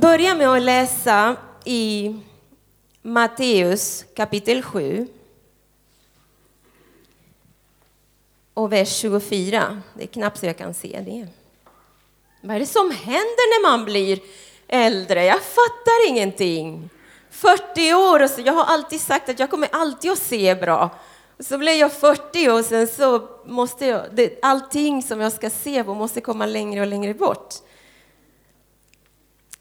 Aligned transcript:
börja 0.00 0.34
med 0.34 0.48
att 0.48 0.62
läsa 0.62 1.36
i 1.64 2.16
Matteus 3.02 4.04
kapitel 4.16 4.62
7 4.62 5.06
och 8.54 8.72
vers 8.72 8.96
24. 8.96 9.82
Det 9.94 10.02
är 10.02 10.06
knappt 10.06 10.38
så 10.38 10.46
jag 10.46 10.58
kan 10.58 10.74
se 10.74 11.00
det. 11.04 11.26
Vad 12.42 12.56
är 12.56 12.60
det 12.60 12.66
som 12.66 12.90
händer 12.90 13.62
när 13.62 13.70
man 13.70 13.84
blir 13.84 14.18
äldre? 14.68 15.24
Jag 15.24 15.42
fattar 15.42 16.08
ingenting. 16.08 16.90
40 17.30 17.94
år 17.94 18.22
och 18.22 18.30
så, 18.30 18.40
jag 18.40 18.52
har 18.52 18.64
alltid 18.64 19.00
sagt 19.00 19.28
att 19.28 19.38
jag 19.38 19.50
kommer 19.50 19.68
alltid 19.72 20.10
att 20.10 20.18
se 20.18 20.54
bra. 20.54 20.90
Så 21.38 21.58
blev 21.58 21.74
jag 21.74 21.92
40 21.92 22.48
och 22.50 22.64
sen 22.64 22.88
så 22.88 23.28
måste 23.46 23.86
jag, 23.86 24.02
det, 24.12 24.38
allting 24.42 25.02
som 25.02 25.20
jag 25.20 25.32
ska 25.32 25.50
se 25.50 25.84
på 25.84 25.94
måste 25.94 26.20
komma 26.20 26.46
längre 26.46 26.80
och 26.80 26.86
längre 26.86 27.14
bort. 27.14 27.54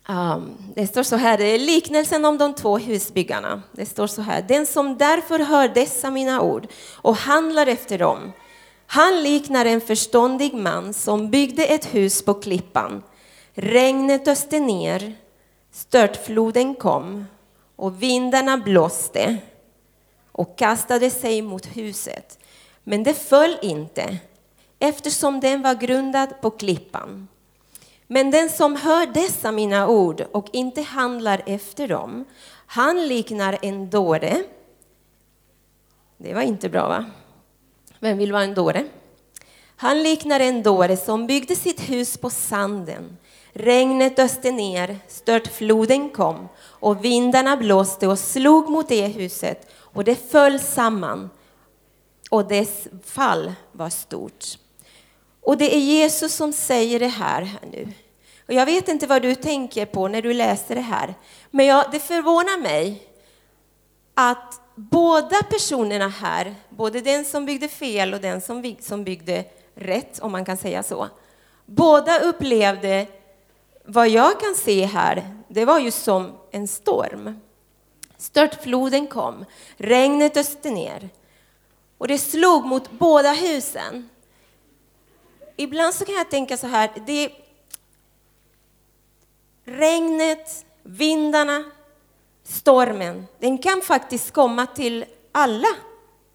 Um, 0.10 0.58
det 0.76 0.88
står 0.88 1.04
så 1.04 1.16
här, 1.16 1.38
det 1.38 1.46
är 1.46 1.60
liknelsen 1.60 2.26
om 2.26 2.38
de 2.38 2.54
två 2.54 2.78
husbyggarna. 2.78 3.62
Det 3.72 3.86
står 3.86 4.08
så 4.08 4.22
här, 4.22 4.42
den 4.42 4.66
som 4.66 4.98
därför 4.98 5.40
hör 5.40 5.68
dessa 5.68 6.12
mina 6.12 6.42
ord 6.42 6.68
och 6.96 7.16
handlar 7.16 7.68
efter 7.68 7.98
dem, 7.98 8.32
han 8.86 9.24
liknar 9.24 9.66
en 9.66 9.82
förståndig 9.82 10.54
man 10.54 10.94
som 10.94 11.30
byggde 11.30 11.66
ett 11.66 11.94
hus 11.96 12.26
på 12.26 12.34
klippan. 12.34 13.04
Regnet 13.54 14.28
öste 14.28 14.60
ner, 14.60 15.16
störtfloden 15.72 16.76
kom 16.76 17.26
och 17.76 18.04
vindarna 18.04 18.58
blåste 18.58 19.38
och 20.32 20.58
kastade 20.58 21.10
sig 21.10 21.42
mot 21.42 21.66
huset. 21.78 22.40
Men 22.84 23.04
det 23.04 23.14
föll 23.14 23.58
inte, 23.62 24.18
eftersom 24.80 25.40
den 25.40 25.62
var 25.62 25.76
grundad 25.76 26.42
på 26.42 26.50
klippan. 26.50 27.28
Men 28.08 28.32
den 28.32 28.50
som 28.50 28.76
hör 28.76 29.06
dessa 29.06 29.52
mina 29.52 29.88
ord 29.88 30.26
och 30.32 30.48
inte 30.54 30.82
handlar 30.82 31.42
efter 31.46 31.88
dem, 31.88 32.26
han 32.68 33.08
liknar 33.08 33.58
en 33.62 33.90
dåre. 33.90 34.44
Det 36.18 36.34
var 36.34 36.42
inte 36.42 36.70
bra, 36.70 36.88
va? 36.88 37.06
Vem 38.00 38.18
vill 38.18 38.32
vara 38.32 38.44
en 38.44 38.54
dåre? 38.54 38.86
Han 39.76 40.04
liknar 40.04 40.40
en 40.40 40.64
dåre 40.64 40.98
som 40.98 41.28
byggde 41.28 41.56
sitt 41.56 41.90
hus 41.90 42.18
på 42.18 42.30
sanden. 42.30 43.18
Regnet 43.54 44.20
öste 44.20 44.52
ner, 44.52 44.98
störtfloden 45.08 46.10
kom 46.10 46.48
och 46.60 47.06
vindarna 47.06 47.58
blåste 47.58 48.08
och 48.08 48.20
slog 48.20 48.70
mot 48.70 48.88
det 48.88 49.08
huset 49.08 49.72
och 49.74 50.04
det 50.04 50.32
föll 50.32 50.60
samman 50.60 51.30
och 52.32 52.48
dess 52.48 52.88
fall 53.04 53.54
var 53.72 53.90
stort. 53.90 54.46
Och 55.48 55.58
det 55.58 55.76
är 55.76 55.80
Jesus 55.80 56.36
som 56.36 56.54
säger 56.54 57.00
det 57.00 57.08
här, 57.08 57.42
här 57.42 57.60
nu. 57.72 57.88
Och 58.48 58.54
jag 58.54 58.66
vet 58.66 58.88
inte 58.88 59.08
vad 59.08 59.22
du 59.22 59.36
tänker 59.36 59.86
på 59.86 60.08
när 60.08 60.22
du 60.22 60.34
läser 60.34 60.76
det 60.76 60.82
här, 60.82 61.16
men 61.52 61.66
jag, 61.66 61.86
det 61.92 62.00
förvånar 62.00 62.62
mig 62.62 63.08
att 64.14 64.62
båda 64.76 65.44
personerna 65.50 66.08
här, 66.08 66.56
både 66.70 67.02
den 67.02 67.26
som 67.26 67.46
byggde 67.46 67.68
fel 67.68 68.14
och 68.14 68.22
den 68.22 68.42
som, 68.42 68.76
som 68.80 69.04
byggde 69.04 69.46
rätt, 69.76 70.20
om 70.20 70.32
man 70.32 70.46
kan 70.46 70.58
säga 70.58 70.84
så, 70.84 71.08
båda 71.66 72.20
upplevde 72.20 73.08
vad 73.86 74.10
jag 74.10 74.40
kan 74.40 74.56
se 74.56 74.86
här, 74.86 75.38
det 75.48 75.66
var 75.66 75.80
ju 75.80 75.92
som 75.92 76.38
en 76.52 76.68
storm. 76.68 77.40
Störtfloden 78.18 79.08
kom, 79.08 79.46
regnet 79.78 80.38
öste 80.38 80.70
ner 80.70 81.10
och 81.98 82.08
det 82.08 82.18
slog 82.18 82.66
mot 82.66 82.92
båda 82.92 83.32
husen. 83.32 84.10
Ibland 85.60 85.94
så 85.94 86.06
kan 86.06 86.16
jag 86.16 86.30
tänka 86.30 86.58
så 86.58 86.68
här, 86.68 86.90
det 87.06 87.32
regnet, 89.66 90.66
vindarna, 90.84 91.64
stormen, 92.44 93.28
den 93.40 93.58
kan 93.58 93.82
faktiskt 93.82 94.32
komma 94.32 94.66
till 94.66 95.06
alla. 95.32 95.68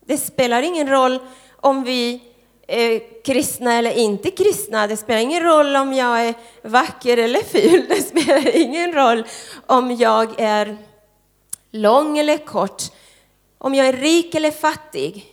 Det 0.06 0.18
spelar 0.18 0.62
ingen 0.62 0.88
roll 0.88 1.18
om 1.56 1.84
vi 1.84 2.22
är 2.66 3.22
kristna 3.22 3.74
eller 3.74 3.92
inte 3.92 4.30
kristna. 4.30 4.86
Det 4.86 4.96
spelar 4.96 5.20
ingen 5.20 5.42
roll 5.42 5.76
om 5.76 5.92
jag 5.92 6.26
är 6.26 6.34
vacker 6.62 7.16
eller 7.16 7.40
ful. 7.40 7.86
Det 7.88 8.02
spelar 8.02 8.56
ingen 8.56 8.92
roll 8.92 9.24
om 9.66 9.90
jag 9.90 10.40
är 10.40 10.78
lång 11.70 12.18
eller 12.18 12.38
kort, 12.38 12.82
om 13.58 13.74
jag 13.74 13.86
är 13.88 13.92
rik 13.92 14.34
eller 14.34 14.50
fattig. 14.50 15.26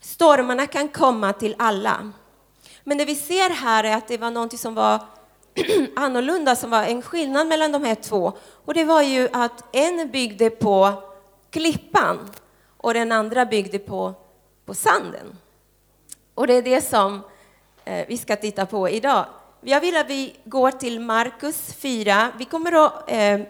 Stormarna 0.00 0.66
kan 0.66 0.88
komma 0.88 1.32
till 1.32 1.54
alla. 1.58 2.12
Men 2.90 2.98
det 2.98 3.04
vi 3.04 3.14
ser 3.14 3.50
här 3.50 3.84
är 3.84 3.96
att 3.96 4.08
det 4.08 4.18
var 4.18 4.30
något 4.30 4.58
som 4.58 4.74
var 4.74 5.00
annorlunda, 5.96 6.56
som 6.56 6.70
var 6.70 6.84
en 6.84 7.02
skillnad 7.02 7.46
mellan 7.46 7.72
de 7.72 7.84
här 7.84 7.94
två. 7.94 8.32
Och 8.64 8.74
det 8.74 8.84
var 8.84 9.02
ju 9.02 9.28
att 9.32 9.76
en 9.76 10.10
byggde 10.10 10.50
på 10.50 10.92
klippan 11.50 12.30
och 12.76 12.94
den 12.94 13.12
andra 13.12 13.46
byggde 13.46 13.78
på, 13.78 14.14
på 14.64 14.74
sanden. 14.74 15.38
Och 16.34 16.46
det 16.46 16.54
är 16.54 16.62
det 16.62 16.80
som 16.80 17.20
eh, 17.84 18.06
vi 18.08 18.18
ska 18.18 18.36
titta 18.36 18.66
på 18.66 18.88
idag. 18.88 19.24
Jag 19.60 19.80
vill 19.80 19.96
att 19.96 20.10
vi 20.10 20.36
går 20.44 20.70
till 20.70 21.00
Markus 21.00 21.74
4. 21.74 22.28
Vi 22.38 22.44
kommer 22.44 22.84
att 22.86 23.10
eh, 23.10 23.40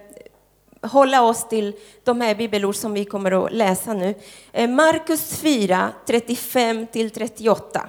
hålla 0.83 1.23
oss 1.23 1.49
till 1.49 1.77
de 2.05 2.21
här 2.21 2.35
bibelord 2.35 2.77
som 2.77 2.93
vi 2.93 3.05
kommer 3.05 3.45
att 3.45 3.53
läsa 3.53 3.93
nu. 3.93 4.15
Eh, 4.53 4.71
Markus 4.71 5.41
4, 5.41 5.89
35 6.07 6.87
till 6.87 7.11
38. 7.11 7.89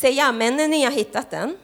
Säg 0.00 0.20
amen 0.20 0.56
när 0.56 0.68
ni 0.68 0.84
har 0.84 0.90
hittat 0.90 1.30
den. 1.30 1.56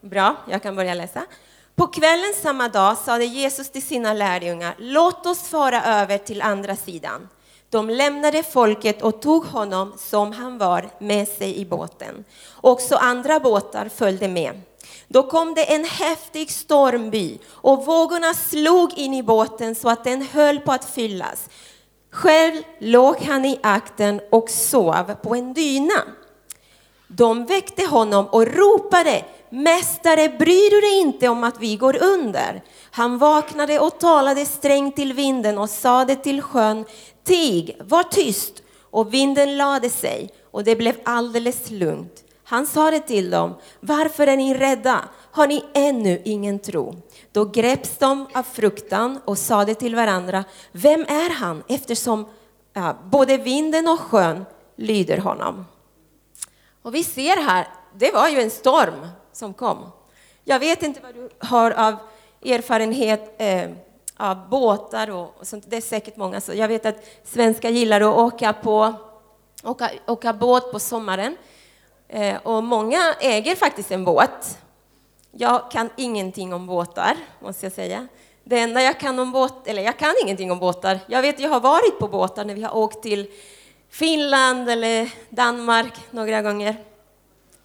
Bra, 0.00 0.36
jag 0.50 0.62
kan 0.62 0.76
börja 0.76 0.94
läsa. 0.94 1.26
På 1.74 1.86
kvällen 1.86 2.34
samma 2.42 2.68
dag 2.68 2.98
sade 2.98 3.24
Jesus 3.24 3.70
till 3.70 3.82
sina 3.82 4.12
lärjungar, 4.12 4.74
låt 4.78 5.26
oss 5.26 5.48
fara 5.48 5.82
över 5.84 6.18
till 6.18 6.42
andra 6.42 6.76
sidan. 6.76 7.28
De 7.70 7.90
lämnade 7.90 8.42
folket 8.42 9.02
och 9.02 9.22
tog 9.22 9.44
honom 9.44 9.92
som 9.98 10.32
han 10.32 10.58
var 10.58 10.90
med 10.98 11.28
sig 11.28 11.56
i 11.58 11.66
båten. 11.66 12.24
Också 12.60 12.96
andra 12.96 13.40
båtar 13.40 13.88
följde 13.88 14.28
med. 14.28 14.60
Då 15.06 15.22
kom 15.22 15.54
det 15.54 15.74
en 15.74 15.84
häftig 15.84 16.50
stormby 16.50 17.38
och 17.48 17.86
vågorna 17.86 18.34
slog 18.34 18.98
in 18.98 19.14
i 19.14 19.22
båten 19.22 19.74
så 19.74 19.88
att 19.88 20.04
den 20.04 20.22
höll 20.22 20.60
på 20.60 20.72
att 20.72 20.90
fyllas. 20.90 21.48
Själv 22.10 22.62
låg 22.78 23.16
han 23.16 23.44
i 23.44 23.58
akten 23.62 24.20
och 24.30 24.50
sov 24.50 25.14
på 25.22 25.34
en 25.34 25.54
dyna. 25.54 26.04
De 27.08 27.46
väckte 27.46 27.86
honom 27.86 28.26
och 28.26 28.46
ropade 28.46 29.24
Mästare, 29.50 30.28
bryr 30.28 30.70
du 30.70 30.80
dig 30.80 31.00
inte 31.00 31.28
om 31.28 31.44
att 31.44 31.60
vi 31.60 31.76
går 31.76 32.02
under? 32.02 32.62
Han 32.90 33.18
vaknade 33.18 33.78
och 33.78 33.98
talade 33.98 34.46
strängt 34.46 34.96
till 34.96 35.12
vinden 35.12 35.58
och 35.58 35.70
sade 35.70 36.16
till 36.16 36.42
sjön 36.42 36.84
Tig, 37.24 37.76
var 37.84 38.02
tyst! 38.02 38.62
Och 38.90 39.14
vinden 39.14 39.56
lade 39.56 39.90
sig 39.90 40.30
och 40.50 40.64
det 40.64 40.76
blev 40.76 40.94
alldeles 41.04 41.70
lugnt. 41.70 42.24
Han 42.44 42.66
sade 42.66 43.00
till 43.00 43.30
dem, 43.30 43.54
varför 43.80 44.26
är 44.26 44.36
ni 44.36 44.54
rädda? 44.54 45.00
Har 45.30 45.46
ni 45.46 45.64
ännu 45.74 46.22
ingen 46.24 46.58
tro? 46.58 46.94
Då 47.32 47.44
greps 47.44 47.98
de 47.98 48.26
av 48.34 48.42
fruktan 48.42 49.20
och 49.24 49.38
sade 49.38 49.74
till 49.74 49.94
varandra, 49.94 50.44
vem 50.72 51.00
är 51.00 51.34
han? 51.34 51.62
Eftersom 51.68 52.26
ja, 52.72 52.96
både 53.04 53.36
vinden 53.36 53.88
och 53.88 54.00
sjön 54.00 54.44
lyder 54.76 55.18
honom. 55.18 55.64
Och 56.82 56.94
vi 56.94 57.04
ser 57.04 57.42
här, 57.42 57.68
det 57.94 58.14
var 58.14 58.28
ju 58.28 58.40
en 58.40 58.50
storm 58.50 59.08
som 59.32 59.54
kom. 59.54 59.90
Jag 60.44 60.58
vet 60.58 60.82
inte 60.82 61.00
vad 61.00 61.14
du 61.14 61.28
har 61.38 61.70
av 61.70 61.96
erfarenhet 62.44 63.34
eh, 63.38 63.70
av 64.16 64.48
båtar 64.48 65.10
och, 65.10 65.34
och, 65.38 65.46
sånt. 65.46 65.64
Det 65.68 65.76
är 65.76 65.80
säkert 65.80 66.16
många. 66.16 66.40
Så 66.40 66.54
jag 66.54 66.68
vet 66.68 66.86
att 66.86 67.04
svenskar 67.24 67.70
gillar 67.70 68.00
att 68.00 68.16
åka, 68.16 68.52
på, 68.52 68.94
åka, 69.64 69.90
åka 70.06 70.32
båt 70.32 70.72
på 70.72 70.78
sommaren. 70.78 71.36
Eh, 72.08 72.36
och 72.42 72.64
många 72.64 73.14
äger 73.20 73.54
faktiskt 73.54 73.90
en 73.90 74.04
båt. 74.04 74.58
Jag 75.30 75.70
kan 75.70 75.90
ingenting 75.96 76.54
om 76.54 76.66
båtar, 76.66 77.16
måste 77.40 77.66
jag 77.66 77.72
säga. 77.72 78.08
Det 78.44 78.58
enda 78.58 78.82
jag 78.82 79.00
kan 79.00 79.18
om 79.18 79.32
båt, 79.32 79.66
eller 79.66 79.82
jag 79.82 79.98
kan 79.98 80.14
ingenting 80.24 80.52
om 80.52 80.58
båtar. 80.58 80.98
Jag 81.06 81.22
vet, 81.22 81.40
jag 81.40 81.50
har 81.50 81.60
varit 81.60 81.98
på 81.98 82.08
båtar 82.08 82.44
när 82.44 82.54
vi 82.54 82.62
har 82.62 82.76
åkt 82.76 83.02
till 83.02 83.30
Finland 83.90 84.70
eller 84.70 85.12
Danmark 85.30 85.92
några 86.10 86.42
gånger. 86.42 86.76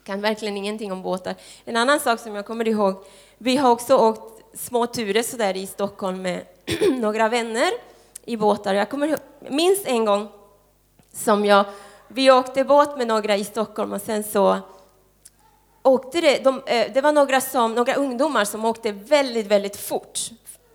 Kan 0.03 0.21
verkligen 0.21 0.57
ingenting 0.57 0.91
om 0.91 1.01
båtar. 1.01 1.35
En 1.65 1.77
annan 1.77 1.99
sak 1.99 2.19
som 2.19 2.35
jag 2.35 2.45
kommer 2.45 2.67
ihåg, 2.67 3.05
vi 3.37 3.57
har 3.57 3.71
också 3.71 3.97
åkt 3.97 4.57
små 4.59 4.87
turer 4.87 5.23
så 5.23 5.37
där 5.37 5.57
i 5.57 5.67
Stockholm 5.67 6.21
med 6.21 6.45
några 6.91 7.29
vänner 7.29 7.71
i 8.25 8.37
båtar. 8.37 8.73
Jag 8.73 8.89
kommer 8.89 9.07
ihåg, 9.07 9.19
minst 9.49 9.87
en 9.87 10.05
gång 10.05 10.27
som 11.13 11.45
jag, 11.45 11.65
vi 12.07 12.31
åkte 12.31 12.63
båt 12.63 12.97
med 12.97 13.07
några 13.07 13.35
i 13.35 13.43
Stockholm 13.43 13.93
och 13.93 14.01
sen 14.01 14.23
så 14.23 14.59
åkte 15.83 16.21
det, 16.21 16.43
de, 16.43 16.61
eh, 16.65 16.91
det 16.93 17.01
var 17.01 17.11
några, 17.11 17.41
som, 17.41 17.75
några 17.75 17.93
ungdomar 17.93 18.45
som 18.45 18.65
åkte 18.65 18.91
väldigt, 18.91 19.47
väldigt 19.47 19.75
fort 19.75 20.19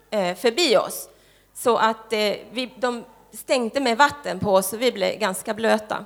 eh, 0.09 0.35
förbi 0.35 0.77
oss. 0.77 1.09
Så 1.53 1.77
att 1.77 2.13
eh, 2.13 2.35
vi, 2.51 2.73
de 2.75 3.03
stänkte 3.33 3.79
med 3.79 3.97
vatten 3.97 4.39
på 4.39 4.53
oss 4.53 4.73
och 4.73 4.81
vi 4.81 4.91
blev 4.91 5.19
ganska 5.19 5.53
blöta. 5.53 6.05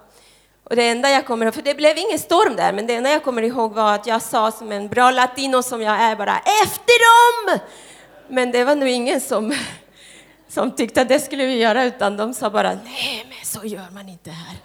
Och 0.63 0.75
det 0.75 0.87
enda 0.87 1.09
jag 1.09 1.25
kommer 1.25 1.45
ihåg, 1.45 1.53
för 1.53 1.61
det 1.61 1.75
blev 1.75 1.97
ingen 1.97 2.19
storm 2.19 2.55
där, 2.55 2.73
men 2.73 2.87
det 2.87 2.95
enda 2.95 3.09
jag 3.09 3.23
kommer 3.23 3.41
ihåg 3.41 3.73
var 3.73 3.95
att 3.95 4.07
jag 4.07 4.21
sa 4.21 4.51
som 4.51 4.71
en 4.71 4.87
bra 4.87 5.11
latino 5.11 5.63
som 5.63 5.81
jag 5.81 6.01
är 6.01 6.15
bara 6.15 6.37
”efter 6.63 7.53
dem!” 7.53 7.59
Men 8.27 8.51
det 8.51 8.63
var 8.63 8.75
nog 8.75 8.89
ingen 8.89 9.21
som, 9.21 9.53
som 10.47 10.71
tyckte 10.71 11.01
att 11.01 11.07
det 11.07 11.19
skulle 11.19 11.45
vi 11.45 11.57
göra, 11.57 11.83
utan 11.83 12.17
de 12.17 12.33
sa 12.33 12.49
bara 12.49 12.73
”nej, 12.83 13.25
men 13.29 13.45
så 13.45 13.67
gör 13.67 13.91
man 13.93 14.09
inte 14.09 14.29
här”. 14.29 14.57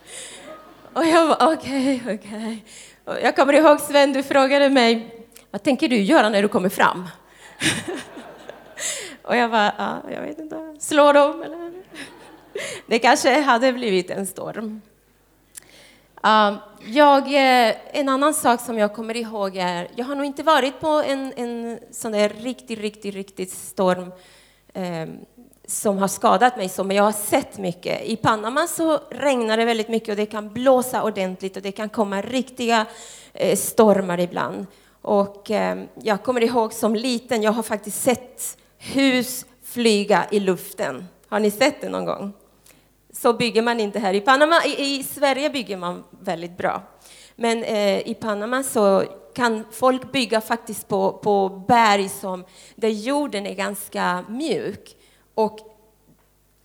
Och 0.93 1.07
jag 1.07 1.27
var 1.27 1.55
okej, 1.55 2.01
okay, 2.03 2.15
okej. 2.15 2.65
Okay. 3.07 3.23
Jag 3.23 3.37
kommer 3.37 3.53
ihåg 3.53 3.81
Sven, 3.81 4.13
du 4.13 4.23
frågade 4.23 4.69
mig 4.69 5.15
”vad 5.51 5.63
tänker 5.63 5.89
du 5.89 5.97
göra 5.97 6.29
när 6.29 6.43
du 6.43 6.49
kommer 6.49 6.69
fram?” 6.69 7.09
Och 9.23 9.37
jag 9.37 9.51
bara, 9.51 9.73
ja, 9.79 10.03
jag 10.11 10.21
vet 10.21 10.39
inte, 10.39 10.77
slå 10.79 11.13
dem 11.13 11.43
eller? 11.43 11.68
Det 12.87 12.99
kanske 12.99 13.41
hade 13.41 13.73
blivit 13.73 14.11
en 14.11 14.27
storm. 14.27 14.81
Um, 16.23 16.57
jag, 16.87 17.27
eh, 17.27 17.75
en 17.93 18.09
annan 18.09 18.35
sak 18.35 18.61
som 18.61 18.79
jag 18.79 18.95
kommer 18.95 19.17
ihåg 19.17 19.57
är, 19.57 19.89
jag 19.95 20.05
har 20.05 20.15
nog 20.15 20.27
inte 20.27 20.43
varit 20.43 20.81
på 20.81 20.89
en, 20.89 21.33
en 21.37 21.79
sån 21.91 22.13
där 22.13 22.29
riktig, 22.29 22.83
riktig, 22.83 23.17
riktig 23.17 23.51
storm 23.51 24.13
eh, 24.75 25.07
som 25.67 25.99
har 25.99 26.09
skadat 26.09 26.57
mig 26.57 26.69
så, 26.69 26.85
men 26.85 26.97
jag 26.97 27.05
har 27.05 27.13
sett 27.13 27.59
mycket. 27.59 28.05
I 28.05 28.17
Panama 28.17 28.67
så 28.67 29.01
regnar 29.11 29.57
det 29.57 29.65
väldigt 29.65 29.89
mycket 29.89 30.09
och 30.09 30.17
det 30.17 30.27
kan 30.27 30.53
blåsa 30.53 31.03
ordentligt 31.03 31.57
och 31.57 31.63
det 31.63 31.73
kan 31.73 31.89
komma 31.89 32.23
riktiga 32.23 32.87
eh, 33.33 33.57
stormar 33.57 34.21
ibland. 34.21 34.67
Och 35.03 35.51
eh, 35.51 35.79
jag 36.03 36.23
kommer 36.23 36.41
ihåg 36.41 36.73
som 36.73 36.95
liten, 36.95 37.43
jag 37.43 37.53
har 37.53 37.63
faktiskt 37.63 38.03
sett 38.03 38.59
hus 38.79 39.47
flyga 39.65 40.27
i 40.31 40.41
luften. 40.41 41.09
Har 41.29 41.41
ni 41.41 41.51
sett 41.51 41.81
det 41.81 41.89
någon 41.89 42.05
gång? 42.05 42.33
Så 43.21 43.33
bygger 43.33 43.63
man 43.63 43.81
inte 43.81 43.99
här 43.99 44.15
i 44.15 44.21
Panama. 44.21 44.65
I, 44.65 44.99
i 44.99 45.03
Sverige 45.03 45.51
bygger 45.51 45.77
man 45.77 46.05
väldigt 46.21 46.57
bra. 46.57 46.83
Men 47.37 47.65
eh, 47.65 48.09
i 48.09 48.15
Panama 48.21 48.63
så 48.63 49.05
kan 49.35 49.65
folk 49.71 50.13
bygga 50.13 50.41
faktiskt 50.41 50.89
på, 50.89 51.13
på 51.13 51.49
berg 51.69 52.09
som, 52.09 52.45
där 52.75 52.89
jorden 52.89 53.47
är 53.47 53.55
ganska 53.55 54.25
mjuk. 54.29 54.97
Och 55.35 55.59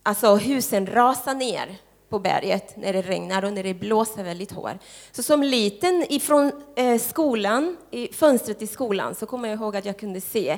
alltså 0.04 0.36
husen 0.36 0.88
rasar 0.88 1.34
ner 1.34 1.78
på 2.10 2.20
berget 2.20 2.78
när 2.78 2.94
det 2.94 3.02
regnar 3.02 3.46
och 3.46 3.54
när 3.54 3.64
det 3.64 3.74
blåser 3.74 4.24
väldigt 4.24 4.52
hårt. 4.52 4.78
Så 5.12 5.24
som 5.24 5.44
liten 5.44 6.06
ifrån 6.10 6.52
eh, 6.76 7.00
skolan, 7.00 7.78
i 7.92 8.08
fönstret 8.08 8.62
i 8.62 8.68
skolan, 8.68 9.16
så 9.16 9.26
kommer 9.26 9.50
jag 9.50 9.60
ihåg 9.60 9.76
att 9.76 9.86
jag 9.86 10.00
kunde 10.00 10.22
se 10.22 10.58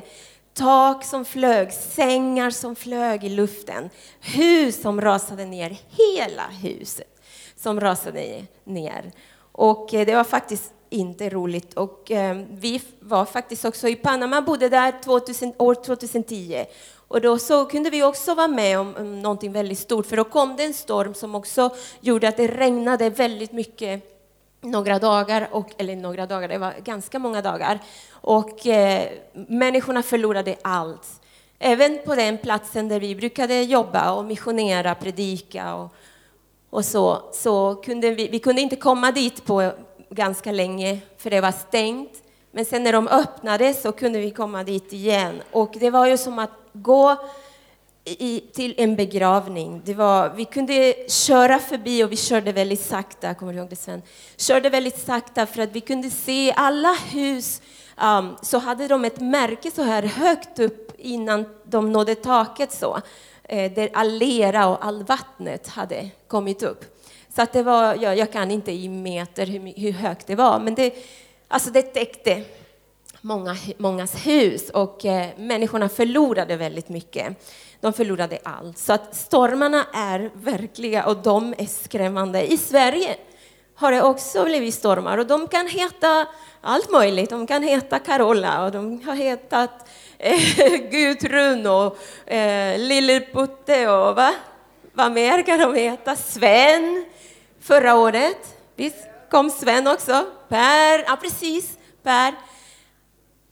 tak 0.56 1.04
som 1.04 1.24
flög, 1.24 1.72
sängar 1.72 2.50
som 2.50 2.76
flög 2.76 3.24
i 3.24 3.28
luften, 3.28 3.90
hus 4.20 4.82
som 4.82 5.00
rasade 5.00 5.44
ner, 5.44 5.76
hela 5.90 6.46
huset 6.62 7.20
som 7.56 7.80
rasade 7.80 8.44
ner. 8.64 9.12
Och 9.52 9.94
eh, 9.94 10.06
det 10.06 10.14
var 10.14 10.24
faktiskt 10.24 10.72
inte 10.90 11.30
roligt. 11.30 11.74
Och 11.74 12.10
eh, 12.10 12.36
vi 12.50 12.82
var 13.00 13.24
faktiskt 13.24 13.64
också 13.64 13.88
i 13.88 13.96
Panama, 13.96 14.42
bodde 14.42 14.68
där 14.68 15.02
2000, 15.04 15.52
år 15.58 15.74
2010. 15.74 16.64
Och 17.08 17.20
då 17.20 17.38
så 17.38 17.64
kunde 17.64 17.90
vi 17.90 18.02
också 18.02 18.34
vara 18.34 18.48
med 18.48 18.78
om, 18.78 18.94
om 18.98 19.22
någonting 19.22 19.52
väldigt 19.52 19.78
stort, 19.78 20.06
för 20.06 20.16
då 20.16 20.24
kom 20.24 20.56
det 20.56 20.64
en 20.64 20.74
storm 20.74 21.14
som 21.14 21.34
också 21.34 21.70
gjorde 22.00 22.28
att 22.28 22.36
det 22.36 22.46
regnade 22.46 23.10
väldigt 23.10 23.52
mycket 23.52 24.15
några 24.66 24.98
dagar, 24.98 25.48
och, 25.52 25.70
eller 25.78 25.96
några 25.96 26.26
dagar, 26.26 26.48
det 26.48 26.58
var 26.58 26.74
ganska 26.84 27.18
många 27.18 27.42
dagar. 27.42 27.80
Och 28.10 28.66
eh, 28.66 29.08
människorna 29.32 30.02
förlorade 30.02 30.56
allt. 30.62 31.20
Även 31.58 31.98
på 32.04 32.14
den 32.14 32.38
platsen 32.38 32.88
där 32.88 33.00
vi 33.00 33.14
brukade 33.14 33.62
jobba 33.62 34.12
och 34.12 34.24
missionera, 34.24 34.94
predika 34.94 35.74
och, 35.74 35.94
och 36.70 36.84
så, 36.84 37.22
så 37.32 37.74
kunde 37.74 38.10
vi, 38.10 38.28
vi 38.28 38.38
kunde 38.38 38.62
inte 38.62 38.76
komma 38.76 39.12
dit 39.12 39.44
på 39.44 39.72
ganska 40.10 40.52
länge, 40.52 40.98
för 41.18 41.30
det 41.30 41.40
var 41.40 41.52
stängt. 41.52 42.22
Men 42.50 42.64
sen 42.64 42.82
när 42.82 42.92
de 42.92 43.08
öppnade 43.08 43.74
så 43.74 43.92
kunde 43.92 44.18
vi 44.18 44.30
komma 44.30 44.64
dit 44.64 44.92
igen. 44.92 45.42
Och 45.52 45.74
det 45.80 45.90
var 45.90 46.06
ju 46.06 46.18
som 46.18 46.38
att 46.38 46.50
gå 46.72 47.16
i, 48.06 48.40
till 48.52 48.74
en 48.78 48.96
begravning. 48.96 49.82
Det 49.84 49.94
var, 49.94 50.28
vi 50.28 50.44
kunde 50.44 50.94
köra 51.08 51.58
förbi 51.58 52.04
och 52.04 52.12
vi 52.12 52.16
körde 52.16 52.52
väldigt 52.52 52.80
sakta, 52.80 53.34
kommer 53.34 53.52
du 53.52 53.58
ihåg 53.58 53.70
det 53.70 53.76
Sven? 53.76 54.02
Körde 54.36 54.70
väldigt 54.70 54.98
sakta 54.98 55.46
för 55.46 55.62
att 55.62 55.72
vi 55.72 55.80
kunde 55.80 56.10
se 56.10 56.52
alla 56.56 56.92
hus. 56.92 57.62
Um, 58.02 58.36
så 58.42 58.58
hade 58.58 58.88
de 58.88 59.04
ett 59.04 59.20
märke 59.20 59.70
så 59.70 59.82
här 59.82 60.02
högt 60.02 60.58
upp 60.58 60.92
innan 60.98 61.44
de 61.64 61.92
nådde 61.92 62.14
taket 62.14 62.72
så, 62.72 63.00
eh, 63.42 63.72
där 63.72 63.90
all 63.92 64.12
lera 64.12 64.68
och 64.68 64.86
all 64.86 65.04
vattnet 65.04 65.68
hade 65.68 66.10
kommit 66.28 66.62
upp. 66.62 66.84
Så 67.36 67.42
att 67.42 67.52
det 67.52 67.62
var, 67.62 67.94
jag, 67.94 68.18
jag 68.18 68.32
kan 68.32 68.50
inte 68.50 68.72
i 68.72 68.88
meter 68.88 69.46
hur, 69.46 69.80
hur 69.80 69.92
högt 69.92 70.26
det 70.26 70.34
var, 70.34 70.58
men 70.58 70.74
det, 70.74 70.94
alltså 71.48 71.70
det 71.70 71.82
täckte 71.82 72.44
många, 73.20 73.56
mångas 73.78 74.26
hus 74.26 74.70
och 74.70 75.04
eh, 75.04 75.26
människorna 75.38 75.88
förlorade 75.88 76.56
väldigt 76.56 76.88
mycket. 76.88 77.36
De 77.80 77.92
förlorade 77.92 78.38
allt. 78.42 78.78
Så 78.78 78.92
att 78.92 79.16
stormarna 79.16 79.86
är 79.94 80.30
verkliga 80.34 81.06
och 81.06 81.16
de 81.16 81.54
är 81.58 81.66
skrämmande. 81.66 82.52
I 82.52 82.56
Sverige 82.56 83.16
har 83.74 83.92
det 83.92 84.02
också 84.02 84.44
blivit 84.44 84.74
stormar 84.74 85.18
och 85.18 85.26
de 85.26 85.48
kan 85.48 85.66
heta 85.66 86.26
allt 86.60 86.90
möjligt. 86.90 87.30
De 87.30 87.46
kan 87.46 87.62
heta 87.62 87.98
Carola 87.98 88.64
och 88.64 88.72
de 88.72 89.02
har 89.06 89.14
hetat 89.14 89.88
eh, 90.18 90.40
Gudrun 90.90 91.66
och 91.66 91.98
eh, 92.32 92.78
Lilleputte 92.78 93.88
och 93.88 94.16
va? 94.16 94.34
vad 94.96 95.12
mer 95.12 95.42
kan 95.42 95.58
de 95.58 95.74
heta? 95.74 96.16
Sven 96.16 97.04
förra 97.60 97.94
året. 97.94 98.56
Visst 98.76 99.08
kom 99.30 99.50
Sven 99.50 99.86
också? 99.86 100.24
Per, 100.48 101.04
ja 101.06 101.18
precis, 101.22 101.78
Per. 102.02 102.34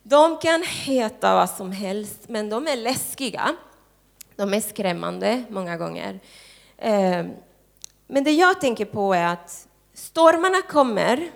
De 0.07 0.37
kan 0.39 0.63
heta 0.63 1.35
vad 1.35 1.51
som 1.51 1.73
helst, 1.73 2.29
men 2.29 2.51
de 2.51 2.67
är 2.67 2.77
läskiga. 2.77 3.57
De 4.37 4.55
är 4.55 4.61
skrämmande 4.61 5.45
många 5.49 5.77
gånger. 5.77 6.21
Ehm, 6.79 7.31
men 8.07 8.25
det 8.25 8.31
jag 8.31 8.61
tänker 8.61 8.85
på 8.85 9.15
är 9.15 9.27
att 9.27 9.69
stormarna 9.95 10.63
kommer, 10.63 11.31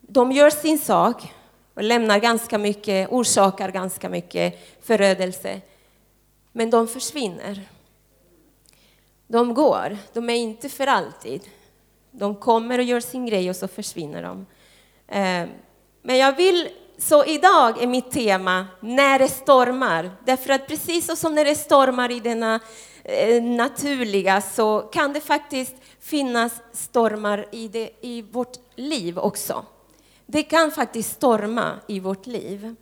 de 0.00 0.32
gör 0.32 0.50
sin 0.50 0.78
sak 0.78 1.32
och 1.74 1.82
lämnar 1.82 2.18
ganska 2.18 2.58
mycket, 2.58 3.08
orsakar 3.12 3.70
ganska 3.70 4.08
mycket 4.08 4.76
förödelse. 4.82 5.60
Men 6.52 6.70
de 6.70 6.88
försvinner. 6.88 7.68
De 9.26 9.54
går, 9.54 9.96
de 10.12 10.30
är 10.30 10.34
inte 10.34 10.68
för 10.68 10.86
alltid. 10.86 11.42
De 12.10 12.34
kommer 12.34 12.78
och 12.78 12.84
gör 12.84 13.00
sin 13.00 13.26
grej 13.26 13.50
och 13.50 13.56
så 13.56 13.68
försvinner 13.68 14.22
de. 14.22 14.46
Ehm, 15.08 15.48
men 16.02 16.18
jag 16.18 16.36
vill 16.36 16.68
så 16.98 17.24
idag 17.24 17.82
är 17.82 17.86
mitt 17.86 18.10
tema 18.10 18.66
när 18.80 19.18
det 19.18 19.28
stormar. 19.28 20.10
Därför 20.24 20.52
att 20.52 20.66
precis 20.66 21.18
som 21.20 21.34
när 21.34 21.44
det 21.44 21.54
stormar 21.54 22.10
i 22.10 22.20
denna 22.20 22.60
eh, 23.04 23.42
naturliga 23.42 24.40
så 24.40 24.80
kan 24.80 25.12
det 25.12 25.20
faktiskt 25.20 25.74
finnas 26.00 26.52
stormar 26.72 27.46
i, 27.50 27.68
det, 27.68 27.90
i 28.00 28.22
vårt 28.22 28.56
liv 28.74 29.18
också. 29.18 29.64
Det 30.26 30.42
kan 30.42 30.70
faktiskt 30.70 31.12
storma 31.12 31.70
i 31.86 32.00
vårt 32.00 32.26
liv. 32.26 32.74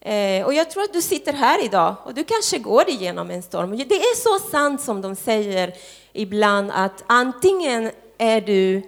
Eh, 0.00 0.44
och 0.44 0.54
jag 0.54 0.70
tror 0.70 0.82
att 0.82 0.92
du 0.92 1.02
sitter 1.02 1.32
här 1.32 1.64
idag 1.64 1.94
och 2.04 2.14
du 2.14 2.24
kanske 2.24 2.58
går 2.58 2.88
igenom 2.88 3.30
en 3.30 3.42
storm. 3.42 3.70
Det 3.76 3.94
är 3.94 4.16
så 4.16 4.48
sant 4.50 4.80
som 4.80 5.00
de 5.02 5.16
säger 5.16 5.74
ibland 6.12 6.70
att 6.74 7.04
antingen 7.06 7.90
är 8.18 8.40
du 8.40 8.82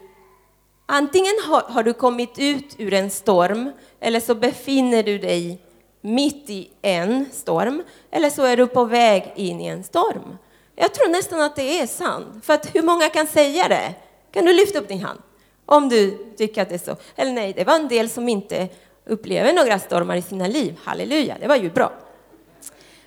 Antingen 0.87 1.35
har, 1.49 1.61
har, 1.61 1.83
du 1.83 1.93
kommit 1.93 2.39
ut 2.39 2.75
ur 2.79 2.95
en 2.95 3.11
storm 3.11 3.73
eller 4.01 4.21
så 4.21 4.35
befinner 4.35 5.03
du 5.03 5.19
dig 5.19 5.59
mitt 6.01 6.51
i 6.51 6.71
en 6.83 7.27
storm 7.33 7.83
eller 8.11 8.31
så 8.31 8.43
är 8.43 8.57
du 8.57 8.67
på 8.67 8.85
väg 8.85 9.33
in 9.37 9.61
i 9.61 9.67
en 9.67 9.85
storm. 9.85 10.37
Jag 10.77 10.95
tror 10.95 11.09
nästan 11.09 11.41
att 11.41 11.57
det 11.57 11.81
är 11.81 11.87
sant. 11.87 12.45
För 12.45 12.55
att 12.55 12.75
hur 12.75 12.83
många 12.83 13.09
kan 13.09 13.27
säga 13.27 13.69
det? 13.69 13.95
Kan 14.33 14.45
du 14.45 14.53
lyfta 14.53 14.79
upp 14.79 14.89
din 14.89 15.01
hand? 15.01 15.21
Om 15.67 15.89
du 15.89 16.33
tycker 16.37 16.63
att 16.63 16.69
det 16.69 16.75
är 16.75 16.79
så. 16.79 16.97
Eller 17.17 17.33
nej, 17.33 17.53
det 17.53 17.65
var 17.65 17.75
en 17.75 17.89
del 17.89 18.11
som 18.11 18.29
inte 18.29 18.69
upplever 19.07 19.53
några 19.53 19.79
stormar 19.79 20.17
i 20.17 20.23
sina 20.23 20.47
liv. 20.47 20.79
Halleluja, 20.85 21.37
det 21.41 21.47
var 21.47 21.57
ju 21.57 21.71
bra. 21.71 21.93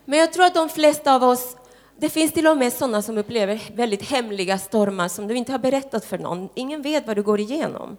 Men 0.05 0.19
jag 0.19 0.33
tror 0.33 0.45
att 0.45 0.53
de 0.53 0.69
flesta 0.69 1.15
av 1.15 1.23
oss 1.23 1.55
det 1.99 2.09
finns 2.09 2.31
till 2.31 2.47
och 2.47 2.57
med 2.57 2.73
sådana 2.73 3.01
som 3.01 3.17
upplever 3.17 3.61
väldigt 3.75 4.09
hemliga 4.09 4.57
stormar 4.57 5.07
som 5.07 5.27
du 5.27 5.35
inte 5.35 5.51
har 5.51 5.59
berättat 5.59 6.05
för 6.05 6.17
någon. 6.17 6.49
Ingen 6.55 6.81
vet 6.81 7.07
vad 7.07 7.15
du 7.15 7.23
går 7.23 7.39
igenom. 7.39 7.97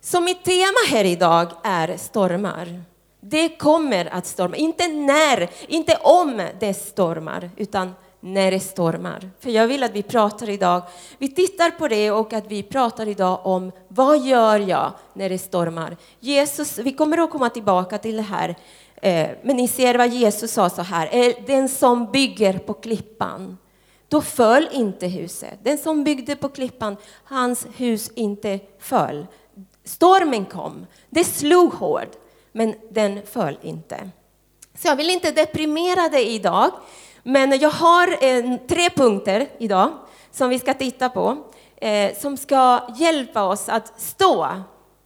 Så 0.00 0.20
mitt 0.20 0.44
tema 0.44 0.78
här 0.88 1.04
idag 1.04 1.48
är 1.64 1.96
stormar. 1.96 2.82
Det 3.20 3.48
kommer 3.48 4.14
att 4.14 4.26
storma, 4.26 4.56
inte 4.56 4.88
när, 4.88 5.50
inte 5.66 5.96
om 5.96 6.42
det 6.60 6.74
stormar, 6.74 7.50
utan 7.56 7.94
när 8.20 8.50
det 8.50 8.60
stormar. 8.60 9.30
För 9.40 9.50
jag 9.50 9.66
vill 9.66 9.82
att 9.82 9.92
vi 9.92 10.02
pratar 10.02 10.48
idag, 10.48 10.82
vi 11.18 11.28
tittar 11.28 11.70
på 11.70 11.88
det 11.88 12.10
och 12.10 12.32
att 12.32 12.46
vi 12.46 12.62
pratar 12.62 13.08
idag 13.08 13.46
om 13.46 13.72
vad 13.88 14.18
gör 14.20 14.58
jag 14.58 14.92
när 15.12 15.28
det 15.28 15.38
stormar? 15.38 15.96
Jesus, 16.20 16.78
vi 16.78 16.92
kommer 16.92 17.18
att 17.18 17.30
komma 17.30 17.50
tillbaka 17.50 17.98
till 17.98 18.16
det 18.16 18.22
här, 18.22 18.56
Eh, 19.02 19.30
men 19.42 19.56
ni 19.56 19.68
ser 19.68 19.98
vad 19.98 20.08
Jesus 20.08 20.52
sa 20.52 20.70
så 20.70 20.82
här, 20.82 21.08
eh, 21.12 21.34
den 21.46 21.68
som 21.68 22.12
bygger 22.12 22.58
på 22.58 22.74
klippan, 22.74 23.58
då 24.08 24.20
föll 24.20 24.68
inte 24.72 25.06
huset. 25.06 25.58
Den 25.62 25.78
som 25.78 26.04
byggde 26.04 26.36
på 26.36 26.48
klippan, 26.48 26.96
hans 27.24 27.66
hus 27.76 28.10
inte 28.14 28.60
föll. 28.78 29.26
Stormen 29.84 30.44
kom, 30.44 30.86
det 31.10 31.24
slog 31.24 31.72
hårt, 31.72 32.10
men 32.52 32.74
den 32.90 33.20
föll 33.26 33.58
inte. 33.62 34.10
Så 34.78 34.88
jag 34.88 34.96
vill 34.96 35.10
inte 35.10 35.30
deprimera 35.30 36.08
dig 36.08 36.28
idag, 36.34 36.70
men 37.22 37.58
jag 37.58 37.70
har 37.70 38.08
eh, 38.24 38.56
tre 38.68 38.90
punkter 38.90 39.48
idag 39.58 39.92
som 40.30 40.48
vi 40.48 40.58
ska 40.58 40.74
titta 40.74 41.08
på, 41.08 41.36
eh, 41.76 42.14
som 42.16 42.36
ska 42.36 42.80
hjälpa 42.98 43.42
oss 43.42 43.68
att 43.68 44.00
stå 44.00 44.62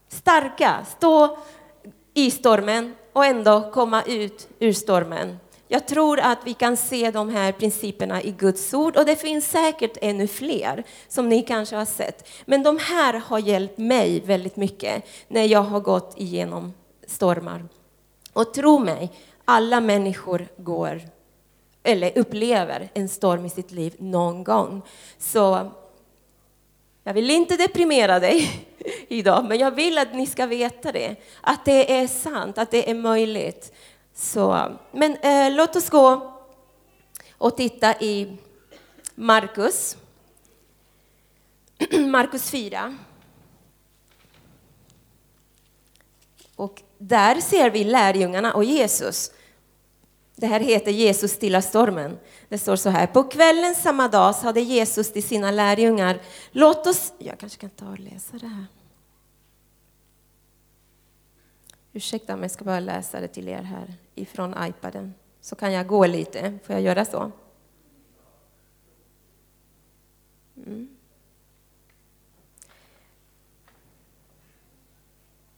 starka, 0.08 0.86
stå 0.96 1.38
i 2.14 2.30
stormen 2.30 2.94
och 3.18 3.24
ändå 3.24 3.70
komma 3.70 4.02
ut 4.02 4.48
ur 4.58 4.72
stormen. 4.72 5.38
Jag 5.68 5.86
tror 5.86 6.20
att 6.20 6.38
vi 6.44 6.54
kan 6.54 6.76
se 6.76 7.10
de 7.10 7.28
här 7.28 7.52
principerna 7.52 8.22
i 8.22 8.30
Guds 8.30 8.74
ord 8.74 8.96
och 8.96 9.04
det 9.04 9.16
finns 9.16 9.50
säkert 9.50 9.96
ännu 10.00 10.26
fler 10.26 10.84
som 11.08 11.28
ni 11.28 11.42
kanske 11.42 11.76
har 11.76 11.84
sett. 11.84 12.28
Men 12.44 12.62
de 12.62 12.78
här 12.78 13.14
har 13.14 13.38
hjälpt 13.38 13.78
mig 13.78 14.20
väldigt 14.20 14.56
mycket 14.56 15.04
när 15.28 15.44
jag 15.44 15.62
har 15.62 15.80
gått 15.80 16.14
igenom 16.16 16.74
stormar. 17.06 17.64
Och 18.32 18.54
tro 18.54 18.78
mig, 18.78 19.12
alla 19.44 19.80
människor 19.80 20.48
går 20.56 21.00
eller 21.82 22.18
upplever 22.18 22.90
en 22.94 23.08
storm 23.08 23.44
i 23.44 23.50
sitt 23.50 23.70
liv 23.70 23.94
någon 23.98 24.44
gång. 24.44 24.82
Så 25.18 25.70
jag 27.08 27.14
vill 27.14 27.30
inte 27.30 27.56
deprimera 27.56 28.20
dig 28.20 28.66
idag, 29.08 29.44
men 29.44 29.58
jag 29.58 29.70
vill 29.70 29.98
att 29.98 30.14
ni 30.14 30.26
ska 30.26 30.46
veta 30.46 30.92
det. 30.92 31.16
Att 31.40 31.64
det 31.64 31.92
är 31.92 32.06
sant, 32.06 32.58
att 32.58 32.70
det 32.70 32.90
är 32.90 32.94
möjligt. 32.94 33.72
Så, 34.14 34.76
men 34.92 35.16
eh, 35.16 35.50
låt 35.50 35.76
oss 35.76 35.90
gå 35.90 36.34
och 37.38 37.56
titta 37.56 38.00
i 38.00 38.36
Markus. 39.14 39.96
Markus 42.06 42.50
4. 42.50 42.96
Och 46.56 46.82
där 46.98 47.40
ser 47.40 47.70
vi 47.70 47.84
lärjungarna 47.84 48.54
och 48.54 48.64
Jesus. 48.64 49.32
Det 50.34 50.46
här 50.46 50.60
heter 50.60 50.90
Jesus 50.90 51.32
stilla 51.32 51.62
stormen. 51.62 52.18
Det 52.48 52.58
står 52.58 52.76
så 52.76 52.88
här. 52.88 53.06
På 53.06 53.24
kvällen 53.24 53.74
samma 53.74 54.08
dag 54.08 54.34
sade 54.34 54.60
Jesus 54.60 55.12
till 55.12 55.22
sina 55.22 55.50
lärjungar, 55.50 56.20
låt 56.50 56.86
oss... 56.86 57.12
Jag 57.18 57.38
kanske 57.38 57.60
kan 57.60 57.70
ta 57.70 57.88
och 57.88 57.98
läsa 57.98 58.38
det 58.38 58.46
här. 58.46 58.66
Ursäkta 61.92 62.34
om 62.34 62.42
jag 62.42 62.50
ska 62.50 62.64
bara 62.64 62.80
läsa 62.80 63.20
det 63.20 63.28
till 63.28 63.48
er 63.48 63.62
här 63.62 63.94
ifrån 64.14 64.54
iPaden. 64.60 65.14
Så 65.40 65.56
kan 65.56 65.72
jag 65.72 65.86
gå 65.86 66.06
lite. 66.06 66.58
Får 66.64 66.74
jag 66.74 66.82
göra 66.82 67.04
så? 67.04 67.32
Mm. 70.56 70.88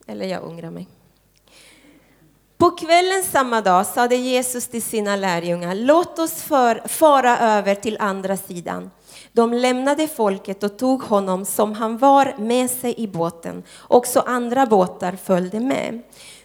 Eller 0.06 0.26
jag 0.26 0.47
ångrar 0.47 0.70
mig. 0.70 0.88
På 2.61 2.71
kvällen 2.71 3.23
samma 3.23 3.61
dag 3.61 3.87
sade 3.87 4.17
Jesus 4.17 4.69
till 4.69 4.83
sina 4.83 5.17
lärjungar, 5.17 5.75
låt 5.75 6.19
oss 6.19 6.43
för, 6.43 6.88
fara 6.88 7.38
över 7.38 7.75
till 7.75 7.97
andra 8.00 8.37
sidan. 8.37 8.90
De 9.33 9.52
lämnade 9.52 10.09
folket 10.09 10.62
och 10.62 10.79
tog 10.79 11.02
honom 11.02 11.45
som 11.45 11.73
han 11.73 11.99
var 11.99 12.35
med 12.38 12.71
sig 12.71 12.95
i 12.97 13.09
båten. 13.09 13.62
Också 13.88 14.21
andra 14.21 14.67
båtar 14.67 15.19
följde 15.25 15.61
med. 15.61 16.02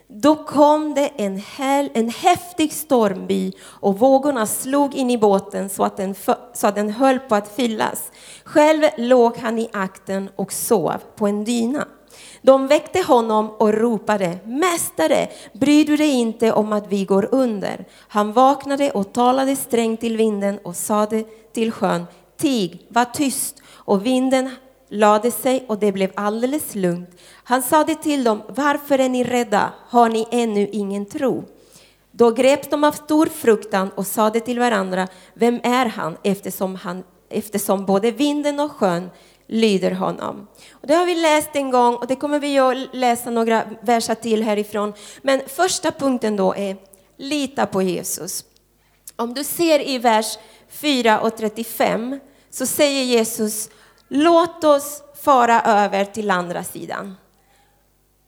Då 0.08 0.36
kom 0.36 0.94
det 0.94 1.12
en, 1.18 1.38
häl, 1.38 1.90
en 1.94 2.10
häftig 2.10 2.74
stormby 2.74 3.54
och 3.64 4.00
vågorna 4.00 4.46
slog 4.46 4.96
in 4.96 5.10
i 5.10 5.18
båten 5.18 5.70
så 5.70 5.84
att, 5.84 5.98
den, 5.98 6.16
så 6.54 6.68
att 6.68 6.76
den 6.76 6.90
höll 6.90 7.20
på 7.20 7.36
att 7.36 7.56
fyllas. 7.56 8.12
Själv 8.44 8.84
låg 8.98 9.38
han 9.38 9.60
i 9.60 9.70
akten 9.74 10.30
och 10.36 10.54
sov 10.54 11.02
på 11.16 11.28
en 11.28 11.44
dyna. 11.44 11.88
De 12.46 12.68
väckte 12.68 13.02
honom 13.02 13.50
och 13.50 13.74
ropade, 13.74 14.38
Mästare, 14.46 15.28
bryr 15.54 15.86
du 15.86 15.98
dig 15.98 16.10
inte 16.10 16.52
om 16.52 16.74
att 16.74 16.88
vi 16.88 17.06
går 17.06 17.30
under? 17.32 17.86
Han 18.08 18.34
vaknade 18.34 18.92
och 18.92 19.14
talade 19.14 19.56
strängt 19.56 20.00
till 20.00 20.18
vinden 20.18 20.60
och 20.64 20.76
sade 20.76 21.24
till 21.54 21.72
sjön, 21.72 22.06
Tig, 22.38 22.86
var 22.90 23.06
tyst. 23.06 23.62
Och 23.68 24.06
vinden 24.06 24.50
lade 24.90 25.32
sig 25.32 25.66
och 25.68 25.78
det 25.80 25.92
blev 25.92 26.12
alldeles 26.16 26.76
lugnt. 26.76 27.10
Han 27.44 27.64
sade 27.64 27.96
till 27.96 28.24
dem, 28.24 28.42
varför 28.48 29.00
är 29.00 29.10
ni 29.10 29.24
rädda? 29.24 29.74
Har 29.90 30.10
ni 30.10 30.28
ännu 30.32 30.68
ingen 30.72 31.06
tro? 31.06 31.44
Då 32.12 32.32
greps 32.32 32.68
de 32.68 32.84
av 32.84 32.92
stor 32.92 33.26
fruktan 33.26 33.90
och 33.96 34.08
sade 34.08 34.40
till 34.40 34.60
varandra, 34.60 35.08
vem 35.34 35.60
är 35.64 35.86
han 35.86 36.18
eftersom, 36.24 36.76
han, 36.76 37.04
eftersom 37.30 37.86
både 37.86 38.12
vinden 38.12 38.60
och 38.60 38.72
sjön 38.72 39.10
lyder 39.48 39.92
honom. 39.92 40.48
Och 40.72 40.88
det 40.88 40.94
har 40.94 41.06
vi 41.06 41.16
läst 41.16 41.50
en 41.54 41.72
gång 41.72 41.96
och 41.96 42.08
det 42.08 42.16
kommer 42.16 42.40
vi 42.40 42.60
att 42.60 42.78
läsa 42.92 43.30
några 43.30 43.64
verser 43.82 44.16
till 44.16 44.44
härifrån. 44.44 44.94
Men 45.22 45.42
första 45.48 45.92
punkten 45.92 46.36
då 46.36 46.56
är 46.56 46.78
lita 47.18 47.66
på 47.66 47.82
Jesus. 47.82 48.46
Om 49.16 49.34
du 49.34 49.44
ser 49.44 49.88
i 49.88 49.98
vers 49.98 50.38
4 50.70 51.20
och 51.20 51.38
35 51.38 52.20
så 52.50 52.66
säger 52.66 53.04
Jesus 53.04 53.70
låt 54.08 54.64
oss 54.64 55.04
fara 55.22 55.62
över 55.62 56.06
till 56.06 56.32
andra 56.32 56.64
sidan. 56.64 57.16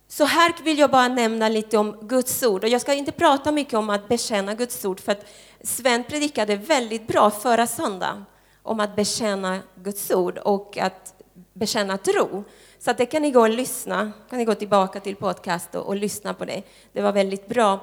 Så 0.07 0.25
här 0.25 0.63
vill 0.63 0.79
jag 0.79 0.91
bara 0.91 1.07
nämna 1.07 1.49
lite 1.49 1.77
om 1.77 1.97
Guds 2.01 2.43
ord. 2.43 2.63
Och 2.63 2.69
jag 2.69 2.81
ska 2.81 2.93
inte 2.93 3.11
prata 3.11 3.51
mycket 3.51 3.73
om 3.73 3.89
att 3.89 4.07
bekänna 4.07 4.55
Guds 4.55 4.85
ord, 4.85 4.99
för 4.99 5.11
att 5.11 5.25
Sven 5.63 6.03
predikade 6.03 6.55
väldigt 6.55 7.07
bra 7.07 7.31
förra 7.31 7.67
söndagen 7.67 8.25
om 8.67 8.79
att 8.79 8.95
bekänna 8.95 9.59
Guds 9.75 10.11
ord 10.11 10.37
och 10.37 10.77
att 10.77 11.13
bekänna 11.53 11.97
tro. 11.97 12.43
Så 12.79 12.91
att 12.91 12.97
det 12.97 13.05
kan 13.05 13.21
ni 13.21 13.31
gå 13.31 13.41
och 13.41 13.49
lyssna, 13.49 14.11
kan 14.29 14.39
ni 14.39 14.45
gå 14.45 14.55
tillbaka 14.55 14.99
till 14.99 15.15
podcast 15.15 15.75
och, 15.75 15.85
och 15.85 15.95
lyssna 15.95 16.33
på 16.33 16.45
det. 16.45 16.63
Det 16.93 17.01
var 17.01 17.11
väldigt 17.11 17.47
bra. 17.47 17.79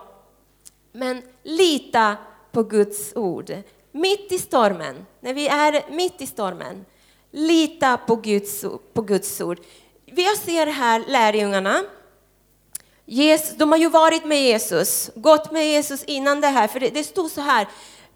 Men 0.92 1.22
lita 1.42 2.16
på 2.52 2.62
Guds 2.62 3.16
ord. 3.16 3.52
Mitt 3.92 4.32
i 4.32 4.38
stormen, 4.38 5.06
när 5.20 5.34
vi 5.34 5.48
är 5.48 5.90
mitt 5.90 6.20
i 6.20 6.26
stormen, 6.26 6.84
lita 7.30 7.96
på 7.96 8.16
Guds, 8.16 8.64
på 8.92 9.02
Guds 9.02 9.40
ord. 9.40 9.58
Vi 10.06 10.24
ser 10.24 10.66
här 10.66 11.04
lärjungarna. 11.08 11.82
Jesus, 13.06 13.56
de 13.56 13.72
har 13.72 13.78
ju 13.78 13.88
varit 13.88 14.24
med 14.24 14.42
Jesus, 14.42 15.10
gått 15.14 15.52
med 15.52 15.66
Jesus 15.66 16.04
innan 16.04 16.40
det 16.40 16.46
här, 16.46 16.68
för 16.68 16.80
det, 16.80 16.88
det 16.88 17.04
stod 17.04 17.30
så 17.30 17.40
här, 17.40 17.68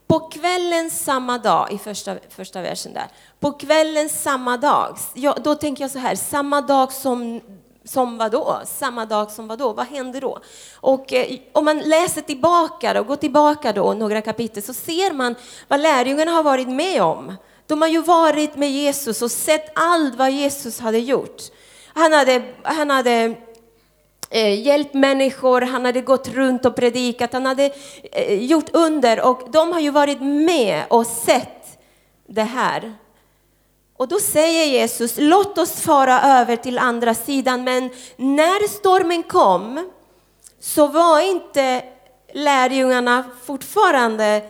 på 0.09 0.19
kvällen 0.19 0.91
samma 0.91 1.39
dag, 1.39 1.73
i 1.73 1.79
första, 1.79 2.17
första 2.29 2.63
versen 2.63 2.93
där. 2.93 3.07
På 3.41 3.53
kvällen 3.53 4.09
samma 4.09 4.57
dag. 4.57 4.97
Ja, 5.15 5.37
då 5.45 5.55
tänker 5.55 5.85
jag 5.85 5.91
så 5.91 5.99
här, 5.99 6.15
samma 6.15 6.61
dag 6.61 6.93
som 6.93 7.41
som 7.85 8.19
vad 8.19 8.33
då? 8.33 8.61
Samma 8.67 9.07
dag 9.07 9.31
som 9.31 9.49
vad 9.49 9.59
då? 9.59 9.73
Vad 9.73 9.87
händer 9.87 10.21
då? 10.21 10.39
Och 10.75 11.13
eh, 11.13 11.39
om 11.53 11.65
man 11.65 11.79
läser 11.79 12.21
tillbaka 12.21 12.95
då, 12.95 13.03
går 13.03 13.17
tillbaka 13.17 13.73
då 13.73 13.95
några 13.95 14.21
kapitel 14.21 14.63
så 14.63 14.75
ser 14.75 15.13
man 15.13 15.35
vad 15.69 15.81
lärjungarna 15.81 16.31
har 16.31 16.43
varit 16.43 16.69
med 16.69 17.03
om. 17.03 17.37
De 17.67 17.83
har 17.83 17.89
ju 17.89 18.03
varit 18.03 18.57
med 18.57 18.71
Jesus 18.71 19.23
och 19.23 19.31
sett 19.31 19.71
allt 19.75 20.15
vad 20.15 20.31
Jesus 20.31 20.81
hade 20.81 20.99
gjort. 20.99 21.43
Han 21.95 22.13
hade, 22.13 22.43
han 22.63 22.91
hade 22.91 23.35
eh, 24.31 24.67
hjälpt 24.67 24.95
människor, 24.95 25.61
han 25.61 25.85
hade 25.85 26.01
gått 26.01 26.29
runt 26.29 26.65
och 26.65 26.77
predikat, 26.77 27.33
han 27.33 27.47
hade 27.47 27.71
eh, 28.13 28.45
gjort 28.45 28.71
under 28.73 29.27
och 29.27 29.43
de 29.51 29.73
har 29.73 29.81
ju 29.81 29.91
varit 29.91 30.21
med 30.21 30.85
och 30.89 31.07
sett 31.07 31.79
det 32.27 32.43
här. 32.43 32.95
Och 33.97 34.09
då 34.09 34.19
säger 34.19 34.67
Jesus, 34.67 35.15
låt 35.19 35.59
oss 35.59 35.81
fara 35.81 36.23
över 36.23 36.57
till 36.57 36.79
andra 36.79 37.15
sidan. 37.15 37.65
Men 37.65 37.91
när 38.17 38.69
stormen 38.69 39.23
kom 39.23 39.91
så 40.61 40.87
var 40.87 41.21
inte 41.21 41.85
lärjungarna 42.33 43.25
fortfarande 43.45 44.43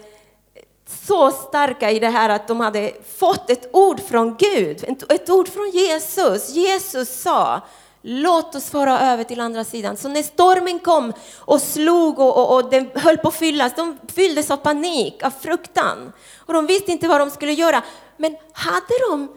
så 1.07 1.31
starka 1.31 1.91
i 1.91 1.99
det 1.99 2.09
här 2.09 2.29
att 2.29 2.49
de 2.49 2.61
hade 2.61 2.93
fått 3.17 3.51
ett 3.51 3.69
ord 3.73 4.01
från 4.01 4.37
Gud, 4.37 4.85
ett 5.09 5.31
ord 5.31 5.49
från 5.49 5.71
Jesus. 5.71 6.51
Jesus 6.51 7.23
sa, 7.23 7.61
låt 8.03 8.55
oss 8.55 8.71
fara 8.71 9.01
över 9.01 9.25
till 9.25 9.41
andra 9.41 9.65
sidan. 9.65 9.97
Så 9.97 10.09
när 10.09 10.23
stormen 10.23 10.79
kom 10.79 11.13
och 11.39 11.61
slog 11.61 12.19
och, 12.19 12.37
och, 12.37 12.55
och 12.55 12.71
den 12.71 12.91
höll 12.95 13.19
på 13.19 13.29
att 13.29 13.35
fyllas, 13.35 13.73
de 13.77 13.99
fylldes 14.15 14.51
av 14.51 14.57
panik, 14.57 15.23
av 15.23 15.31
fruktan. 15.31 16.13
Och 16.37 16.55
de 16.55 16.67
visste 16.67 16.93
inte 16.93 17.09
vad 17.09 17.21
de 17.21 17.31
skulle 17.31 17.53
göra. 17.53 17.83
Men 18.17 18.37
hade 18.53 18.95
de 19.11 19.29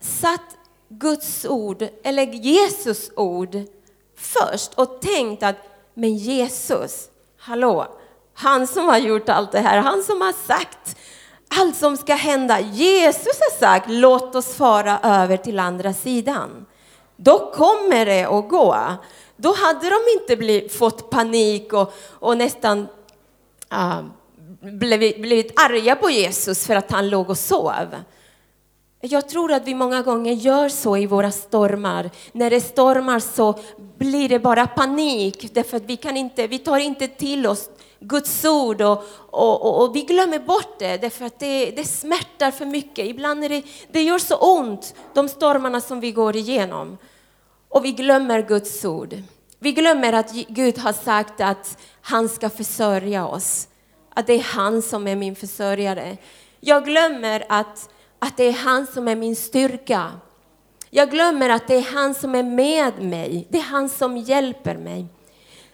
satt 0.00 0.56
Guds 0.88 1.44
ord, 1.44 1.88
eller 2.04 2.22
Jesus 2.22 3.10
ord, 3.16 3.56
först 4.16 4.74
och 4.74 5.00
tänkt 5.00 5.42
att 5.42 5.56
men 5.94 6.16
Jesus, 6.16 7.08
hallå, 7.38 7.86
han 8.34 8.66
som 8.66 8.86
har 8.86 8.98
gjort 8.98 9.28
allt 9.28 9.52
det 9.52 9.60
här, 9.60 9.78
han 9.78 10.02
som 10.02 10.20
har 10.20 10.32
sagt 10.46 10.96
allt 11.48 11.76
som 11.76 11.96
ska 11.96 12.14
hända. 12.14 12.60
Jesus 12.60 13.38
har 13.40 13.58
sagt 13.58 13.86
låt 13.88 14.34
oss 14.34 14.54
fara 14.54 14.98
över 15.02 15.36
till 15.36 15.58
andra 15.58 15.94
sidan. 15.94 16.66
Då 17.20 17.52
kommer 17.52 18.06
det 18.06 18.24
att 18.24 18.48
gå. 18.48 18.76
Då 19.36 19.54
hade 19.54 19.90
de 19.90 19.98
inte 20.20 20.36
blivit, 20.36 20.72
fått 20.72 21.10
panik 21.10 21.72
och, 21.72 21.92
och 22.08 22.38
nästan 22.38 22.88
uh, 23.72 24.00
blivit, 24.60 25.22
blivit 25.22 25.60
arga 25.60 25.96
på 25.96 26.10
Jesus 26.10 26.66
för 26.66 26.76
att 26.76 26.90
han 26.90 27.10
låg 27.10 27.30
och 27.30 27.38
sov. 27.38 27.86
Jag 29.00 29.28
tror 29.28 29.52
att 29.52 29.66
vi 29.66 29.74
många 29.74 30.02
gånger 30.02 30.32
gör 30.32 30.68
så 30.68 30.96
i 30.96 31.06
våra 31.06 31.30
stormar. 31.30 32.10
När 32.32 32.50
det 32.50 32.60
stormar 32.60 33.18
så 33.18 33.54
blir 33.98 34.28
det 34.28 34.38
bara 34.38 34.66
panik 34.66 35.54
därför 35.54 35.76
att 35.76 35.82
vi, 35.82 35.96
kan 35.96 36.16
inte, 36.16 36.46
vi 36.46 36.58
tar 36.58 36.78
inte 36.78 37.08
till 37.08 37.46
oss 37.46 37.70
Guds 38.00 38.44
ord 38.44 38.80
och, 38.80 39.04
och, 39.30 39.62
och, 39.62 39.82
och 39.82 39.96
vi 39.96 40.02
glömmer 40.02 40.38
bort 40.38 40.78
det 40.78 40.96
därför 40.96 41.24
att 41.24 41.38
det, 41.38 41.70
det 41.70 41.84
smärtar 41.84 42.50
för 42.50 42.66
mycket. 42.66 43.06
Ibland 43.06 43.44
är 43.44 43.48
det, 43.48 43.62
det 43.92 44.02
gör 44.02 44.18
så 44.18 44.36
ont, 44.36 44.94
de 45.14 45.28
stormarna 45.28 45.80
som 45.80 46.00
vi 46.00 46.12
går 46.12 46.36
igenom. 46.36 46.98
Och 47.68 47.84
vi 47.84 47.92
glömmer 47.92 48.42
Guds 48.42 48.84
ord. 48.84 49.14
Vi 49.58 49.72
glömmer 49.72 50.12
att 50.12 50.32
Gud 50.32 50.78
har 50.78 50.92
sagt 50.92 51.40
att 51.40 51.78
han 52.00 52.28
ska 52.28 52.50
försörja 52.50 53.26
oss. 53.26 53.68
Att 54.14 54.26
det 54.26 54.32
är 54.32 54.42
han 54.42 54.82
som 54.82 55.06
är 55.06 55.16
min 55.16 55.36
försörjare. 55.36 56.16
Jag 56.60 56.84
glömmer 56.84 57.44
att, 57.48 57.90
att 58.18 58.36
det 58.36 58.44
är 58.44 58.52
han 58.52 58.86
som 58.86 59.08
är 59.08 59.16
min 59.16 59.36
styrka. 59.36 60.12
Jag 60.90 61.10
glömmer 61.10 61.48
att 61.48 61.68
det 61.68 61.74
är 61.74 61.92
han 61.94 62.14
som 62.14 62.34
är 62.34 62.42
med 62.42 63.02
mig. 63.02 63.46
Det 63.50 63.58
är 63.58 63.62
han 63.62 63.88
som 63.88 64.16
hjälper 64.16 64.76
mig. 64.76 65.06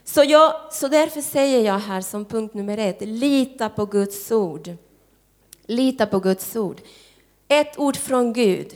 Så, 0.05 0.25
jag, 0.25 0.55
så 0.73 0.89
därför 0.89 1.21
säger 1.21 1.61
jag 1.61 1.79
här 1.79 2.01
som 2.01 2.25
punkt 2.25 2.55
nummer 2.55 2.79
ett, 2.79 3.01
lita 3.01 3.69
på 3.69 3.87
Guds 3.87 4.33
ord. 4.33 4.71
Lita 5.67 6.07
på 6.07 6.21
Guds 6.21 6.57
ord. 6.57 6.81
Ett 7.49 7.79
ord 7.79 7.97
från 7.97 8.33
Gud 8.33 8.75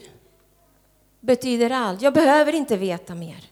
betyder 1.21 1.71
allt. 1.71 2.03
Jag 2.03 2.15
behöver 2.15 2.55
inte 2.55 2.77
veta 2.77 3.15
mer. 3.15 3.45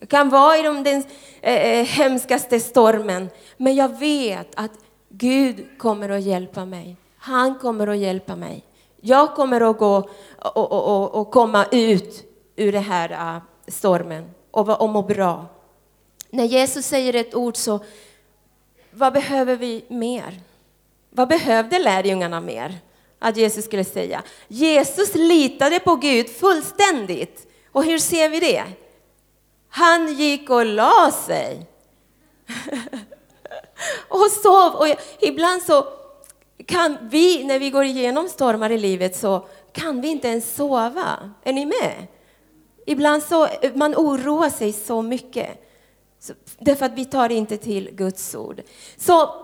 Jag 0.00 0.08
kan 0.08 0.28
vara 0.28 0.58
i 0.58 0.62
den 0.62 1.04
eh, 1.40 1.54
eh, 1.54 1.84
hemskaste 1.84 2.60
stormen, 2.60 3.30
men 3.56 3.74
jag 3.74 3.98
vet 3.98 4.48
att 4.54 4.70
Gud 5.08 5.78
kommer 5.78 6.08
att 6.08 6.22
hjälpa 6.22 6.64
mig. 6.64 6.96
Han 7.16 7.58
kommer 7.58 7.86
att 7.86 7.98
hjälpa 7.98 8.36
mig. 8.36 8.64
Jag 9.00 9.34
kommer 9.34 9.60
att 9.60 9.78
gå 9.78 10.08
och, 10.38 10.56
och, 10.56 11.02
och, 11.02 11.14
och 11.14 11.30
komma 11.30 11.66
ut 11.72 12.24
ur 12.56 12.72
den 12.72 12.82
här 12.82 13.36
uh, 13.36 13.42
stormen 13.68 14.30
och, 14.50 14.80
och 14.80 14.88
må 14.88 15.02
bra. 15.02 15.46
När 16.30 16.44
Jesus 16.44 16.86
säger 16.86 17.14
ett 17.14 17.34
ord 17.34 17.56
så, 17.56 17.80
vad 18.90 19.12
behöver 19.12 19.56
vi 19.56 19.84
mer? 19.88 20.40
Vad 21.10 21.28
behövde 21.28 21.78
lärjungarna 21.78 22.40
mer? 22.40 22.78
Att 23.22 23.36
Jesus 23.36 23.64
skulle 23.64 23.84
säga. 23.84 24.22
Jesus 24.48 25.14
litade 25.14 25.80
på 25.80 25.96
Gud 25.96 26.28
fullständigt. 26.30 27.46
Och 27.72 27.84
hur 27.84 27.98
ser 27.98 28.28
vi 28.28 28.40
det? 28.40 28.64
Han 29.68 30.14
gick 30.14 30.50
och 30.50 30.66
la 30.66 31.10
sig. 31.26 31.66
och 34.08 34.30
sov. 34.30 34.74
Och 34.74 34.86
ibland 35.20 35.62
så 35.62 35.86
kan 36.66 36.98
vi, 37.02 37.44
när 37.44 37.58
vi 37.58 37.70
går 37.70 37.84
igenom 37.84 38.28
stormar 38.28 38.70
i 38.70 38.78
livet, 38.78 39.16
så 39.16 39.46
kan 39.72 40.00
vi 40.00 40.08
inte 40.08 40.28
ens 40.28 40.54
sova. 40.54 41.30
Är 41.42 41.52
ni 41.52 41.66
med? 41.66 42.06
Ibland 42.86 43.22
så 43.22 43.48
man 43.74 43.94
oroar 43.94 44.50
sig 44.50 44.72
så 44.72 45.02
mycket. 45.02 45.48
Så, 46.20 46.32
därför 46.58 46.86
att 46.86 46.98
vi 46.98 47.04
tar 47.04 47.32
inte 47.32 47.56
till 47.56 47.90
Guds 47.92 48.34
ord. 48.34 48.62
Så 48.96 49.34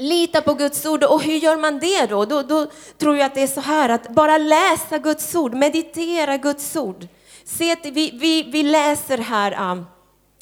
lita 0.00 0.42
på 0.42 0.54
Guds 0.54 0.86
ord. 0.86 1.04
Och 1.04 1.22
hur 1.22 1.36
gör 1.36 1.56
man 1.56 1.78
det 1.78 2.06
då? 2.06 2.24
Då, 2.24 2.42
då 2.42 2.66
tror 2.98 3.16
jag 3.16 3.26
att 3.26 3.34
det 3.34 3.42
är 3.42 3.46
så 3.46 3.60
här 3.60 3.88
att 3.88 4.08
bara 4.08 4.38
läsa 4.38 4.98
Guds 4.98 5.34
ord, 5.34 5.54
meditera 5.54 6.36
Guds 6.36 6.76
ord. 6.76 7.06
Se 7.44 7.72
att 7.72 7.86
vi, 7.86 8.10
vi, 8.20 8.42
vi 8.42 8.62
läser 8.62 9.18
här, 9.18 9.70
um, 9.72 9.86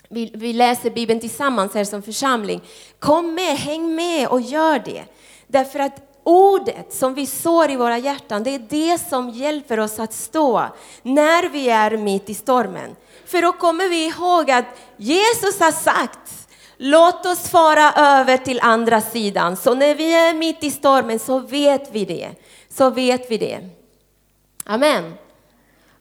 vi, 0.09 0.31
vi 0.35 0.53
läser 0.53 0.91
Bibeln 0.91 1.21
tillsammans 1.21 1.75
här 1.75 1.85
som 1.85 2.03
församling. 2.03 2.61
Kom 2.99 3.35
med, 3.35 3.57
häng 3.57 3.95
med 3.95 4.29
och 4.29 4.41
gör 4.41 4.79
det. 4.79 5.05
Därför 5.47 5.79
att 5.79 6.21
ordet 6.23 6.93
som 6.93 7.15
vi 7.15 7.27
sår 7.27 7.71
i 7.71 7.77
våra 7.77 7.99
hjärtan, 7.99 8.43
det 8.43 8.55
är 8.55 8.67
det 8.69 8.99
som 9.09 9.31
hjälper 9.31 9.81
oss 9.81 9.99
att 9.99 10.13
stå 10.13 10.65
när 11.03 11.49
vi 11.49 11.69
är 11.69 11.97
mitt 11.97 12.31
i 12.31 12.35
stormen. 12.35 12.97
För 13.27 13.43
då 13.43 13.53
kommer 13.53 13.89
vi 13.89 14.07
ihåg 14.07 14.51
att 14.51 14.65
Jesus 14.97 15.61
har 15.61 15.73
sagt, 15.73 16.48
låt 16.79 17.27
oss 17.27 17.49
fara 17.49 17.93
över 17.93 18.37
till 18.37 18.61
andra 18.63 19.01
sidan. 19.01 19.57
Så 19.57 19.75
när 19.75 19.95
vi 19.95 20.15
är 20.15 20.35
mitt 20.35 20.65
i 20.65 20.71
stormen 20.71 21.19
så 21.19 21.39
vet 21.39 21.89
vi 21.93 22.05
det. 22.05 22.31
Så 22.69 22.91
vet 22.91 23.31
vi 23.31 23.39
det. 23.39 23.69
Amen. 24.65 25.15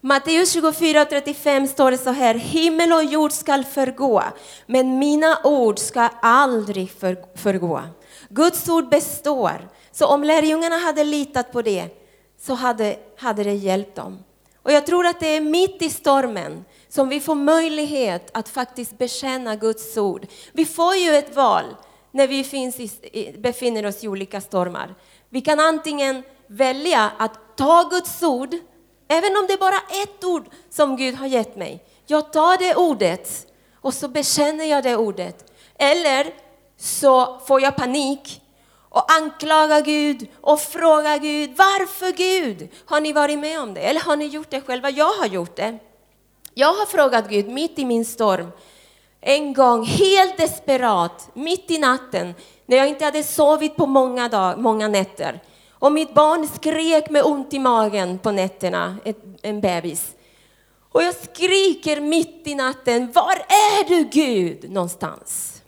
Matteus 0.02 0.52
24 0.54 1.02
och 1.02 1.10
35 1.10 1.68
står 1.68 1.92
det 1.92 1.98
så 1.98 2.10
här, 2.10 2.36
himmel 2.36 2.94
och 2.94 3.04
jord 3.04 3.32
skall 3.32 3.64
förgå, 3.64 4.24
men 4.66 5.00
mina 5.00 5.40
ord 5.44 5.80
ska 5.80 6.10
aldrig 6.22 6.92
för, 6.92 7.18
förgå. 7.36 7.82
Guds 8.30 8.70
ord 8.70 8.90
består. 8.90 9.70
Så 9.92 10.08
om 10.08 10.24
lärjungarna 10.24 10.78
hade 10.78 11.04
litat 11.04 11.52
på 11.52 11.62
det 11.62 11.86
så 12.42 12.54
hade, 12.54 12.96
hade 13.18 13.44
det 13.44 13.54
hjälpt 13.54 13.96
dem. 13.96 14.24
Och 14.56 14.72
jag 14.72 14.86
tror 14.86 15.06
att 15.06 15.20
det 15.20 15.28
är 15.28 15.42
mitt 15.42 15.82
i 15.82 15.90
stormen 15.90 16.66
som 16.98 17.10
vi 17.10 17.20
får 17.20 17.36
möjlighet 17.36 18.30
att 18.34 18.50
faktiskt 18.50 18.98
bekänna 18.98 19.56
Guds 19.56 19.98
ord. 19.98 20.28
Vi 20.52 20.66
får 20.66 20.96
ju 20.96 21.16
ett 21.16 21.36
val 21.36 21.76
när 22.12 22.28
vi 22.28 22.44
finns 22.44 22.80
i, 22.80 23.36
befinner 23.38 23.86
oss 23.86 24.04
i 24.04 24.08
olika 24.08 24.42
stormar. 24.42 24.96
Vi 25.30 25.42
kan 25.42 25.60
antingen 25.60 26.24
välja 26.48 27.12
att 27.18 27.58
ta 27.58 27.84
Guds 27.92 28.24
ord, 28.24 28.56
även 29.08 29.38
om 29.38 29.46
det 29.48 29.54
är 29.54 29.58
bara 29.58 30.04
ett 30.04 30.24
ord 30.24 30.46
som 30.70 30.98
Gud 30.98 31.16
har 31.16 31.28
gett 31.28 31.56
mig. 31.56 31.84
Jag 32.06 32.34
tar 32.34 32.58
det 32.58 32.76
ordet 32.76 33.48
och 33.82 33.94
så 33.94 34.08
bekänner 34.08 34.66
jag 34.66 34.84
det 34.84 34.96
ordet. 34.96 35.52
Eller 35.80 36.34
så 36.78 37.40
får 37.40 37.62
jag 37.62 37.76
panik 37.76 38.42
och 38.90 39.12
anklagar 39.12 39.82
Gud 39.82 40.28
och 40.42 40.60
frågar 40.60 41.18
Gud, 41.18 41.50
varför 41.58 42.12
Gud? 42.12 42.70
Har 42.86 43.02
ni 43.02 43.14
varit 43.14 43.40
med 43.40 43.60
om 43.62 43.74
det? 43.74 43.82
Eller 43.82 44.02
har 44.02 44.16
ni 44.16 44.26
gjort 44.26 44.50
det 44.50 44.62
själva? 44.62 44.90
Jag 44.90 45.14
har 45.14 45.26
gjort 45.26 45.56
det. 45.56 45.80
Jag 46.60 46.74
har 46.74 46.86
frågat 46.86 47.30
Gud 47.30 47.50
mitt 47.50 47.80
i 47.80 47.86
min 47.86 48.06
storm, 48.06 48.52
en 49.22 49.54
gång 49.54 49.86
helt 49.86 50.38
desperat, 50.38 51.30
mitt 51.34 51.72
i 51.72 51.78
natten, 51.78 52.34
när 52.66 52.78
jag 52.78 52.88
inte 52.88 53.06
hade 53.06 53.24
sovit 53.24 53.76
på 53.76 53.86
många, 53.86 54.30
dag, 54.30 54.60
många 54.60 54.88
nätter. 54.88 55.44
Och 55.72 55.92
mitt 55.92 56.14
barn 56.14 56.48
skrek 56.48 57.10
med 57.10 57.24
ont 57.24 57.54
i 57.54 57.60
magen 57.60 58.20
på 58.20 58.32
nätterna, 58.32 58.98
ett, 59.06 59.18
en 59.42 59.62
bebis. 59.62 60.16
Och 60.92 61.04
jag 61.04 61.16
skriker 61.16 62.02
mitt 62.02 62.42
i 62.48 62.56
natten, 62.56 63.12
var 63.12 63.36
är 63.48 63.88
du 63.88 64.04
Gud 64.04 64.72
någonstans? 64.72 65.62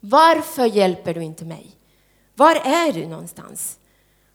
Varför 0.00 0.64
hjälper 0.64 1.14
du 1.14 1.22
inte 1.22 1.44
mig? 1.44 1.70
Var 2.34 2.54
är 2.54 2.92
du 2.92 3.06
någonstans? 3.06 3.78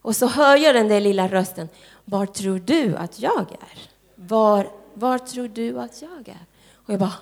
Och 0.01 0.15
så 0.15 0.27
hör 0.27 0.57
jag 0.57 0.75
den 0.75 0.87
där 0.87 1.01
lilla 1.01 1.27
rösten. 1.27 1.69
Var 2.05 2.25
tror 2.25 2.59
du 2.59 2.95
att 2.95 3.19
jag 3.19 3.51
är? 3.51 3.89
Var, 4.15 4.82
var 4.93 5.17
tror 5.17 5.47
du 5.47 5.79
att 5.79 6.01
jag 6.01 6.29
är? 6.29 6.45
Och 6.73 6.93
jag 6.93 6.99
bara... 6.99 7.13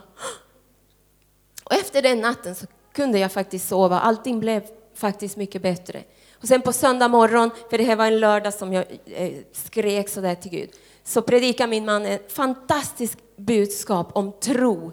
Och 1.64 1.74
efter 1.74 2.02
den 2.02 2.22
natten 2.22 2.56
så 2.56 2.66
kunde 2.94 3.20
jag 3.20 3.32
faktiskt 3.32 3.68
sova. 3.68 4.00
Allting 4.00 4.40
blev 4.40 4.64
faktiskt 4.96 5.38
mycket 5.38 5.62
bättre. 5.62 6.04
Och 6.42 6.48
sen 6.48 6.62
på 6.62 6.74
söndag 6.74 7.08
morgon, 7.08 7.50
för 7.70 7.78
det 7.78 7.84
här 7.84 7.96
var 7.96 8.06
en 8.06 8.20
lördag 8.20 8.54
som 8.54 8.74
jag 8.74 8.86
eh, 9.06 9.34
skrek 9.52 10.10
så 10.10 10.22
där 10.22 10.36
till 10.36 10.52
Gud, 10.52 10.70
så 11.04 11.22
predikade 11.22 11.70
min 11.70 11.86
man 11.86 12.06
ett 12.06 12.32
fantastiskt 12.32 13.18
budskap 13.36 14.18
om 14.18 14.32
tro. 14.32 14.92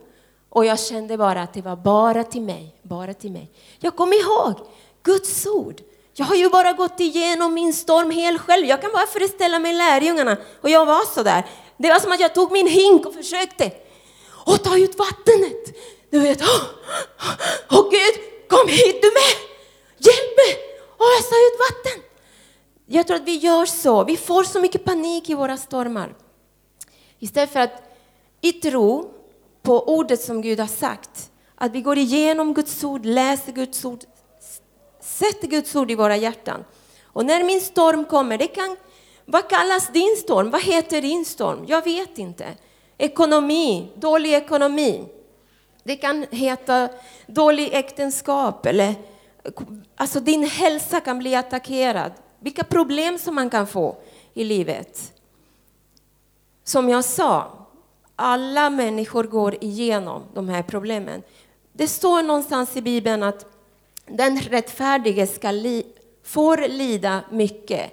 Och 0.48 0.64
jag 0.64 0.80
kände 0.80 1.16
bara 1.16 1.42
att 1.42 1.52
det 1.52 1.62
var 1.62 1.76
bara 1.76 2.24
till 2.24 2.42
mig, 2.42 2.74
bara 2.82 3.14
till 3.14 3.32
mig. 3.32 3.50
Jag 3.78 3.96
kom 3.96 4.12
ihåg 4.12 4.54
Guds 5.02 5.46
ord. 5.46 5.80
Jag 6.18 6.26
har 6.26 6.34
ju 6.34 6.48
bara 6.48 6.72
gått 6.72 7.00
igenom 7.00 7.54
min 7.54 7.74
storm 7.74 8.10
helt 8.10 8.40
själv. 8.40 8.66
Jag 8.66 8.82
kan 8.82 8.92
bara 8.92 9.06
föreställa 9.06 9.58
mig 9.58 9.72
lärjungarna. 9.72 10.36
Och 10.60 10.70
jag 10.70 10.86
var 10.86 11.14
så 11.14 11.22
där. 11.22 11.46
Det 11.76 11.88
var 11.88 12.00
som 12.00 12.12
att 12.12 12.20
jag 12.20 12.34
tog 12.34 12.52
min 12.52 12.66
hink 12.66 13.06
och 13.06 13.14
försökte 13.14 13.70
och 14.46 14.62
ta 14.62 14.78
ut 14.78 14.98
vattnet. 14.98 15.76
Du 16.10 16.18
vet, 16.18 16.42
åh, 16.42 16.62
åh 17.70 17.90
Gud, 17.90 18.48
kom 18.48 18.68
hit 18.68 19.02
du 19.02 19.08
med! 19.08 19.34
Hjälp 19.98 20.36
mig 20.36 20.56
att 20.98 21.18
ösa 21.18 21.34
ut 21.34 21.60
vatten. 21.60 22.02
Jag 22.86 23.06
tror 23.06 23.16
att 23.16 23.28
vi 23.28 23.36
gör 23.36 23.66
så. 23.66 24.04
Vi 24.04 24.16
får 24.16 24.44
så 24.44 24.60
mycket 24.60 24.84
panik 24.84 25.30
i 25.30 25.34
våra 25.34 25.56
stormar. 25.56 26.14
Istället 27.18 27.52
för 27.52 27.60
att 27.60 27.82
i 28.40 28.52
tro 28.52 29.10
på 29.62 29.88
ordet 29.88 30.22
som 30.22 30.42
Gud 30.42 30.60
har 30.60 30.66
sagt, 30.66 31.30
att 31.54 31.72
vi 31.72 31.80
går 31.80 31.98
igenom 31.98 32.54
Guds 32.54 32.84
ord, 32.84 33.06
läser 33.06 33.52
Guds 33.52 33.84
ord, 33.84 34.00
Sätt 35.18 35.40
Guds 35.40 35.76
ord 35.76 35.90
i 35.90 35.94
våra 35.94 36.16
hjärtan. 36.16 36.64
Och 37.04 37.26
när 37.26 37.44
min 37.44 37.60
storm 37.60 38.04
kommer, 38.04 38.38
det 38.38 38.46
kan, 38.46 38.76
vad 39.24 39.48
kallas 39.48 39.88
din 39.92 40.16
storm? 40.16 40.50
Vad 40.50 40.62
heter 40.62 41.02
din 41.02 41.24
storm? 41.24 41.64
Jag 41.68 41.84
vet 41.84 42.18
inte. 42.18 42.46
Ekonomi, 42.98 43.92
dålig 43.96 44.32
ekonomi. 44.34 45.08
Det 45.82 45.96
kan 45.96 46.26
heta 46.30 46.88
dålig 47.26 47.70
äktenskap 47.72 48.66
eller 48.66 48.94
alltså 49.96 50.20
din 50.20 50.44
hälsa 50.44 51.00
kan 51.00 51.18
bli 51.18 51.34
attackerad. 51.34 52.12
Vilka 52.40 52.64
problem 52.64 53.18
som 53.18 53.34
man 53.34 53.50
kan 53.50 53.66
få 53.66 53.96
i 54.34 54.44
livet. 54.44 55.12
Som 56.64 56.88
jag 56.88 57.04
sa, 57.04 57.66
alla 58.16 58.70
människor 58.70 59.24
går 59.24 59.64
igenom 59.64 60.22
de 60.34 60.48
här 60.48 60.62
problemen. 60.62 61.22
Det 61.72 61.88
står 61.88 62.22
någonstans 62.22 62.76
i 62.76 62.82
Bibeln 62.82 63.22
att 63.22 63.57
den 64.10 64.40
rättfärdige 64.40 65.26
ska 65.26 65.50
li, 65.50 65.86
får 66.24 66.68
lida 66.68 67.20
mycket. 67.30 67.92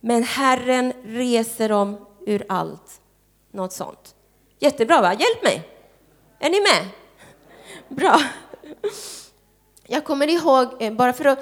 Men 0.00 0.22
Herren 0.22 0.92
reser 1.04 1.68
dem 1.68 2.06
ur 2.26 2.44
allt. 2.48 3.00
Något 3.50 3.72
sånt. 3.72 4.14
Jättebra, 4.58 5.00
va? 5.00 5.12
Hjälp 5.12 5.42
mig! 5.42 5.68
Är 6.38 6.50
ni 6.50 6.60
med? 6.60 6.88
Bra. 7.88 8.20
Jag 9.86 10.04
kommer 10.04 10.28
ihåg, 10.28 10.82
eh, 10.82 10.92
bara 10.92 11.12
för 11.12 11.24
att 11.24 11.38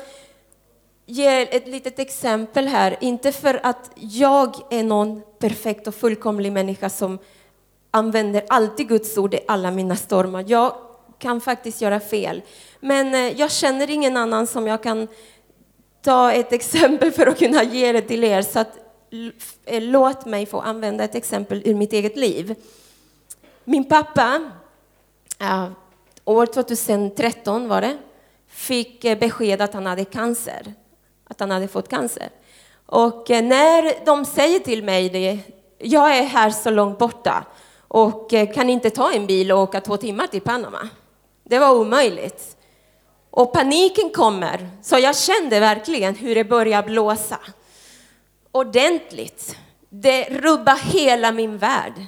ge 1.07 1.57
ett 1.57 1.69
litet 1.69 1.99
exempel 1.99 2.69
här, 2.69 2.97
inte 3.01 3.33
för 3.33 3.61
att 3.62 3.91
jag 3.95 4.57
är 4.71 4.83
någon 4.83 5.23
perfekt 5.38 5.87
och 5.87 5.95
fullkomlig 5.95 6.53
människa 6.53 6.88
som 6.88 7.19
använder 7.91 8.45
alltid 8.49 8.88
Guds 8.88 9.19
ord 9.19 9.35
i 9.35 9.41
alla 9.49 9.71
mina 9.71 9.97
stormar. 9.97 10.45
Jag 10.49 10.75
kan 11.19 11.41
faktiskt 11.41 11.81
göra 11.81 12.01
fel. 12.01 12.43
Men 12.85 13.14
eh, 13.14 13.40
jag 13.40 13.53
känner 13.53 13.90
ingen 13.90 14.16
annan 14.16 14.47
som 14.47 14.66
jag 14.66 14.83
kan 14.83 15.09
ta 16.03 16.33
ett 16.33 16.53
exempel 16.62 17.12
för 17.12 17.27
att 17.27 17.38
kunna 17.38 17.62
ge 17.62 17.92
det 17.92 18.01
till 18.01 18.25
er. 18.25 18.42
Så 18.42 18.59
att, 18.59 18.79
eh, 19.64 19.83
låt 19.83 20.27
mig 20.27 20.47
få 20.47 20.61
använda 20.61 21.05
ett 21.05 21.14
exempel 21.14 21.62
ur 21.64 21.75
mitt 21.75 21.92
eget 21.92 22.16
liv. 22.16 22.55
Min 23.64 23.85
pappa, 23.85 24.51
år 26.25 26.47
2013 26.47 27.68
var 27.68 27.81
det, 27.81 27.99
fick 28.49 29.05
eh, 29.05 29.18
besked 29.18 29.61
att 29.61 29.75
han 29.75 29.87
hade 29.87 30.05
cancer. 30.05 30.75
Att 31.25 31.40
han 31.40 31.51
hade 31.51 31.68
fått 31.68 31.88
cancer. 31.88 32.29
Och 32.87 33.27
när 33.31 34.07
de 34.07 34.25
säger 34.25 34.59
till 34.59 34.85
mig 34.85 35.09
det, 35.09 35.38
jag 35.79 36.18
är 36.18 36.23
här 36.23 36.51
så 36.51 36.71
långt 36.71 36.99
borta 36.99 37.45
och 37.88 38.31
kan 38.55 38.71
inte 38.71 38.90
ta 38.90 39.12
en 39.12 39.27
bil 39.27 39.53
och 39.53 39.59
åka 39.59 39.81
två 39.81 39.97
timmar 39.97 40.27
till 40.27 40.40
Panama. 40.40 40.88
Det 41.45 41.59
var 41.59 41.75
omöjligt. 41.75 42.57
Och 43.35 43.53
paniken 43.53 44.11
kommer, 44.11 44.71
så 44.83 44.99
jag 44.99 45.16
kände 45.16 45.61
verkligen 45.61 46.14
hur 46.14 46.35
det 46.35 46.45
började 46.45 46.87
blåsa. 46.87 47.38
Ordentligt. 48.53 49.57
Det 49.88 50.25
rubbar 50.25 50.77
hela 50.77 51.33
min 51.33 51.59
värld. 51.59 52.07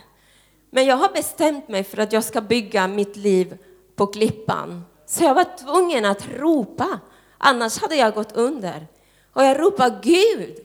Men 0.71 0.87
jag 0.87 0.97
har 0.97 1.09
bestämt 1.09 1.69
mig 1.69 1.85
för 1.85 1.99
att 1.99 2.13
jag 2.13 2.25
ska 2.25 2.41
bygga 2.41 2.87
mitt 2.87 3.17
liv 3.17 3.59
på 3.97 4.07
klippan. 4.07 4.85
Så 5.07 5.25
jag 5.25 5.35
var 5.35 5.57
tvungen 5.65 6.05
att 6.05 6.29
ropa, 6.37 7.01
annars 7.39 7.79
hade 7.79 7.97
jag 7.97 8.15
gått 8.15 8.33
under. 8.33 8.87
Och 9.33 9.45
jag 9.45 9.61
ropade 9.61 9.99
Gud, 10.03 10.57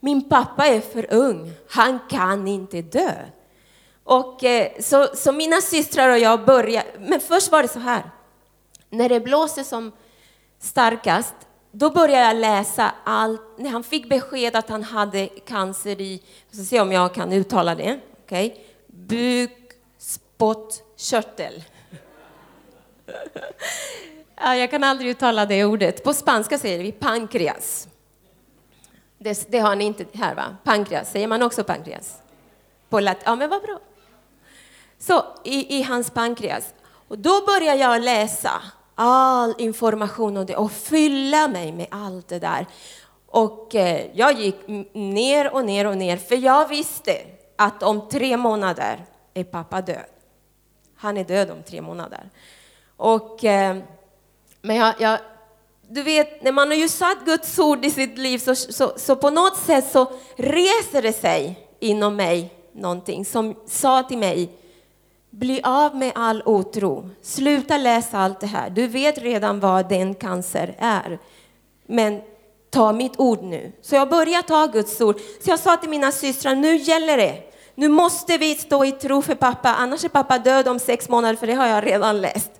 min 0.00 0.28
pappa 0.28 0.66
är 0.66 0.80
för 0.80 1.14
ung, 1.14 1.52
han 1.68 1.98
kan 2.10 2.48
inte 2.48 2.82
dö. 2.82 3.14
Och 4.04 4.44
eh, 4.44 4.68
så, 4.80 5.08
så 5.14 5.32
mina 5.32 5.60
systrar 5.60 6.08
och 6.08 6.18
jag 6.18 6.44
började, 6.44 6.88
men 6.98 7.20
först 7.20 7.52
var 7.52 7.62
det 7.62 7.68
så 7.68 7.78
här. 7.78 8.10
När 8.90 9.08
det 9.08 9.20
blåser 9.20 9.62
som 9.62 9.92
starkast, 10.62 11.34
då 11.70 11.90
började 11.90 12.26
jag 12.26 12.36
läsa 12.36 12.94
allt. 13.04 13.58
När 13.58 13.70
han 13.70 13.84
fick 13.84 14.08
besked 14.08 14.56
att 14.56 14.68
han 14.68 14.82
hade 14.82 15.26
cancer 15.26 16.00
i, 16.00 16.22
ska 16.50 16.64
se 16.64 16.80
om 16.80 16.92
jag 16.92 17.14
kan 17.14 17.32
uttala 17.32 17.74
det, 17.74 18.00
okej? 18.24 18.46
Okay. 18.46 18.58
Bukspottkörtel. 18.86 21.64
jag 24.36 24.70
kan 24.70 24.84
aldrig 24.84 25.10
uttala 25.10 25.46
det 25.46 25.64
ordet. 25.64 26.04
På 26.04 26.14
spanska 26.14 26.58
säger 26.58 26.78
vi 26.78 26.92
pankreas. 26.92 27.88
Det, 29.18 29.50
det 29.50 29.58
har 29.58 29.76
ni 29.76 29.84
inte 29.84 30.04
här, 30.12 30.34
va? 30.34 30.56
Pankreas, 30.64 31.10
säger 31.10 31.28
man 31.28 31.42
också 31.42 31.64
pankreas? 31.64 32.18
På 32.88 33.00
lat 33.00 33.18
ja, 33.24 33.36
men 33.36 33.50
vad 33.50 33.62
bra. 33.62 33.78
Så 34.98 35.24
i, 35.44 35.78
i 35.78 35.82
hans 35.82 36.10
pankreas. 36.10 36.74
Och 37.08 37.18
då 37.18 37.46
började 37.46 37.80
jag 37.80 38.02
läsa 38.02 38.62
all 38.94 39.54
information 39.58 40.36
om 40.36 40.46
det 40.46 40.56
och 40.56 40.72
fylla 40.72 41.48
mig 41.48 41.72
med 41.72 41.86
allt 41.90 42.28
det 42.28 42.38
där. 42.38 42.66
Och 43.26 43.74
eh, 43.74 44.06
jag 44.14 44.40
gick 44.40 44.56
ner 44.92 45.54
och 45.54 45.64
ner 45.64 45.86
och 45.86 45.96
ner, 45.96 46.16
för 46.16 46.36
jag 46.36 46.68
visste 46.68 47.16
att 47.56 47.82
om 47.82 48.08
tre 48.08 48.36
månader 48.36 49.04
är 49.34 49.44
pappa 49.44 49.80
död. 49.80 50.04
Han 50.96 51.16
är 51.16 51.24
död 51.24 51.50
om 51.50 51.62
tre 51.62 51.82
månader. 51.82 52.30
Och, 52.96 53.44
eh, 53.44 53.76
men 54.60 54.76
jag, 54.76 54.94
jag, 54.98 55.18
du 55.88 56.02
vet, 56.02 56.42
när 56.42 56.52
man 56.52 56.68
har 56.68 56.74
ju 56.74 56.88
satt 56.88 57.24
Guds 57.24 57.58
ord 57.58 57.84
i 57.84 57.90
sitt 57.90 58.18
liv 58.18 58.38
så, 58.38 58.54
så, 58.54 58.92
så 58.96 59.16
på 59.16 59.30
något 59.30 59.56
sätt 59.56 59.90
så 59.92 60.12
reser 60.36 61.02
det 61.02 61.12
sig 61.12 61.68
inom 61.80 62.16
mig 62.16 62.54
någonting 62.72 63.24
som 63.24 63.54
sa 63.66 64.02
till 64.02 64.18
mig, 64.18 64.50
bli 65.32 65.60
av 65.62 65.96
med 65.96 66.12
all 66.14 66.42
otro. 66.46 67.10
Sluta 67.22 67.78
läsa 67.78 68.18
allt 68.18 68.40
det 68.40 68.46
här. 68.46 68.70
Du 68.70 68.86
vet 68.86 69.18
redan 69.18 69.60
vad 69.60 69.88
den 69.88 70.14
cancer 70.14 70.74
är. 70.78 71.18
Men 71.86 72.20
ta 72.70 72.92
mitt 72.92 73.20
ord 73.20 73.42
nu. 73.42 73.72
Så 73.82 73.94
jag 73.94 74.08
började 74.08 74.48
ta 74.48 74.66
Guds 74.66 75.00
ord. 75.00 75.16
Så 75.44 75.50
jag 75.50 75.58
sa 75.58 75.76
till 75.76 75.90
mina 75.90 76.12
systrar, 76.12 76.54
nu 76.54 76.76
gäller 76.76 77.16
det. 77.16 77.52
Nu 77.74 77.88
måste 77.88 78.38
vi 78.38 78.54
stå 78.54 78.84
i 78.84 78.92
tro 78.92 79.22
för 79.22 79.34
pappa, 79.34 79.74
annars 79.74 80.04
är 80.04 80.08
pappa 80.08 80.38
död 80.38 80.68
om 80.68 80.78
sex 80.78 81.08
månader, 81.08 81.36
för 81.36 81.46
det 81.46 81.54
har 81.54 81.66
jag 81.66 81.86
redan 81.86 82.20
läst. 82.20 82.50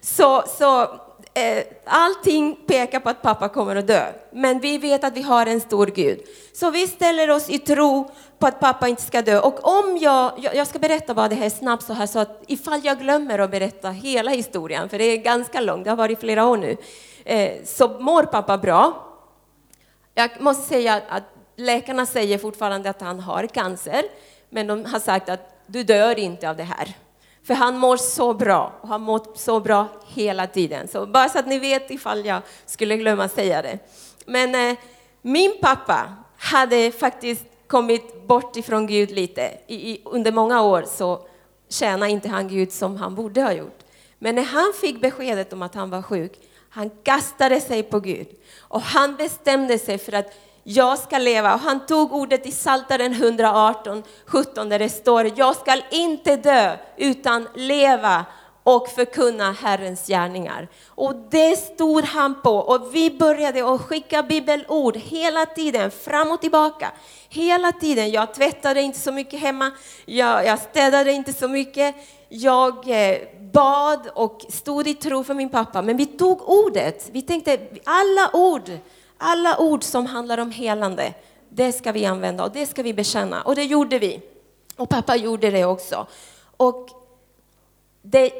Så, 0.00 0.44
så 0.58 1.00
Eh, 1.38 1.64
allting 1.84 2.56
pekar 2.66 3.00
på 3.00 3.08
att 3.08 3.22
pappa 3.22 3.48
kommer 3.48 3.76
att 3.76 3.86
dö. 3.86 4.12
Men 4.32 4.60
vi 4.60 4.78
vet 4.78 5.04
att 5.04 5.16
vi 5.16 5.22
har 5.22 5.46
en 5.46 5.60
stor 5.60 5.86
Gud. 5.86 6.20
Så 6.52 6.70
vi 6.70 6.86
ställer 6.86 7.30
oss 7.30 7.50
i 7.50 7.58
tro 7.58 8.10
på 8.38 8.46
att 8.46 8.60
pappa 8.60 8.88
inte 8.88 9.02
ska 9.02 9.22
dö. 9.22 9.40
Och 9.40 9.68
om 9.78 9.98
jag, 10.00 10.32
jag 10.54 10.66
ska 10.66 10.78
berätta 10.78 11.14
bara 11.14 11.28
det 11.28 11.34
här 11.34 11.50
snabbt 11.50 11.82
så 11.82 11.92
här 11.92 12.06
så 12.06 12.18
att 12.18 12.42
ifall 12.46 12.80
jag 12.84 12.98
glömmer 12.98 13.38
att 13.38 13.50
berätta 13.50 13.90
hela 13.90 14.30
historien, 14.30 14.88
för 14.88 14.98
det 14.98 15.04
är 15.04 15.16
ganska 15.16 15.60
långt, 15.60 15.84
det 15.84 15.90
har 15.90 15.96
varit 15.96 16.20
flera 16.20 16.46
år 16.46 16.56
nu, 16.56 16.76
eh, 17.24 17.52
så 17.64 17.88
mår 17.88 18.22
pappa 18.22 18.58
bra. 18.58 19.04
Jag 20.14 20.30
måste 20.40 20.62
säga 20.68 21.02
att 21.08 21.24
läkarna 21.56 22.06
säger 22.06 22.38
fortfarande 22.38 22.90
att 22.90 23.00
han 23.00 23.20
har 23.20 23.46
cancer, 23.46 24.02
men 24.50 24.66
de 24.66 24.84
har 24.84 25.00
sagt 25.00 25.28
att 25.28 25.62
du 25.66 25.82
dör 25.82 26.18
inte 26.18 26.50
av 26.50 26.56
det 26.56 26.62
här. 26.62 26.96
För 27.48 27.54
han 27.54 27.78
mår 27.78 27.96
så 27.96 28.34
bra 28.34 28.72
och 28.80 28.88
har 28.88 28.98
mått 28.98 29.38
så 29.38 29.60
bra 29.60 29.88
hela 30.06 30.46
tiden. 30.46 30.88
Så 30.88 31.06
bara 31.06 31.28
så 31.28 31.38
att 31.38 31.46
ni 31.46 31.58
vet 31.58 31.90
ifall 31.90 32.26
jag 32.26 32.42
skulle 32.66 32.96
glömma 32.96 33.28
säga 33.28 33.62
det. 33.62 33.78
Men 34.26 34.54
eh, 34.54 34.78
min 35.22 35.54
pappa 35.60 36.14
hade 36.38 36.92
faktiskt 36.92 37.44
kommit 37.66 38.26
bort 38.26 38.56
ifrån 38.56 38.86
Gud 38.86 39.10
lite. 39.10 39.58
I, 39.66 39.90
i, 39.90 40.02
under 40.04 40.32
många 40.32 40.62
år 40.62 40.84
så 40.88 41.26
tjänade 41.68 42.12
inte 42.12 42.28
han 42.28 42.48
Gud 42.48 42.72
som 42.72 42.96
han 42.96 43.14
borde 43.14 43.42
ha 43.42 43.52
gjort. 43.52 43.78
Men 44.18 44.34
när 44.34 44.44
han 44.44 44.72
fick 44.80 45.00
beskedet 45.00 45.52
om 45.52 45.62
att 45.62 45.74
han 45.74 45.90
var 45.90 46.02
sjuk, 46.02 46.32
han 46.70 46.90
kastade 47.02 47.60
sig 47.60 47.82
på 47.82 48.00
Gud. 48.00 48.26
Och 48.58 48.80
han 48.80 49.16
bestämde 49.16 49.78
sig 49.78 49.98
för 49.98 50.12
att 50.12 50.34
jag 50.64 50.98
ska 50.98 51.18
leva. 51.18 51.54
Och 51.54 51.60
han 51.60 51.86
tog 51.86 52.12
ordet 52.12 52.46
i 52.46 52.50
Psaltaren 52.50 53.12
118, 53.12 54.02
17 54.26 54.68
där 54.68 54.78
det 54.78 54.88
står, 54.88 55.30
jag 55.36 55.56
ska 55.56 55.80
inte 55.90 56.36
dö 56.36 56.76
utan 56.96 57.48
leva 57.54 58.24
och 58.62 58.88
förkunna 58.88 59.52
Herrens 59.52 60.06
gärningar. 60.06 60.68
Och 60.88 61.14
det 61.30 61.56
stod 61.56 62.04
han 62.04 62.42
på 62.42 62.50
och 62.50 62.94
vi 62.94 63.10
började 63.10 63.74
att 63.74 63.80
skicka 63.80 64.22
bibelord 64.22 64.96
hela 64.96 65.46
tiden, 65.46 65.90
fram 65.90 66.30
och 66.30 66.40
tillbaka. 66.40 66.92
Hela 67.28 67.72
tiden. 67.72 68.10
Jag 68.10 68.34
tvättade 68.34 68.80
inte 68.80 68.98
så 68.98 69.12
mycket 69.12 69.40
hemma, 69.40 69.70
jag, 70.04 70.46
jag 70.46 70.58
städade 70.58 71.12
inte 71.12 71.32
så 71.32 71.48
mycket. 71.48 71.94
Jag 72.28 72.88
eh, 72.88 73.18
bad 73.52 74.08
och 74.14 74.44
stod 74.48 74.88
i 74.88 74.94
tro 74.94 75.24
för 75.24 75.34
min 75.34 75.48
pappa. 75.48 75.82
Men 75.82 75.96
vi 75.96 76.06
tog 76.06 76.48
ordet. 76.48 77.08
Vi 77.12 77.22
tänkte 77.22 77.58
alla 77.84 78.30
ord, 78.32 78.70
alla 79.18 79.58
ord 79.58 79.82
som 79.82 80.06
handlar 80.06 80.38
om 80.38 80.50
helande, 80.50 81.14
det 81.48 81.72
ska 81.72 81.92
vi 81.92 82.06
använda 82.06 82.44
och 82.44 82.52
det 82.52 82.66
ska 82.66 82.82
vi 82.82 82.94
bekänna. 82.94 83.42
Och 83.42 83.54
det 83.54 83.64
gjorde 83.64 83.98
vi. 83.98 84.22
Och 84.76 84.88
pappa 84.88 85.16
gjorde 85.16 85.50
det 85.50 85.64
också. 85.64 86.06
Och 86.56 86.88
det, 88.02 88.32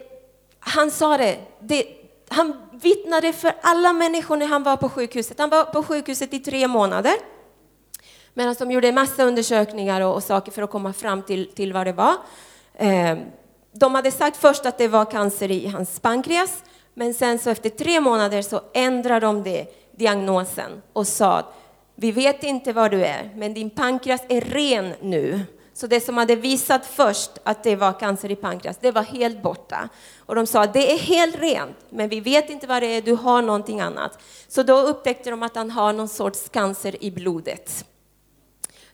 han 0.61 0.91
sa 0.91 1.17
det, 1.17 1.39
det, 1.61 1.87
han 2.29 2.57
vittnade 2.73 3.33
för 3.33 3.53
alla 3.61 3.93
människor 3.93 4.37
när 4.37 4.47
han 4.47 4.63
var 4.63 4.77
på 4.77 4.89
sjukhuset. 4.89 5.39
Han 5.39 5.51
var 5.51 5.65
på 5.65 5.83
sjukhuset 5.83 6.35
i 6.35 6.39
tre 6.39 6.69
månader. 6.69 7.15
Medan 8.35 8.55
de 8.59 8.71
gjorde 8.71 8.89
en 8.89 8.95
massa 8.95 9.25
undersökningar 9.25 10.01
och, 10.01 10.15
och, 10.15 10.23
saker 10.23 10.53
för 10.53 10.63
att 10.63 10.71
komma 10.71 10.93
fram 10.93 11.23
till, 11.23 11.53
till 11.55 11.73
vad 11.73 11.87
det 11.87 11.93
var. 11.93 12.15
Eh, 12.75 13.19
de 13.73 13.95
hade 13.95 14.11
sagt 14.11 14.37
först 14.37 14.67
att 14.67 14.79
det 14.79 14.89
var 14.89 15.05
cancer 15.05 15.51
i 15.51 15.67
hans 15.67 16.01
pankreas, 16.01 16.63
men 16.95 17.15
sen 17.15 17.39
så 17.39 17.51
efter 17.51 17.71
tre 17.71 18.01
månader 18.01 18.43
så 18.43 18.61
ändrade 18.75 19.27
de 19.27 19.43
det, 19.43 19.67
diagnosen 19.99 20.83
och 20.93 21.07
sa 21.07 21.53
vi 22.01 22.13
vet 22.13 22.43
inte 22.43 22.73
vad 22.73 22.91
du 22.91 23.05
är, 23.05 23.31
men 23.35 23.55
din 23.55 23.71
pankreas 23.71 24.21
är 24.29 24.41
ren 24.41 24.95
nu. 25.03 25.41
Så 25.75 25.87
det 25.87 26.01
som 26.01 26.17
hade 26.17 26.37
visat 26.37 26.87
först 26.87 27.31
att 27.43 27.63
det 27.63 27.77
var 27.77 27.93
cancer 28.01 28.31
i 28.31 28.37
pankreas, 28.37 28.79
det 28.81 28.91
var 28.91 29.03
helt 29.03 29.43
borta. 29.43 29.89
Och 30.19 30.35
de 30.35 30.47
sa 30.47 30.67
det 30.67 30.93
är 30.93 30.99
helt 30.99 31.41
rent, 31.41 31.77
men 31.91 32.09
vi 32.09 32.21
vet 32.21 32.51
inte 32.51 32.67
vad 32.67 32.83
det 32.83 32.87
är, 32.87 33.03
du 33.03 33.15
har 33.15 33.43
någonting 33.43 33.81
annat. 33.81 34.19
Så 34.49 34.63
då 34.63 34.79
upptäckte 34.81 35.31
de 35.31 35.43
att 35.43 35.57
han 35.57 35.71
har 35.71 35.93
någon 35.93 36.09
sorts 36.09 36.49
cancer 36.49 37.05
i 37.05 37.11
blodet. 37.11 37.85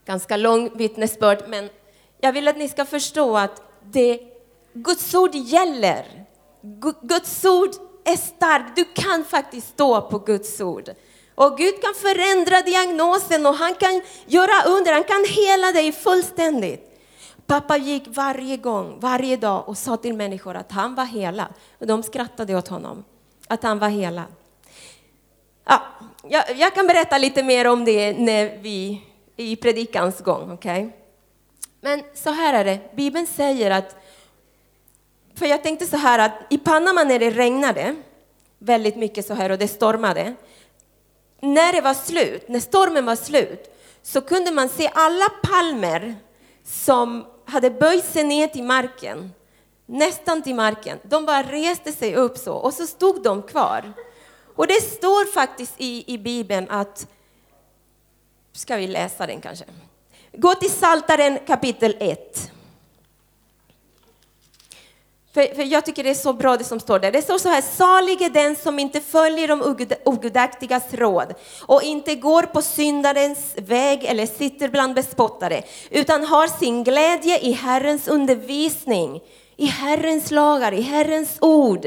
Ganska 0.04 0.36
lång 0.36 0.76
vittnesbörd, 0.76 1.44
men 1.48 1.70
jag 2.20 2.32
vill 2.32 2.48
att 2.48 2.56
ni 2.56 2.68
ska 2.68 2.84
förstå 2.84 3.36
att 3.36 3.62
det, 3.82 4.20
Guds 4.72 5.14
ord 5.14 5.34
gäller. 5.34 6.24
Guds 7.02 7.44
ord 7.44 7.70
är 8.04 8.16
stark. 8.16 8.76
Du 8.76 8.84
kan 8.84 9.24
faktiskt 9.24 9.68
stå 9.68 10.00
på 10.00 10.18
Guds 10.18 10.60
ord. 10.60 10.90
Och 11.34 11.58
Gud 11.58 11.82
kan 11.82 11.94
förändra 11.94 12.62
diagnosen 12.62 13.46
och 13.46 13.54
han 13.54 13.74
kan 13.74 14.02
göra 14.26 14.62
under, 14.66 14.92
han 14.92 15.04
kan 15.04 15.24
hela 15.28 15.72
dig 15.72 15.92
fullständigt. 15.92 16.90
Pappa 17.46 17.76
gick 17.76 18.04
varje 18.06 18.56
gång, 18.56 19.00
varje 19.00 19.36
dag 19.36 19.68
och 19.68 19.78
sa 19.78 19.96
till 19.96 20.14
människor 20.14 20.56
att 20.56 20.72
han 20.72 20.94
var 20.94 21.04
helad. 21.04 21.48
Och 21.78 21.86
de 21.86 22.02
skrattade 22.02 22.56
åt 22.56 22.68
honom, 22.68 23.04
att 23.48 23.62
han 23.62 23.78
var 23.78 23.88
helad. 23.88 24.26
Ja, 25.64 25.82
jag, 26.28 26.44
jag 26.56 26.74
kan 26.74 26.86
berätta 26.86 27.18
lite 27.18 27.42
mer 27.42 27.66
om 27.66 27.84
det 27.84 28.18
när 28.18 28.58
vi, 28.58 29.02
i 29.36 29.56
predikans 29.56 30.20
gång. 30.20 30.52
Okay? 30.52 30.90
Men 31.80 32.02
så 32.14 32.30
här 32.30 32.54
är 32.54 32.64
det, 32.64 32.96
Bibeln 32.96 33.26
säger 33.26 33.70
att, 33.70 33.96
för 35.34 35.46
jag 35.46 35.62
tänkte 35.62 35.86
så 35.86 35.96
här 35.96 36.18
att 36.18 36.32
i 36.50 36.58
Panama 36.58 37.04
när 37.04 37.18
det 37.18 37.30
regnade 37.30 37.96
väldigt 38.58 38.96
mycket 38.96 39.26
så 39.26 39.34
här 39.34 39.50
och 39.50 39.58
det 39.58 39.68
stormade, 39.68 40.34
när 41.40 41.72
det 41.72 41.80
var 41.80 41.94
slut, 41.94 42.48
när 42.48 42.60
stormen 42.60 43.06
var 43.06 43.16
slut, 43.16 43.74
så 44.02 44.20
kunde 44.20 44.50
man 44.50 44.68
se 44.68 44.90
alla 44.94 45.28
palmer 45.42 46.14
som 46.64 47.26
hade 47.44 47.70
böjt 47.70 48.04
sig 48.04 48.24
ner 48.24 48.48
till 48.48 48.64
marken, 48.64 49.32
nästan 49.86 50.42
till 50.42 50.54
marken. 50.54 50.98
De 51.02 51.26
bara 51.26 51.42
reste 51.42 51.92
sig 51.92 52.14
upp 52.14 52.38
så 52.38 52.54
och 52.54 52.74
så 52.74 52.86
stod 52.86 53.22
de 53.22 53.42
kvar. 53.42 53.92
Och 54.56 54.66
det 54.66 54.82
står 54.82 55.32
faktiskt 55.32 55.74
i, 55.76 56.14
i 56.14 56.18
Bibeln 56.18 56.70
att, 56.70 57.06
ska 58.52 58.76
vi 58.76 58.86
läsa 58.86 59.26
den 59.26 59.40
kanske? 59.40 59.64
Gå 60.32 60.54
till 60.54 60.70
Saltaren 60.70 61.38
kapitel 61.46 61.96
1. 62.00 62.50
För, 65.34 65.54
för, 65.54 65.62
jag 65.62 65.84
tycker 65.84 66.04
det 66.04 66.10
är 66.10 66.14
så 66.14 66.32
bra 66.32 66.56
det 66.56 66.64
som 66.64 66.80
står 66.80 66.98
där. 66.98 67.12
Det 67.12 67.22
står 67.22 67.38
så 67.38 67.48
här, 67.48 67.62
salig 67.62 68.22
är 68.22 68.30
den 68.30 68.56
som 68.56 68.78
inte 68.78 69.00
följer 69.00 69.48
de 69.48 69.62
ogudaktigas 70.04 70.94
råd 70.94 71.34
och 71.66 71.82
inte 71.82 72.14
går 72.14 72.42
på 72.42 72.62
syndarens 72.62 73.54
väg 73.56 74.04
eller 74.04 74.26
sitter 74.26 74.68
bland 74.68 74.94
bespottare, 74.94 75.62
utan 75.90 76.24
har 76.24 76.46
sin 76.46 76.84
glädje 76.84 77.38
i 77.38 77.52
Herrens 77.52 78.08
undervisning, 78.08 79.20
i 79.56 79.66
Herrens 79.66 80.30
lagar, 80.30 80.72
i 80.72 80.80
Herrens 80.80 81.38
ord 81.40 81.86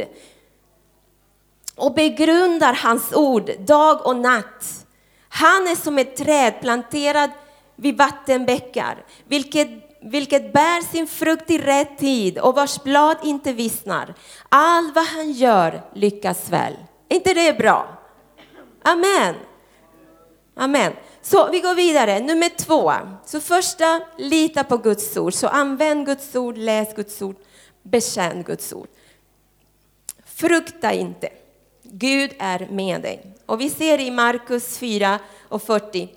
och 1.75 1.93
begrundar 1.93 2.73
hans 2.73 3.13
ord 3.13 3.51
dag 3.60 4.05
och 4.05 4.15
natt. 4.15 4.86
Han 5.29 5.67
är 5.67 5.75
som 5.75 5.97
ett 5.97 6.15
träd 6.15 6.53
planterat 6.62 7.29
vid 7.75 7.97
vattenbäckar, 7.97 9.05
vilket 9.27 9.87
vilket 10.10 10.54
bär 10.54 10.82
sin 10.82 11.08
frukt 11.08 11.52
i 11.52 11.58
rätt 11.58 11.98
tid 11.98 12.39
och 12.39 12.56
vars 12.56 12.84
blad 12.84 13.17
inte 13.24 13.54
vissnar. 13.54 14.13
Allt 14.50 14.96
vad 14.96 15.06
han 15.06 15.32
gör 15.32 15.82
lyckas 15.93 16.50
väl. 16.50 16.74
Är 17.10 17.15
inte 17.15 17.34
det 17.34 17.58
bra? 17.58 17.98
Amen. 18.84 19.36
Amen. 20.56 20.93
Så 21.22 21.52
vi 21.52 21.60
går 21.60 21.76
vidare. 21.76 22.20
Nummer 22.20 22.50
två. 22.50 22.93
Så 23.26 23.39
första, 23.39 24.02
lita 24.17 24.63
på 24.63 24.78
Guds 24.78 25.17
ord. 25.17 25.34
Så 25.34 25.48
använd 25.48 26.06
Guds 26.06 26.36
ord, 26.36 26.58
läs 26.58 26.96
Guds 26.96 27.22
ord, 27.22 27.36
bekänn 27.84 28.43
Guds 28.43 28.74
ord. 28.74 28.88
Frukta 30.26 30.93
inte. 30.93 31.30
Gud 31.84 32.32
är 32.39 32.67
med 32.72 33.02
dig. 33.02 33.36
Och 33.46 33.62
vi 33.62 33.70
ser 33.70 34.00
i 34.00 34.12
Markus 34.12 34.78
4 34.78 35.20
och 35.50 35.62
40 35.62 36.10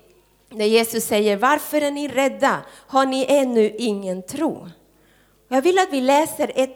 när 0.51 0.65
Jesus 0.65 1.03
säger, 1.03 1.37
varför 1.37 1.81
är 1.81 1.91
ni 1.91 2.07
rädda? 2.07 2.61
Har 2.87 3.05
ni 3.05 3.25
ännu 3.29 3.75
ingen 3.77 4.23
tro? 4.23 4.69
Jag 5.47 5.61
vill 5.61 5.79
att 5.79 5.91
vi 5.91 6.01
läser 6.01 6.51
ett, 6.55 6.75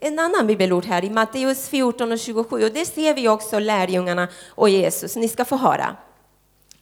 en 0.00 0.18
annan 0.18 0.46
bibelord 0.46 0.84
här 0.84 1.04
i 1.04 1.10
Matteus 1.10 1.68
14 1.68 2.12
och 2.12 2.18
27 2.18 2.64
och 2.64 2.72
det 2.72 2.86
ser 2.86 3.14
vi 3.14 3.28
också 3.28 3.58
lärjungarna 3.58 4.28
och 4.48 4.68
Jesus. 4.68 5.16
Ni 5.16 5.28
ska 5.28 5.44
få 5.44 5.56
höra. 5.56 5.96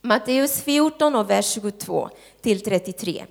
Matteus 0.00 0.62
14 0.62 1.14
och 1.14 1.30
vers 1.30 1.52
22 1.54 2.08
till 2.42 2.60
33. 2.60 3.24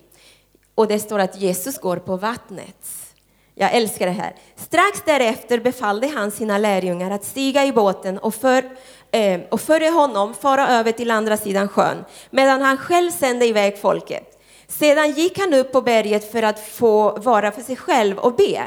Och 0.76 0.88
det 0.88 1.00
står 1.00 1.20
att 1.20 1.42
Jesus 1.42 1.78
går 1.78 1.98
på 1.98 2.18
vattnet. 2.18 3.14
Jag 3.56 3.74
älskar 3.74 4.06
det 4.06 4.12
här. 4.12 4.36
Strax 4.56 5.02
därefter 5.06 5.60
befallde 5.60 6.08
han 6.08 6.32
sina 6.32 6.58
lärjungar 6.58 7.12
att 7.12 7.24
stiga 7.24 7.66
i 7.66 7.72
båten 7.72 8.18
och, 8.18 8.36
för, 8.36 8.70
Eh, 9.14 9.40
och 9.50 9.62
före 9.62 9.90
honom 9.90 10.34
fara 10.34 10.68
över 10.68 10.92
till 10.92 11.12
andra 11.12 11.38
sidan 11.38 11.68
sjön, 11.68 12.06
medan 12.30 12.62
han 12.62 12.78
själv 12.78 13.12
sände 13.12 13.46
iväg 13.46 13.82
folket. 13.82 14.40
Sedan 14.68 15.12
gick 15.12 15.40
han 15.40 15.54
upp 15.54 15.72
på 15.72 15.82
berget 15.82 16.32
för 16.32 16.44
att 16.44 16.60
få 16.60 17.12
vara 17.20 17.52
för 17.52 17.62
sig 17.62 17.76
själv 17.76 18.18
och 18.18 18.36
be. 18.36 18.64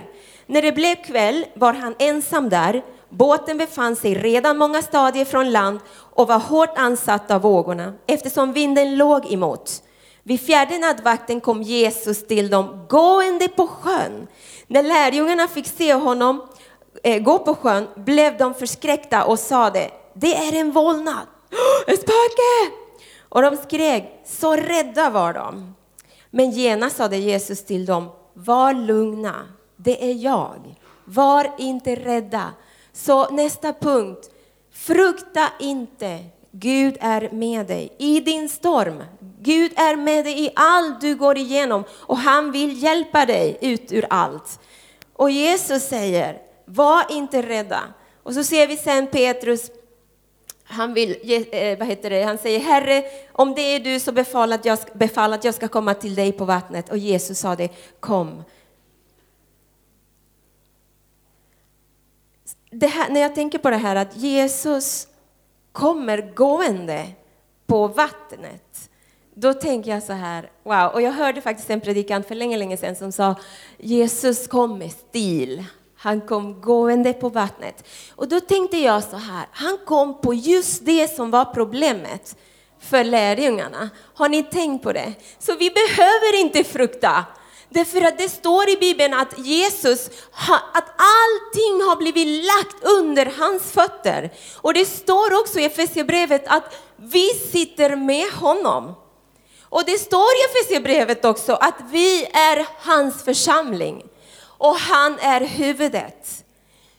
När 0.47 0.63
det 0.63 0.73
blev 0.73 0.95
kväll 0.95 1.47
var 1.55 1.73
han 1.73 1.95
ensam 1.99 2.49
där. 2.49 2.83
Båten 3.09 3.59
befann 3.59 3.97
sig 3.97 4.15
redan 4.15 4.59
många 4.59 4.83
stadier 4.83 5.25
från 5.25 5.51
land 5.51 5.81
och 5.91 6.29
var 6.29 6.39
hårt 6.39 6.79
ansatt 6.79 7.31
av 7.31 7.41
vågorna 7.41 7.93
eftersom 8.07 8.53
vinden 8.53 8.97
låg 8.97 9.33
emot. 9.33 9.83
Vid 10.23 10.41
fjärde 10.41 10.79
nattvakten 10.79 11.41
kom 11.41 11.63
Jesus 11.63 12.27
till 12.27 12.51
dem 12.51 12.87
gående 12.89 13.49
på 13.49 13.67
sjön. 13.67 14.27
När 14.67 14.83
lärjungarna 14.83 15.49
fick 15.49 15.67
se 15.67 15.95
honom 15.95 16.49
eh, 17.03 17.23
gå 17.23 17.39
på 17.39 17.55
sjön 17.55 17.89
blev 17.97 18.39
de 18.39 18.55
förskräckta 18.55 19.25
och 19.25 19.39
sade, 19.39 19.91
det 20.19 20.35
är 20.35 20.61
en 20.61 20.73
vålnad, 20.73 21.27
ett 21.87 22.01
spöke! 22.01 22.75
Och 23.29 23.43
de 23.43 23.57
skrek, 23.57 24.23
så 24.27 24.57
rädda 24.57 25.11
var 25.11 25.33
de. 25.33 25.75
Men 26.31 26.51
genast 26.51 26.97
sade 26.97 27.17
Jesus 27.17 27.65
till 27.65 27.87
dem, 27.87 28.09
var 28.35 28.75
lugna, 28.75 29.49
det 29.77 30.11
är 30.11 30.15
jag. 30.15 30.75
Var 31.05 31.51
inte 31.59 31.95
rädda. 31.95 32.53
Så 32.93 33.31
nästa 33.31 33.73
punkt, 33.73 34.31
frukta 34.73 35.49
inte, 35.61 36.25
Gud 36.51 36.97
är 37.01 37.31
med 37.33 37.67
dig 37.67 37.93
i 37.99 38.21
din 38.21 38.49
storm. 38.49 39.03
Gud 39.41 39.73
är 39.77 39.97
med 39.97 40.25
dig 40.25 40.45
i 40.45 40.51
allt 40.55 41.01
du 41.01 41.15
går 41.15 41.39
igenom 41.39 41.85
och 41.91 42.19
han 42.19 42.53
vill 42.53 42.83
hjälpa 42.83 43.27
dig 43.27 43.59
ut 43.61 43.93
ur 43.93 44.07
allt. 44.11 44.61
Och 45.13 45.31
Jesus 45.31 45.83
säger, 45.83 46.39
var 46.65 47.05
inte 47.11 47.43
rädda. 47.43 47.81
Och 48.23 48.35
så 48.35 48.45
ser 48.45 48.67
vi 48.67 48.77
sen 48.77 49.07
Petrus, 49.07 49.71
han, 50.69 50.95
vill, 50.95 51.17
eh, 51.53 51.79
vad 51.79 51.89
heter 51.89 52.11
det? 52.11 52.23
han 52.23 52.39
säger, 52.39 52.61
Herre, 52.61 53.05
om 53.33 53.55
det 53.55 53.61
är 53.61 53.81
du 53.81 54.01
så 54.01 54.13
befall 54.13 54.53
att, 54.53 54.65
jag, 54.65 54.79
befall 54.93 55.33
att 55.33 55.45
jag 55.45 55.55
ska 55.55 55.69
komma 55.69 55.95
till 55.95 56.15
dig 56.15 56.33
på 56.33 56.45
vattnet. 56.45 56.89
Och 56.89 56.99
Jesus 56.99 57.39
sa 57.39 57.57
det, 57.57 57.69
kom. 58.01 58.45
Det 62.71 62.87
här, 62.87 63.11
när 63.11 63.21
jag 63.21 63.35
tänker 63.35 63.59
på 63.59 63.71
det 63.71 63.77
här 63.77 63.97
att 63.97 64.17
Jesus 64.17 65.09
kommer 65.73 66.35
gående 66.35 67.07
på 67.67 67.89
vattnet, 67.89 68.91
då 69.35 69.55
tänker 69.55 69.91
jag 69.91 70.03
så 70.03 70.13
här, 70.13 70.51
wow, 70.63 70.91
och 70.93 71.03
jag 71.03 71.13
hörde 71.13 71.41
faktiskt 71.41 71.71
en 71.71 71.81
predikant 71.81 72.29
för 72.29 72.35
länge, 72.35 72.57
länge 72.57 72.77
sedan 72.77 72.97
som 72.97 73.13
sa 73.13 73.35
Jesus 73.79 74.47
kom 74.47 74.79
med 74.79 74.93
stil. 74.93 75.65
Han 76.07 76.21
kom 76.21 76.61
gående 76.61 77.13
på 77.13 77.29
vattnet. 77.29 77.85
Och 78.17 78.29
då 78.29 78.41
tänkte 78.41 78.79
jag 78.79 79.05
så 79.05 79.17
här, 79.17 79.47
han 79.53 79.79
kom 79.87 80.21
på 80.21 80.35
just 80.35 80.87
det 80.87 81.17
som 81.17 81.31
var 81.31 81.45
problemet 81.45 82.37
för 82.81 83.05
lärjungarna. 83.05 83.91
Har 84.15 84.29
ni 84.29 84.43
tänkt 84.43 84.83
på 84.83 84.93
det? 84.93 85.13
Så 85.39 85.55
vi 85.55 85.71
behöver 85.71 86.41
inte 86.41 86.65
frukta. 86.65 87.25
Därför 87.69 88.03
att 88.03 88.19
det 88.19 88.29
står 88.29 88.69
i 88.69 88.77
Bibeln 88.77 89.15
att 89.15 89.39
Jesus, 89.39 90.07
att 90.73 90.89
allting 91.17 91.83
har 91.89 91.97
blivit 91.97 92.45
lagt 92.45 92.85
under 92.85 93.33
hans 93.39 93.73
fötter. 93.73 94.31
Och 94.57 94.75
det 94.75 94.85
står 94.85 95.41
också 95.41 95.61
i 95.61 95.65
Efesierbrevet 95.65 96.45
att 96.47 96.75
vi 96.97 97.29
sitter 97.29 97.97
med 97.97 98.33
honom. 98.33 98.95
Och 99.63 99.83
det 99.87 99.99
står 99.99 100.31
i 100.37 100.45
Efesierbrevet 100.51 101.25
också 101.25 101.53
att 101.53 101.79
vi 101.91 102.25
är 102.25 102.67
hans 102.79 103.25
församling 103.25 104.05
och 104.59 104.75
han 104.75 105.19
är 105.19 105.41
huvudet. 105.41 106.45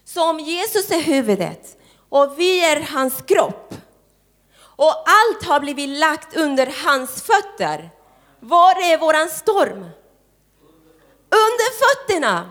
Så 0.06 0.30
om 0.30 0.40
Jesus 0.40 0.92
är 0.92 1.02
huvudet 1.02 1.78
och 2.10 2.40
vi 2.40 2.66
är 2.66 2.82
hans 2.82 3.22
kropp 3.22 3.74
och 4.60 4.94
allt 5.06 5.44
har 5.44 5.60
blivit 5.60 5.90
lagt 5.90 6.36
under 6.36 6.86
hans 6.86 7.24
fötter, 7.24 7.90
var 8.40 8.72
är 8.72 8.98
våran 8.98 9.30
storm? 9.30 9.90
Under 11.30 11.72
fötterna! 11.80 12.50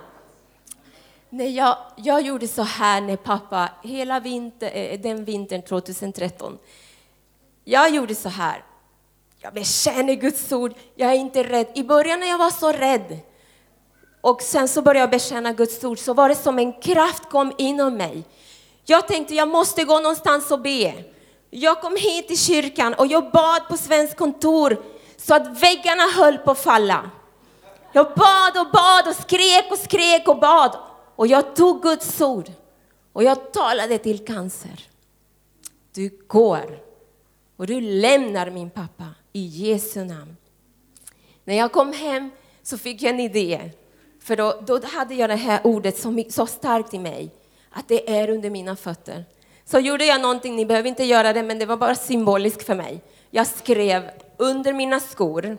När 1.30 1.48
jag, 1.48 1.78
jag 1.96 2.22
gjorde 2.22 2.48
så 2.48 2.62
här 2.62 3.00
när 3.00 3.16
pappa, 3.16 3.68
hela 3.82 4.20
vinter, 4.20 4.70
eh, 4.74 5.00
den 5.00 5.24
vintern 5.24 5.62
2013, 5.62 6.58
jag 7.64 7.90
gjorde 7.90 8.14
så 8.14 8.28
här. 8.28 8.64
Jag 9.38 9.54
bekänner 9.54 10.14
Guds 10.14 10.52
ord, 10.52 10.74
jag 10.94 11.10
är 11.10 11.16
inte 11.16 11.42
rädd. 11.42 11.66
I 11.74 11.84
början 11.84 12.20
när 12.20 12.26
jag 12.26 12.38
var 12.38 12.50
så 12.50 12.72
rädd 12.72 13.20
och 14.26 14.42
sen 14.42 14.68
så 14.68 14.82
började 14.82 15.00
jag 15.00 15.10
bekänna 15.10 15.52
Guds 15.52 15.84
ord 15.84 15.98
så 15.98 16.14
var 16.14 16.28
det 16.28 16.34
som 16.34 16.58
en 16.58 16.72
kraft 16.72 17.30
kom 17.30 17.52
inom 17.58 17.96
mig. 17.96 18.24
Jag 18.84 19.08
tänkte 19.08 19.34
jag 19.34 19.48
måste 19.48 19.84
gå 19.84 20.00
någonstans 20.00 20.50
och 20.50 20.60
be. 20.60 21.04
Jag 21.50 21.80
kom 21.80 21.96
hit 21.96 22.28
till 22.28 22.38
kyrkan 22.38 22.94
och 22.94 23.06
jag 23.06 23.30
bad 23.30 23.68
på 23.68 23.76
Svenskt 23.76 24.16
kontor 24.16 24.82
så 25.16 25.34
att 25.34 25.62
väggarna 25.62 26.02
höll 26.02 26.38
på 26.38 26.50
att 26.50 26.58
falla. 26.58 27.10
Jag 27.92 28.06
bad 28.06 28.66
och 28.66 28.72
bad 28.72 29.08
och 29.08 29.16
skrek 29.16 29.64
och 29.70 29.78
skrek 29.78 30.28
och 30.28 30.38
bad. 30.38 30.76
Och 31.16 31.26
jag 31.26 31.56
tog 31.56 31.82
Guds 31.82 32.20
ord 32.20 32.52
och 33.12 33.24
jag 33.24 33.52
talade 33.52 33.98
till 33.98 34.26
cancer. 34.26 34.88
Du 35.94 36.24
går 36.26 36.78
och 37.56 37.66
du 37.66 37.80
lämnar 37.80 38.50
min 38.50 38.70
pappa 38.70 39.04
i 39.32 39.46
Jesu 39.46 40.04
namn. 40.04 40.36
När 41.44 41.54
jag 41.54 41.72
kom 41.72 41.92
hem 41.92 42.30
så 42.62 42.78
fick 42.78 43.02
jag 43.02 43.10
en 43.10 43.20
idé. 43.20 43.72
För 44.26 44.36
då, 44.36 44.60
då 44.66 44.80
hade 44.86 45.14
jag 45.14 45.30
det 45.30 45.36
här 45.36 45.60
ordet 45.64 45.98
så, 45.98 46.24
så 46.28 46.46
starkt 46.46 46.94
i 46.94 46.98
mig, 46.98 47.30
att 47.70 47.88
det 47.88 48.18
är 48.18 48.30
under 48.30 48.50
mina 48.50 48.76
fötter. 48.76 49.24
Så 49.64 49.78
gjorde 49.78 50.04
jag 50.04 50.20
någonting, 50.20 50.56
ni 50.56 50.66
behöver 50.66 50.88
inte 50.88 51.04
göra 51.04 51.32
det, 51.32 51.42
men 51.42 51.58
det 51.58 51.66
var 51.66 51.76
bara 51.76 51.94
symboliskt 51.94 52.66
för 52.66 52.74
mig. 52.74 53.00
Jag 53.30 53.46
skrev 53.46 54.10
under 54.36 54.72
mina 54.72 55.00
skor, 55.00 55.58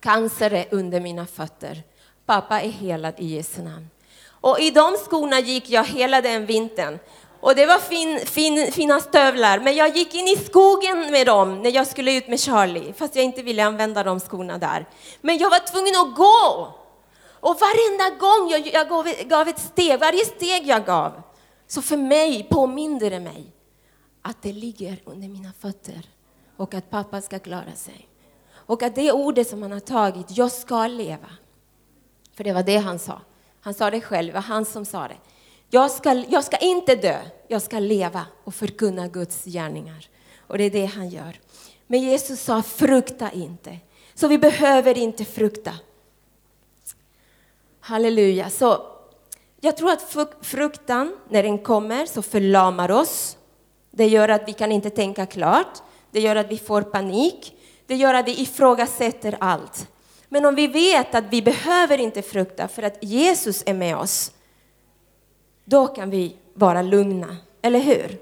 cancer 0.00 0.50
är 0.50 0.66
under 0.70 1.00
mina 1.00 1.26
fötter. 1.26 1.82
Pappa 2.26 2.60
är 2.60 2.68
helad 2.68 3.14
i 3.18 3.26
Jesu 3.26 3.62
namn. 3.62 3.90
Och 4.28 4.60
i 4.60 4.70
de 4.70 4.96
skorna 4.96 5.40
gick 5.40 5.70
jag 5.70 5.84
hela 5.84 6.20
den 6.20 6.46
vintern. 6.46 6.98
Och 7.40 7.54
det 7.54 7.66
var 7.66 7.78
fin, 7.78 8.20
fin, 8.26 8.72
fina 8.72 9.00
stövlar, 9.00 9.58
men 9.58 9.74
jag 9.74 9.96
gick 9.96 10.14
in 10.14 10.28
i 10.28 10.36
skogen 10.36 11.10
med 11.10 11.26
dem 11.26 11.62
när 11.62 11.70
jag 11.70 11.86
skulle 11.86 12.16
ut 12.16 12.28
med 12.28 12.40
Charlie, 12.40 12.92
fast 12.96 13.16
jag 13.16 13.24
inte 13.24 13.42
ville 13.42 13.64
använda 13.64 14.02
de 14.02 14.20
skorna 14.20 14.58
där. 14.58 14.86
Men 15.20 15.38
jag 15.38 15.50
var 15.50 15.72
tvungen 15.72 15.94
att 15.96 16.16
gå! 16.16 16.74
Och 17.44 17.56
varenda 17.60 18.18
gång 18.18 18.50
jag, 18.50 18.66
jag 18.66 18.88
gav, 18.88 19.06
gav 19.28 19.48
ett 19.48 19.58
steg, 19.58 20.00
varje 20.00 20.24
steg 20.24 20.66
jag 20.66 20.86
gav, 20.86 21.22
så 21.66 21.82
för 21.82 21.96
mig 21.96 22.46
påminde 22.50 23.10
det 23.10 23.20
mig 23.20 23.52
att 24.22 24.42
det 24.42 24.52
ligger 24.52 25.02
under 25.04 25.28
mina 25.28 25.52
fötter 25.60 26.10
och 26.56 26.74
att 26.74 26.90
pappa 26.90 27.20
ska 27.20 27.38
klara 27.38 27.72
sig. 27.74 28.08
Och 28.52 28.82
att 28.82 28.94
det 28.94 29.12
ordet 29.12 29.48
som 29.48 29.62
han 29.62 29.72
har 29.72 29.80
tagit, 29.80 30.36
jag 30.36 30.52
ska 30.52 30.86
leva. 30.86 31.30
För 32.36 32.44
det 32.44 32.52
var 32.52 32.62
det 32.62 32.76
han 32.76 32.98
sa. 32.98 33.20
Han 33.60 33.74
sa 33.74 33.90
det 33.90 34.00
själv, 34.00 34.26
det 34.26 34.34
var 34.34 34.40
han 34.40 34.64
som 34.64 34.84
sa 34.84 35.08
det. 35.08 35.18
Jag 35.70 35.90
ska, 35.90 36.24
jag 36.28 36.44
ska 36.44 36.56
inte 36.56 36.94
dö, 36.94 37.18
jag 37.48 37.62
ska 37.62 37.78
leva 37.78 38.26
och 38.44 38.54
förkunna 38.54 39.08
Guds 39.08 39.44
gärningar. 39.44 40.08
Och 40.38 40.58
det 40.58 40.64
är 40.64 40.70
det 40.70 40.86
han 40.86 41.08
gör. 41.08 41.40
Men 41.86 42.00
Jesus 42.00 42.40
sa, 42.40 42.62
frukta 42.62 43.30
inte. 43.30 43.78
Så 44.14 44.28
vi 44.28 44.38
behöver 44.38 44.98
inte 44.98 45.24
frukta. 45.24 45.72
Halleluja. 47.86 48.50
Så 48.50 48.78
jag 49.60 49.76
tror 49.76 49.90
att 49.90 50.14
fruktan, 50.40 51.16
när 51.28 51.42
den 51.42 51.58
kommer, 51.58 52.06
så 52.06 52.22
förlamar 52.22 52.90
oss. 52.90 53.36
Det 53.90 54.06
gör 54.06 54.28
att 54.28 54.48
vi 54.48 54.52
kan 54.52 54.72
inte 54.72 54.90
tänka 54.90 55.26
klart. 55.26 55.82
Det 56.10 56.20
gör 56.20 56.36
att 56.36 56.50
vi 56.50 56.58
får 56.58 56.82
panik. 56.82 57.56
Det 57.86 57.94
gör 57.94 58.14
att 58.14 58.28
vi 58.28 58.40
ifrågasätter 58.40 59.36
allt. 59.40 59.88
Men 60.28 60.44
om 60.44 60.54
vi 60.54 60.66
vet 60.66 61.14
att 61.14 61.24
vi 61.30 61.42
behöver 61.42 61.98
inte 61.98 62.22
frukta 62.22 62.68
för 62.68 62.82
att 62.82 62.98
Jesus 63.00 63.62
är 63.66 63.74
med 63.74 63.96
oss, 63.96 64.32
då 65.64 65.86
kan 65.86 66.10
vi 66.10 66.36
vara 66.54 66.82
lugna, 66.82 67.36
eller 67.62 67.80
hur? 67.80 68.18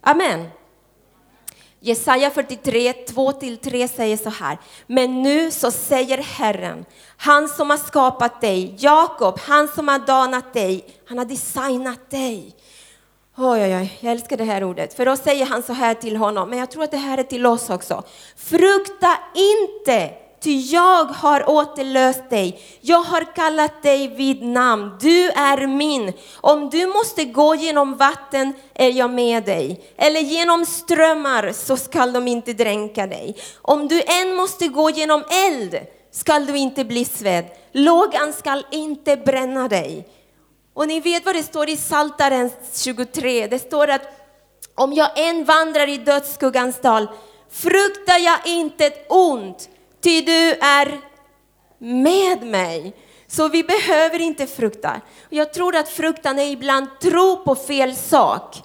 Amen. 0.00 0.48
Jesaja 1.84 2.30
43, 2.30 2.92
2-3 2.92 3.88
säger 3.88 4.16
så 4.16 4.30
här. 4.30 4.58
Men 4.86 5.22
nu 5.22 5.50
så 5.50 5.70
säger 5.70 6.18
Herren, 6.18 6.84
han 7.16 7.48
som 7.48 7.70
har 7.70 7.76
skapat 7.76 8.40
dig, 8.40 8.74
Jakob, 8.78 9.40
han 9.40 9.68
som 9.68 9.88
har 9.88 9.98
danat 9.98 10.52
dig, 10.52 10.84
han 11.08 11.18
har 11.18 11.24
designat 11.24 12.10
dig. 12.10 12.56
Oj, 13.36 13.62
oj, 13.62 13.76
oj, 13.76 13.98
jag 14.00 14.12
älskar 14.12 14.36
det 14.36 14.44
här 14.44 14.64
ordet. 14.64 14.94
För 14.94 15.06
då 15.06 15.16
säger 15.16 15.46
han 15.46 15.62
så 15.62 15.72
här 15.72 15.94
till 15.94 16.16
honom, 16.16 16.50
men 16.50 16.58
jag 16.58 16.70
tror 16.70 16.84
att 16.84 16.90
det 16.90 16.96
här 16.96 17.18
är 17.18 17.22
till 17.22 17.46
oss 17.46 17.70
också. 17.70 18.02
Frukta 18.36 19.18
inte, 19.34 20.10
Ty 20.42 20.60
jag 20.60 21.04
har 21.04 21.50
återlöst 21.50 22.30
dig, 22.30 22.60
jag 22.80 23.02
har 23.02 23.34
kallat 23.34 23.82
dig 23.82 24.08
vid 24.08 24.42
namn, 24.42 24.96
du 25.00 25.30
är 25.30 25.66
min. 25.66 26.12
Om 26.40 26.70
du 26.70 26.86
måste 26.86 27.24
gå 27.24 27.54
genom 27.54 27.96
vatten 27.96 28.52
är 28.74 28.88
jag 28.88 29.10
med 29.10 29.44
dig, 29.44 29.92
eller 29.96 30.20
genom 30.20 30.66
strömmar 30.66 31.52
så 31.52 31.76
skall 31.76 32.12
de 32.12 32.28
inte 32.28 32.52
dränka 32.52 33.06
dig. 33.06 33.36
Om 33.62 33.88
du 33.88 34.02
än 34.02 34.34
måste 34.34 34.68
gå 34.68 34.90
genom 34.90 35.24
eld 35.46 35.76
skall 36.10 36.46
du 36.46 36.56
inte 36.56 36.84
bli 36.84 37.04
svedd, 37.04 37.44
lågan 37.72 38.32
skall 38.32 38.66
inte 38.70 39.16
bränna 39.16 39.68
dig. 39.68 40.08
Och 40.74 40.88
ni 40.88 41.00
vet 41.00 41.24
vad 41.24 41.34
det 41.34 41.42
står 41.42 41.68
i 41.68 41.76
Psaltaren 41.76 42.50
23, 42.74 43.46
det 43.46 43.58
står 43.58 43.88
att 43.88 44.02
om 44.74 44.92
jag 44.92 45.10
än 45.28 45.44
vandrar 45.44 45.88
i 45.88 45.96
dödsskuggans 45.96 46.80
dal 46.80 47.08
fruktar 47.50 48.18
jag 48.18 48.38
inte 48.46 48.86
ett 48.86 49.06
ont, 49.08 49.68
ty 50.02 50.20
du 50.20 50.50
är 50.52 51.00
med 51.78 52.42
mig. 52.42 52.96
Så 53.28 53.48
vi 53.48 53.62
behöver 53.62 54.20
inte 54.20 54.46
frukta. 54.46 55.00
Jag 55.30 55.52
tror 55.52 55.76
att 55.76 55.88
fruktan 55.88 56.38
är 56.38 56.50
ibland 56.50 56.86
tro 57.00 57.44
på 57.44 57.54
fel 57.54 57.96
sak. 57.96 58.62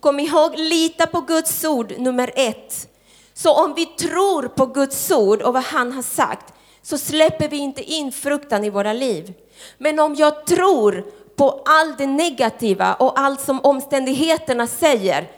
Kom 0.00 0.20
ihåg, 0.20 0.58
lita 0.58 1.06
på 1.06 1.20
Guds 1.20 1.64
ord, 1.64 1.94
nummer 1.98 2.32
ett. 2.34 2.88
Så 3.34 3.64
om 3.64 3.74
vi 3.74 3.86
tror 3.86 4.48
på 4.48 4.66
Guds 4.66 5.10
ord 5.10 5.42
och 5.42 5.52
vad 5.52 5.62
han 5.62 5.92
har 5.92 6.02
sagt, 6.02 6.54
så 6.82 6.98
släpper 6.98 7.48
vi 7.48 7.56
inte 7.56 7.82
in 7.82 8.12
fruktan 8.12 8.64
i 8.64 8.70
våra 8.70 8.92
liv. 8.92 9.34
Men 9.78 9.98
om 9.98 10.14
jag 10.14 10.46
tror 10.46 11.06
på 11.36 11.62
allt 11.64 11.98
det 11.98 12.06
negativa 12.06 12.94
och 12.94 13.20
allt 13.20 13.40
som 13.40 13.60
omständigheterna 13.60 14.66
säger, 14.66 15.30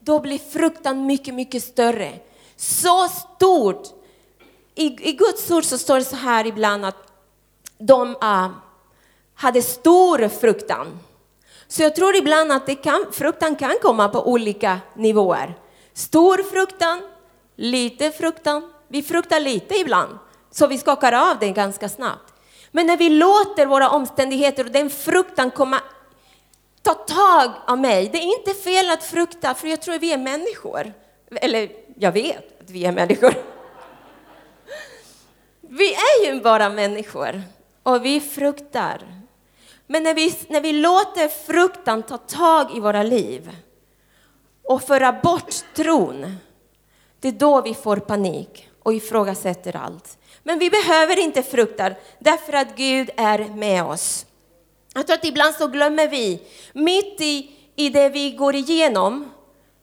då 0.00 0.18
blir 0.18 0.38
fruktan 0.38 1.06
mycket, 1.06 1.34
mycket 1.34 1.62
större. 1.62 2.12
Så 2.56 3.08
stort 3.08 3.99
i, 4.80 4.96
i 5.08 5.12
Guds 5.12 5.50
ord 5.50 5.64
så 5.64 5.78
står 5.78 5.98
det 5.98 6.04
så 6.04 6.16
här 6.16 6.46
ibland 6.46 6.84
att 6.84 6.96
de 7.78 8.08
uh, 8.10 8.48
hade 9.34 9.62
stor 9.62 10.28
fruktan. 10.28 10.98
Så 11.68 11.82
jag 11.82 11.96
tror 11.96 12.16
ibland 12.16 12.52
att 12.52 12.66
det 12.66 12.74
kan, 12.74 13.06
fruktan 13.12 13.56
kan 13.56 13.74
komma 13.82 14.08
på 14.08 14.28
olika 14.28 14.80
nivåer. 14.96 15.58
Stor 15.92 16.42
fruktan, 16.42 17.02
lite 17.56 18.10
fruktan. 18.10 18.72
Vi 18.88 19.02
fruktar 19.02 19.40
lite 19.40 19.74
ibland, 19.74 20.18
så 20.50 20.66
vi 20.66 20.78
skakar 20.78 21.12
av 21.12 21.38
det 21.38 21.50
ganska 21.50 21.88
snabbt. 21.88 22.34
Men 22.70 22.86
när 22.86 22.96
vi 22.96 23.08
låter 23.08 23.66
våra 23.66 23.90
omständigheter 23.90 24.64
och 24.64 24.70
den 24.70 24.90
fruktan 24.90 25.50
komma, 25.50 25.80
ta 26.82 26.94
tag 26.94 27.50
av 27.66 27.78
mig. 27.78 28.08
Det 28.12 28.18
är 28.18 28.38
inte 28.38 28.54
fel 28.54 28.90
att 28.90 29.04
frukta, 29.04 29.54
för 29.54 29.68
jag 29.68 29.82
tror 29.82 29.94
att 29.94 30.02
vi 30.02 30.12
är 30.12 30.18
människor. 30.18 30.92
Eller 31.30 31.70
jag 31.96 32.12
vet 32.12 32.62
att 32.62 32.70
vi 32.70 32.84
är 32.84 32.92
människor. 32.92 33.49
Vi 35.72 35.94
är 35.94 36.26
ju 36.26 36.40
bara 36.40 36.70
människor 36.70 37.42
och 37.82 38.04
vi 38.04 38.20
fruktar. 38.20 39.22
Men 39.86 40.02
när 40.02 40.14
vi, 40.14 40.34
när 40.48 40.60
vi 40.60 40.72
låter 40.72 41.28
fruktan 41.28 42.02
ta 42.02 42.18
tag 42.18 42.76
i 42.76 42.80
våra 42.80 43.02
liv 43.02 43.50
och 44.64 44.82
föra 44.82 45.12
bort 45.12 45.54
tron, 45.74 46.36
det 47.20 47.28
är 47.28 47.32
då 47.32 47.60
vi 47.60 47.74
får 47.74 47.96
panik 47.96 48.68
och 48.82 48.94
ifrågasätter 48.94 49.76
allt. 49.76 50.18
Men 50.42 50.58
vi 50.58 50.70
behöver 50.70 51.18
inte 51.18 51.42
frukta 51.42 51.90
därför 52.18 52.52
att 52.52 52.76
Gud 52.76 53.10
är 53.16 53.38
med 53.38 53.84
oss. 53.84 54.26
Jag 54.94 55.06
tror 55.06 55.14
att 55.14 55.24
ibland 55.24 55.54
så 55.54 55.66
glömmer 55.66 56.08
vi, 56.08 56.42
mitt 56.72 57.20
i, 57.20 57.50
i 57.76 57.88
det 57.88 58.08
vi 58.08 58.30
går 58.30 58.54
igenom, 58.54 59.30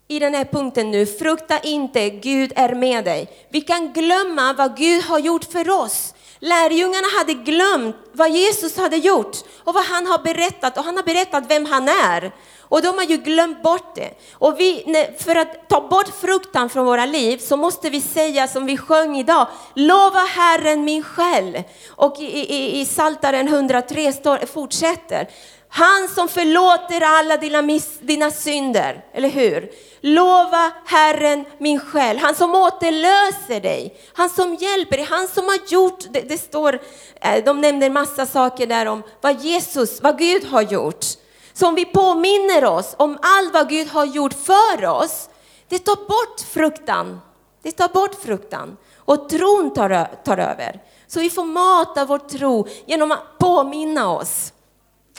i 0.10 0.20
den 0.20 0.34
här 0.34 0.46
punkten 0.46 0.92
nu, 0.92 1.06
frukta 1.06 1.60
inte, 1.60 2.10
Gud 2.10 2.54
är 2.56 2.76
med 2.76 3.06
dig. 3.06 3.30
Vi 3.50 3.62
kan 3.62 3.94
glömma 3.94 4.54
vad 4.54 4.78
Gud 4.78 5.04
har 5.04 5.20
gjort 5.20 5.44
för 5.44 5.70
oss. 5.70 6.14
Lärjungarna 6.40 7.08
hade 7.18 7.34
glömt 7.34 7.96
vad 8.12 8.30
Jesus 8.30 8.78
hade 8.78 8.98
gjort 8.98 9.38
och 9.64 9.74
vad 9.74 9.86
han 9.86 10.08
har 10.08 10.20
berättat 10.20 10.78
och 10.78 10.84
han 10.84 10.96
har 10.96 11.04
berättat 11.04 11.44
vem 11.48 11.66
han 11.66 11.90
är. 11.90 12.32
Och 12.70 12.82
de 12.82 12.88
har 12.88 13.04
ju 13.04 13.18
glömt 13.18 13.64
bort 13.64 13.96
det. 13.96 14.10
Och 14.34 14.60
vi, 14.60 14.84
för 15.20 15.36
att 15.36 15.70
ta 15.70 15.88
bort 15.88 16.22
fruktan 16.22 16.70
från 16.70 16.86
våra 16.86 17.06
liv 17.06 17.38
så 17.38 17.58
måste 17.58 17.90
vi 17.90 18.02
säga 18.02 18.48
som 18.48 18.66
vi 18.66 18.78
sjöng 18.78 19.18
idag, 19.18 19.48
lova 19.74 20.20
Herren 20.20 20.84
min 20.86 21.04
själ. 21.04 21.64
Och 21.90 22.20
i, 22.20 22.56
i, 22.56 22.80
i 22.80 22.86
Saltaren 22.86 23.48
103 23.48 24.14
står, 24.14 24.46
fortsätter, 24.46 25.28
han 25.70 26.08
som 26.08 26.28
förlåter 26.28 27.02
alla 27.02 27.38
dina, 27.38 27.62
miss, 27.62 28.00
dina 28.00 28.32
synder, 28.32 29.06
eller 29.14 29.30
hur? 29.30 29.72
Lova 30.16 30.72
Herren 30.86 31.46
min 31.58 31.80
själ, 31.80 32.18
han 32.18 32.36
som 32.36 32.56
återlöser 32.56 33.60
dig, 33.62 33.98
han 34.14 34.30
som 34.30 34.56
hjälper 34.56 34.98
dig, 34.98 35.06
han 35.10 35.28
som 35.28 35.46
har 35.46 35.60
gjort, 35.68 36.00
det, 36.10 36.22
det 36.22 36.38
står, 36.38 36.80
eh, 37.22 37.44
de 37.46 37.62
nämner 37.62 37.90
massa 37.90 38.26
saker 38.26 38.68
där 38.68 38.86
om 38.86 39.04
vad 39.22 39.42
Jesus, 39.42 40.02
vad 40.02 40.18
Gud 40.18 40.46
har 40.46 40.62
gjort. 40.62 41.06
Så 41.54 41.68
om 41.68 41.76
vi 41.76 41.86
påminner 41.86 42.66
oss 42.66 42.96
om 42.98 43.18
allt 43.22 43.54
vad 43.54 43.70
Gud 43.70 43.88
har 43.88 44.06
gjort 44.06 44.34
för 44.34 44.86
oss, 44.86 45.30
det 45.70 45.80
tar 45.80 45.96
bort 45.96 46.42
fruktan. 46.54 47.22
Det 47.62 47.72
tar 47.72 47.88
bort 47.88 48.16
fruktan. 48.24 48.78
och 48.96 49.30
tron 49.30 49.74
tar, 49.74 50.24
tar 50.24 50.38
över. 50.38 50.82
Så 51.08 51.20
vi 51.20 51.30
får 51.30 51.44
mata 51.44 52.06
vår 52.06 52.18
tro 52.18 52.68
genom 52.86 53.12
att 53.12 53.38
påminna 53.40 54.12
oss. 54.12 54.54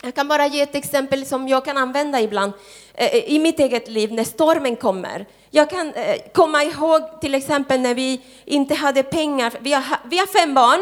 Jag 0.01 0.15
kan 0.15 0.27
bara 0.27 0.47
ge 0.47 0.61
ett 0.61 0.75
exempel 0.75 1.25
som 1.25 1.47
jag 1.47 1.65
kan 1.65 1.77
använda 1.77 2.21
ibland 2.21 2.53
eh, 2.93 3.07
eh, 3.07 3.31
i 3.31 3.39
mitt 3.39 3.59
eget 3.59 3.87
liv 3.87 4.13
när 4.13 4.23
stormen 4.23 4.75
kommer. 4.75 5.25
Jag 5.49 5.69
kan 5.69 5.93
eh, 5.93 6.15
komma 6.33 6.63
ihåg 6.63 7.21
till 7.21 7.35
exempel 7.35 7.79
när 7.79 7.95
vi 7.95 8.21
inte 8.45 8.75
hade 8.75 9.03
pengar. 9.03 9.53
Vi 9.59 9.73
har, 9.73 9.97
vi 10.03 10.17
har 10.17 10.25
fem 10.25 10.53
barn, 10.53 10.79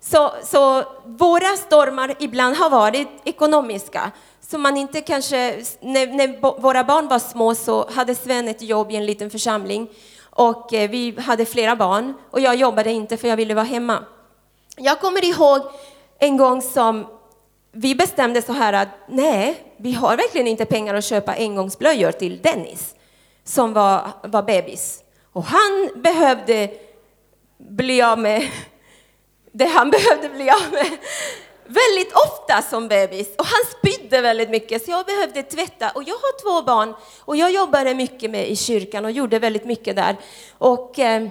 så, 0.00 0.32
så 0.44 0.84
våra 1.04 1.56
stormar 1.56 2.14
ibland 2.18 2.56
har 2.56 2.70
varit 2.70 3.08
ekonomiska. 3.24 4.10
Så 4.40 4.58
man 4.58 4.76
inte 4.76 5.00
kanske, 5.00 5.64
när, 5.80 6.06
när 6.06 6.60
våra 6.60 6.84
barn 6.84 7.08
var 7.08 7.18
små 7.18 7.54
så 7.54 7.90
hade 7.90 8.14
Sven 8.14 8.48
ett 8.48 8.62
jobb 8.62 8.90
i 8.90 8.96
en 8.96 9.06
liten 9.06 9.30
församling 9.30 9.88
och 10.30 10.68
vi 10.70 11.14
hade 11.20 11.44
flera 11.44 11.76
barn 11.76 12.14
och 12.30 12.40
jag 12.40 12.56
jobbade 12.56 12.90
inte 12.90 13.16
för 13.16 13.28
jag 13.28 13.36
ville 13.36 13.54
vara 13.54 13.64
hemma. 13.64 14.04
Jag 14.76 15.00
kommer 15.00 15.24
ihåg 15.24 15.62
en 16.18 16.36
gång 16.36 16.62
som 16.62 17.06
vi 17.78 17.94
bestämde 17.94 18.42
så 18.42 18.52
här 18.52 18.72
att 18.72 18.88
nej, 19.08 19.62
vi 19.76 19.92
har 19.92 20.16
verkligen 20.16 20.46
inte 20.46 20.64
pengar 20.64 20.94
att 20.94 21.04
köpa 21.04 21.32
engångsblöjor 21.32 22.12
till 22.12 22.42
Dennis 22.42 22.94
som 23.44 23.72
var, 23.72 24.10
var 24.22 24.42
bebis. 24.42 25.02
Och 25.32 25.44
han 25.44 25.90
behövde 25.94 26.70
bli 27.58 28.02
av 28.02 28.18
med 28.18 28.48
det 29.52 29.66
han 29.66 29.90
behövde 29.90 30.28
bli 30.28 30.50
av 30.50 30.72
med 30.72 30.86
väldigt 31.64 32.12
ofta 32.12 32.62
som 32.62 32.88
bebis. 32.88 33.28
Och 33.38 33.46
han 33.46 33.64
spydde 33.78 34.20
väldigt 34.20 34.50
mycket 34.50 34.84
så 34.84 34.90
jag 34.90 35.06
behövde 35.06 35.42
tvätta. 35.42 35.90
Och 35.90 36.02
jag 36.02 36.14
har 36.14 36.42
två 36.42 36.66
barn 36.66 36.94
och 37.20 37.36
jag 37.36 37.52
jobbade 37.52 37.94
mycket 37.94 38.30
med 38.30 38.48
i 38.48 38.56
kyrkan 38.56 39.04
och 39.04 39.10
gjorde 39.10 39.38
väldigt 39.38 39.64
mycket 39.64 39.96
där. 39.96 40.16
Och 40.58 40.98
eh, 40.98 41.28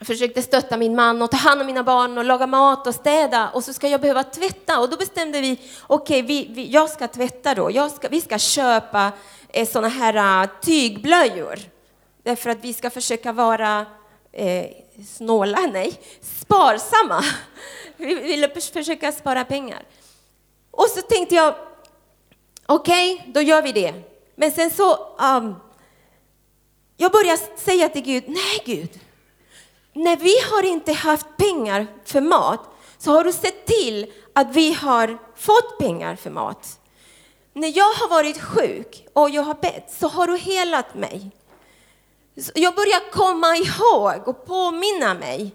försökte 0.00 0.42
stötta 0.42 0.76
min 0.76 0.96
man 0.96 1.22
och 1.22 1.30
ta 1.30 1.36
hand 1.36 1.60
om 1.60 1.66
mina 1.66 1.82
barn 1.82 2.18
och 2.18 2.24
laga 2.24 2.46
mat 2.46 2.86
och 2.86 2.94
städa 2.94 3.50
och 3.50 3.64
så 3.64 3.72
ska 3.72 3.88
jag 3.88 4.00
behöva 4.00 4.22
tvätta 4.22 4.80
och 4.80 4.90
då 4.90 4.96
bestämde 4.96 5.40
vi, 5.40 5.60
okej, 5.86 6.22
vi, 6.22 6.46
vi, 6.50 6.70
jag 6.70 6.90
ska 6.90 7.08
tvätta 7.08 7.54
då, 7.54 7.70
jag 7.70 7.90
ska, 7.90 8.08
vi 8.08 8.20
ska 8.20 8.38
köpa 8.38 9.12
eh, 9.48 9.68
sådana 9.68 9.88
här 9.88 10.44
uh, 10.44 10.50
tygblöjor. 10.60 11.58
Därför 12.22 12.50
att 12.50 12.64
vi 12.64 12.74
ska 12.74 12.90
försöka 12.90 13.32
vara 13.32 13.86
eh, 14.32 14.66
snåla, 15.16 15.60
nej, 15.72 16.00
sparsamma. 16.20 17.24
Vi 17.96 18.14
ville 18.14 18.48
försöka 18.60 19.12
spara 19.12 19.44
pengar. 19.44 19.82
Och 20.70 20.88
så 20.88 21.02
tänkte 21.02 21.34
jag, 21.34 21.54
okej, 22.66 23.30
då 23.34 23.40
gör 23.40 23.62
vi 23.62 23.72
det. 23.72 23.94
Men 24.34 24.52
sen 24.52 24.70
så, 24.70 25.16
um, 25.36 25.54
jag 26.96 27.12
började 27.12 27.38
säga 27.56 27.88
till 27.88 28.02
Gud, 28.02 28.24
nej 28.26 28.62
Gud, 28.64 29.00
när 29.96 30.16
vi 30.16 30.40
har 30.50 30.62
inte 30.62 30.92
haft 30.92 31.26
pengar 31.36 31.86
för 32.04 32.20
mat 32.20 32.60
så 32.98 33.10
har 33.10 33.24
du 33.24 33.32
sett 33.32 33.66
till 33.66 34.12
att 34.32 34.56
vi 34.56 34.72
har 34.72 35.18
fått 35.36 35.78
pengar 35.78 36.16
för 36.16 36.30
mat. 36.30 36.80
När 37.52 37.76
jag 37.76 37.92
har 37.92 38.08
varit 38.08 38.40
sjuk 38.40 39.06
och 39.12 39.30
jag 39.30 39.42
har 39.42 39.54
bett 39.54 39.92
så 39.98 40.08
har 40.08 40.26
du 40.26 40.36
helat 40.36 40.94
mig. 40.94 41.30
Så 42.40 42.52
Jag 42.54 42.74
börjar 42.74 43.12
komma 43.12 43.56
ihåg 43.56 44.28
och 44.28 44.46
påminna 44.46 45.14
mig 45.14 45.54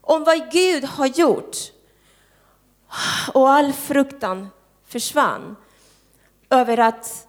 om 0.00 0.24
vad 0.24 0.52
Gud 0.52 0.84
har 0.84 1.06
gjort. 1.06 1.56
Och 3.34 3.50
all 3.50 3.72
fruktan 3.72 4.48
försvann 4.86 5.56
över 6.50 6.78
att 6.78 7.27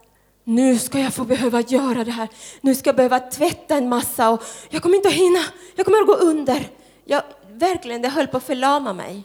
nu 0.50 0.78
ska 0.78 1.00
jag 1.00 1.14
få 1.14 1.24
behöva 1.24 1.62
göra 1.62 2.04
det 2.04 2.12
här. 2.12 2.28
Nu 2.62 2.76
ska 2.76 2.88
jag 2.88 2.96
behöva 2.96 3.20
tvätta 3.20 3.76
en 3.76 3.90
massa 3.90 4.30
och 4.30 4.44
jag 4.70 4.82
kommer 4.82 4.96
inte 4.96 5.08
att 5.08 5.14
hinna. 5.14 5.40
Jag 5.76 5.86
kommer 5.86 6.00
att 6.00 6.08
gå 6.08 6.16
under. 6.16 6.70
Jag, 7.06 7.24
verkligen, 7.50 8.02
det 8.02 8.10
höll 8.10 8.28
på 8.28 8.38
att 8.38 8.44
förlama 8.44 8.94
mig. 8.94 9.24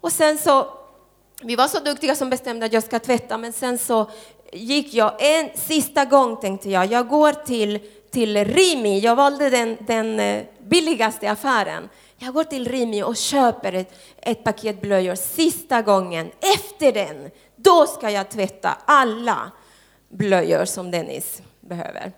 Och 0.00 0.12
sen 0.12 0.38
så, 0.38 0.66
vi 1.42 1.56
var 1.56 1.68
så 1.68 1.80
duktiga 1.80 2.14
som 2.14 2.30
bestämde 2.30 2.66
att 2.66 2.72
jag 2.72 2.82
ska 2.82 2.98
tvätta, 2.98 3.38
men 3.38 3.52
sen 3.52 3.78
så 3.78 4.10
gick 4.52 4.94
jag 4.94 5.12
en 5.18 5.50
sista 5.54 6.04
gång 6.04 6.36
tänkte 6.36 6.70
jag, 6.70 6.86
jag 6.86 7.08
går 7.08 7.32
till, 7.32 7.78
till 8.10 8.44
Rimi. 8.44 8.98
Jag 8.98 9.16
valde 9.16 9.50
den, 9.50 9.76
den 9.80 10.20
eh, 10.20 10.42
billigaste 10.64 11.30
affären. 11.30 11.88
Jag 12.16 12.34
går 12.34 12.44
till 12.44 12.68
Rimi 12.68 13.02
och 13.02 13.16
köper 13.16 13.72
ett, 13.72 13.94
ett 14.16 14.44
paket 14.44 14.80
blöjor 14.80 15.14
sista 15.14 15.82
gången. 15.82 16.30
Efter 16.54 16.92
den, 16.92 17.30
då 17.56 17.86
ska 17.86 18.10
jag 18.10 18.30
tvätta 18.30 18.76
alla 18.84 19.52
blöjor 20.16 20.64
som 20.64 20.90
Dennis 20.90 21.42
behöver. 21.60 22.12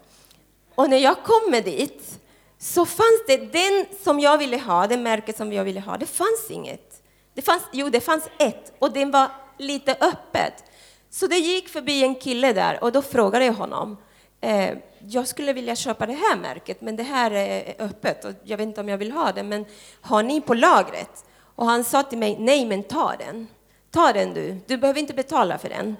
Och 0.74 0.90
när 0.90 0.96
jag 0.96 1.22
kommer 1.22 1.60
dit 1.60 2.20
så 2.58 2.86
fanns 2.86 3.24
det 3.26 3.36
den 3.36 3.86
som 4.04 4.20
jag 4.20 4.38
ville 4.38 4.58
ha, 4.58 4.86
det 4.86 4.96
märket 4.96 5.36
som 5.36 5.52
jag 5.52 5.64
ville 5.64 5.80
ha, 5.80 5.96
det 5.96 6.06
fanns 6.06 6.50
inget. 6.50 7.02
Det 7.34 7.42
fanns, 7.42 7.62
jo, 7.72 7.88
det 7.88 8.00
fanns 8.00 8.28
ett 8.38 8.72
och 8.78 8.92
den 8.92 9.10
var 9.10 9.28
lite 9.58 9.92
öppet. 10.00 10.64
Så 11.10 11.26
det 11.26 11.36
gick 11.36 11.68
förbi 11.68 12.02
en 12.02 12.14
kille 12.14 12.52
där 12.52 12.84
och 12.84 12.92
då 12.92 13.02
frågade 13.02 13.44
jag 13.44 13.52
honom. 13.52 13.96
Eh, 14.40 14.70
jag 14.98 15.28
skulle 15.28 15.52
vilja 15.52 15.76
köpa 15.76 16.06
det 16.06 16.12
här 16.12 16.36
märket, 16.36 16.80
men 16.80 16.96
det 16.96 17.02
här 17.02 17.30
är 17.30 17.74
öppet 17.78 18.24
och 18.24 18.32
jag 18.44 18.56
vet 18.56 18.66
inte 18.66 18.80
om 18.80 18.88
jag 18.88 18.98
vill 18.98 19.12
ha 19.12 19.32
det, 19.32 19.42
men 19.42 19.64
har 20.00 20.22
ni 20.22 20.40
på 20.40 20.54
lagret? 20.54 21.24
Och 21.38 21.66
han 21.66 21.84
sa 21.84 22.02
till 22.02 22.18
mig, 22.18 22.36
nej 22.38 22.66
men 22.66 22.82
ta 22.82 23.14
den. 23.18 23.46
Ta 23.90 24.12
den 24.12 24.34
du, 24.34 24.60
du 24.66 24.76
behöver 24.76 25.00
inte 25.00 25.14
betala 25.14 25.58
för 25.58 25.68
den. 25.68 25.96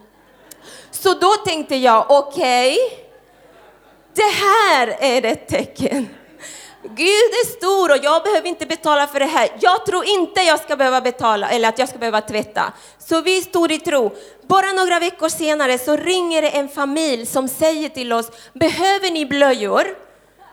Så 0.91 1.15
då 1.15 1.31
tänkte 1.31 1.77
jag, 1.77 2.07
okej, 2.09 2.79
det 4.15 4.23
här 4.23 4.97
är 5.01 5.25
ett 5.25 5.49
tecken. 5.49 6.09
Gud 6.83 7.09
är 7.09 7.47
stor 7.47 7.91
och 7.91 8.05
jag 8.05 8.23
behöver 8.23 8.49
inte 8.49 8.67
betala 8.67 9.07
för 9.07 9.21
det 9.21 9.27
här. 9.27 9.49
Jag 9.61 9.87
tror 9.87 10.05
inte 10.05 10.41
jag 10.41 10.61
ska 10.61 10.77
behöva 10.77 11.01
betala 11.01 11.49
eller 11.49 11.69
att 11.69 11.79
jag 11.79 11.89
ska 11.89 11.99
behöva 11.99 12.21
tvätta. 12.21 12.73
Så 12.99 13.21
vi 13.21 13.43
stod 13.43 13.73
i 13.73 13.79
tro. 13.79 14.15
Bara 14.43 14.73
några 14.73 14.99
veckor 14.99 15.29
senare 15.29 15.79
så 15.79 15.97
ringer 15.97 16.43
det 16.43 16.49
en 16.49 16.69
familj 16.69 17.27
som 17.27 17.49
säger 17.49 17.89
till 17.89 18.13
oss, 18.13 18.31
behöver 18.53 19.11
ni 19.11 19.27
blöjor? 19.27 19.85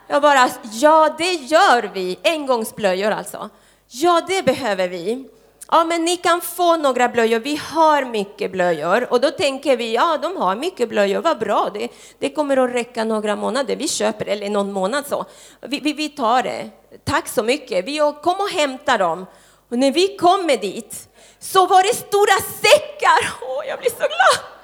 Jag 0.08 0.22
bara, 0.22 0.50
ja 0.72 1.14
det 1.18 1.32
gör 1.32 1.90
vi. 1.94 2.18
Engångsblöjor 2.24 3.10
alltså. 3.10 3.50
Ja, 3.88 4.22
det 4.28 4.42
behöver 4.42 4.88
vi. 4.88 5.28
Ja, 5.70 5.84
men 5.84 6.04
ni 6.04 6.16
kan 6.16 6.40
få 6.40 6.76
några 6.76 7.08
blöjor. 7.08 7.38
Vi 7.38 7.56
har 7.56 8.04
mycket 8.04 8.52
blöjor. 8.52 9.12
Och 9.12 9.20
då 9.20 9.30
tänker 9.30 9.76
vi, 9.76 9.94
ja, 9.94 10.18
de 10.22 10.36
har 10.36 10.56
mycket 10.56 10.88
blöjor. 10.88 11.20
Vad 11.22 11.38
bra, 11.38 11.70
det, 11.74 11.88
det 12.18 12.30
kommer 12.30 12.56
att 12.56 12.74
räcka 12.74 13.04
några 13.04 13.36
månader. 13.36 13.76
Vi 13.76 13.88
köper, 13.88 14.26
eller 14.26 14.50
någon 14.50 14.72
månad 14.72 15.06
så. 15.06 15.24
Vi, 15.60 15.80
vi, 15.80 15.92
vi 15.92 16.08
tar 16.08 16.42
det. 16.42 16.70
Tack 17.04 17.28
så 17.28 17.42
mycket. 17.42 17.84
Vi 17.84 17.98
kom 18.22 18.36
och 18.40 18.50
hämta 18.50 18.98
dem. 18.98 19.26
Och 19.68 19.78
när 19.78 19.92
vi 19.92 20.16
kommer 20.16 20.56
dit 20.56 21.08
så 21.38 21.66
var 21.66 21.82
det 21.82 21.94
stora 21.94 22.36
säckar. 22.60 23.32
Åh, 23.42 23.68
jag 23.68 23.78
blir 23.78 23.90
så 23.90 23.96
glad. 23.96 24.54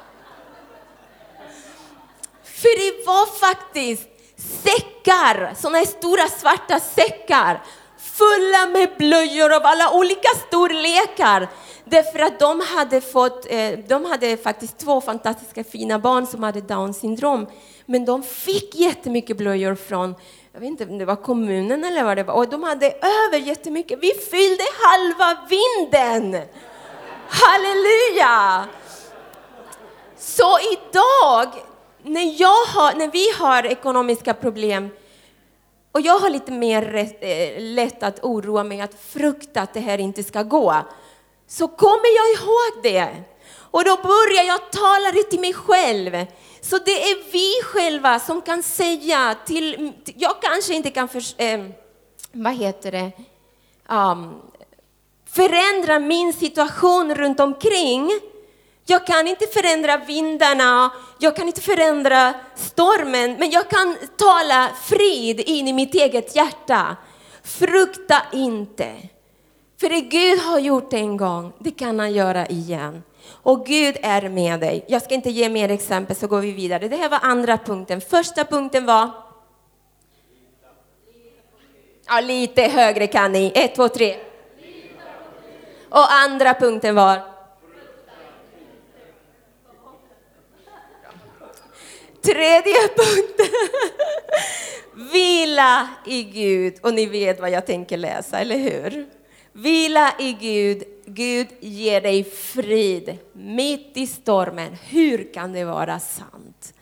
För 2.44 2.78
det 2.78 3.07
var 3.07 3.26
faktiskt 3.38 4.09
säckar, 4.62 5.55
sådana 5.61 5.78
här 5.78 5.84
stora 5.84 6.28
svarta 6.28 6.80
säckar 6.80 7.62
fulla 8.20 8.66
med 8.66 8.88
blöjor 8.98 9.52
av 9.52 9.62
alla 9.64 9.92
olika 9.92 10.28
storlekar. 10.46 11.48
Därför 11.84 12.18
att 12.18 12.38
de 12.38 12.60
hade 12.60 13.00
fått, 13.00 13.46
eh, 13.50 13.70
de 13.88 14.04
hade 14.04 14.36
faktiskt 14.36 14.78
två 14.78 15.00
fantastiska 15.00 15.64
fina 15.64 15.98
barn 15.98 16.26
som 16.26 16.42
hade 16.42 16.60
down 16.60 16.94
syndrom. 16.94 17.46
Men 17.86 18.04
de 18.04 18.22
fick 18.22 18.74
jättemycket 18.74 19.36
blöjor 19.36 19.74
från, 19.74 20.14
jag 20.52 20.60
vet 20.60 20.68
inte 20.68 20.84
om 20.84 20.98
det 20.98 21.04
var 21.04 21.16
kommunen 21.16 21.84
eller 21.84 22.04
vad 22.04 22.16
det 22.16 22.22
var, 22.22 22.34
och 22.34 22.48
de 22.48 22.62
hade 22.62 22.86
över 22.90 23.38
jättemycket. 23.38 23.98
Vi 24.02 24.12
fyllde 24.30 24.64
halva 24.82 25.38
vinden! 25.48 26.42
Halleluja! 27.28 28.64
Så 30.18 30.58
idag, 30.72 31.48
när, 32.02 32.40
jag 32.40 32.64
har, 32.66 32.98
när 32.98 33.08
vi 33.08 33.30
har 33.38 33.66
ekonomiska 33.66 34.34
problem 34.34 34.90
och 35.93 36.01
jag 36.01 36.18
har 36.18 36.30
lite 36.30 36.53
mer 36.53 36.82
rätt, 36.82 37.18
eh, 37.20 37.62
lätt 37.62 38.03
att 38.03 38.24
oroa 38.24 38.64
mig, 38.64 38.80
att 38.80 38.95
frukta 38.95 39.61
att 39.61 39.74
det 39.74 39.80
här 39.80 39.99
inte 39.99 40.22
ska 40.22 40.43
gå, 40.43 40.76
så 41.47 41.68
kommer 41.68 42.16
jag 42.16 42.43
ihåg 42.43 42.82
det. 42.82 43.24
Och 43.53 43.84
då 43.84 43.97
börjar 43.97 44.45
jag 44.45 44.72
tala 44.72 45.12
det 45.12 45.22
till 45.22 45.41
mig 45.41 45.55
själv. 45.55 46.26
Så 46.61 46.78
det 46.78 47.11
är 47.11 47.32
vi 47.32 47.62
själva 47.64 48.18
som 48.18 48.43
kan 48.43 48.62
säga 48.62 49.36
till, 49.47 49.93
jag 50.05 50.43
kanske 50.43 50.74
inte 50.74 50.91
kan, 50.91 51.09
för, 51.09 51.22
eh, 51.36 51.61
vad 52.32 52.55
heter 52.55 52.93
det, 52.93 53.12
um, 53.88 54.43
förändra 55.26 55.99
min 55.99 56.32
situation 56.32 57.14
runt 57.14 57.41
omkring. 57.41 58.11
Jag 58.91 59.07
kan 59.07 59.28
inte 59.28 59.47
förändra 59.47 59.97
vindarna, 59.97 60.91
jag 61.18 61.36
kan 61.36 61.47
inte 61.47 61.61
förändra 61.61 62.34
stormen, 62.55 63.36
men 63.38 63.51
jag 63.51 63.70
kan 63.70 63.97
tala 64.16 64.68
frid 64.82 65.41
in 65.41 65.68
i 65.68 65.72
mitt 65.72 65.95
eget 65.95 66.36
hjärta. 66.36 66.97
Frukta 67.43 68.22
inte. 68.32 68.95
För 69.80 69.88
det 69.88 70.01
Gud 70.01 70.38
har 70.38 70.59
gjort 70.59 70.93
en 70.93 71.16
gång, 71.16 71.53
det 71.59 71.70
kan 71.70 71.99
han 71.99 72.12
göra 72.12 72.47
igen. 72.47 73.03
Och 73.43 73.66
Gud 73.66 73.97
är 74.03 74.28
med 74.28 74.61
dig. 74.61 74.84
Jag 74.88 75.03
ska 75.03 75.14
inte 75.14 75.30
ge 75.30 75.49
mer 75.49 75.68
exempel 75.68 76.16
så 76.16 76.26
går 76.26 76.41
vi 76.41 76.53
vidare. 76.53 76.88
Det 76.88 76.97
här 76.97 77.09
var 77.09 77.18
andra 77.22 77.59
punkten. 77.59 78.01
Första 78.01 78.45
punkten 78.45 78.86
var 78.86 79.11
Ja, 82.07 82.20
lite 82.20 82.62
högre 82.62 83.07
kan 83.07 83.32
ni. 83.32 83.53
Ett, 83.55 83.74
två, 83.74 83.88
tre. 83.88 84.16
Och 85.88 86.12
andra 86.12 86.55
punkten 86.55 86.95
var? 86.95 87.29
Tredje 92.22 92.88
punkten. 92.96 93.46
Vila 95.12 95.88
i 96.06 96.22
Gud. 96.22 96.74
Och 96.82 96.94
ni 96.94 97.06
vet 97.06 97.40
vad 97.40 97.50
jag 97.50 97.66
tänker 97.66 97.96
läsa, 97.96 98.38
eller 98.38 98.58
hur? 98.58 99.06
Vila 99.52 100.12
i 100.18 100.32
Gud. 100.32 100.82
Gud 101.06 101.48
ger 101.60 102.00
dig 102.00 102.24
frid 102.24 103.18
mitt 103.32 103.90
i 103.94 104.06
stormen. 104.06 104.76
Hur 104.88 105.34
kan 105.34 105.52
det 105.52 105.64
vara 105.64 106.00
sant? 106.00 106.74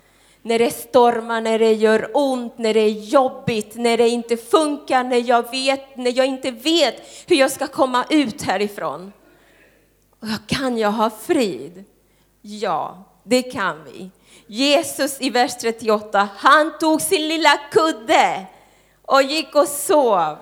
När 0.43 0.59
det 0.59 0.71
stormar, 0.71 1.41
när 1.41 1.59
det 1.59 1.73
gör 1.73 2.11
ont, 2.15 2.59
när 2.59 2.75
det 2.75 2.81
är 2.81 2.91
jobbigt, 2.91 3.75
när 3.75 3.97
det 3.97 4.09
inte 4.09 4.37
funkar, 4.37 5.05
när 5.05 5.29
jag, 5.29 5.51
vet, 5.51 5.97
när 5.97 6.19
jag 6.19 6.27
inte 6.27 6.51
vet 6.51 6.95
hur 7.27 7.37
jag 7.37 7.51
ska 7.51 7.67
komma 7.67 8.05
ut 8.11 8.43
härifrån. 8.43 9.13
Kan 10.47 10.79
jag 10.79 10.91
ha 10.91 11.11
frid? 11.11 11.85
Ja, 12.43 13.05
det 13.25 13.43
kan 13.43 13.85
vi. 13.85 14.11
Jesus 14.47 15.21
i 15.21 15.31
vers 15.31 15.57
38, 15.57 16.29
han 16.37 16.79
tog 16.79 17.01
sin 17.01 17.29
lilla 17.29 17.59
kudde 17.71 18.47
och 19.03 19.23
gick 19.23 19.55
och 19.55 19.69
sov. 19.69 20.37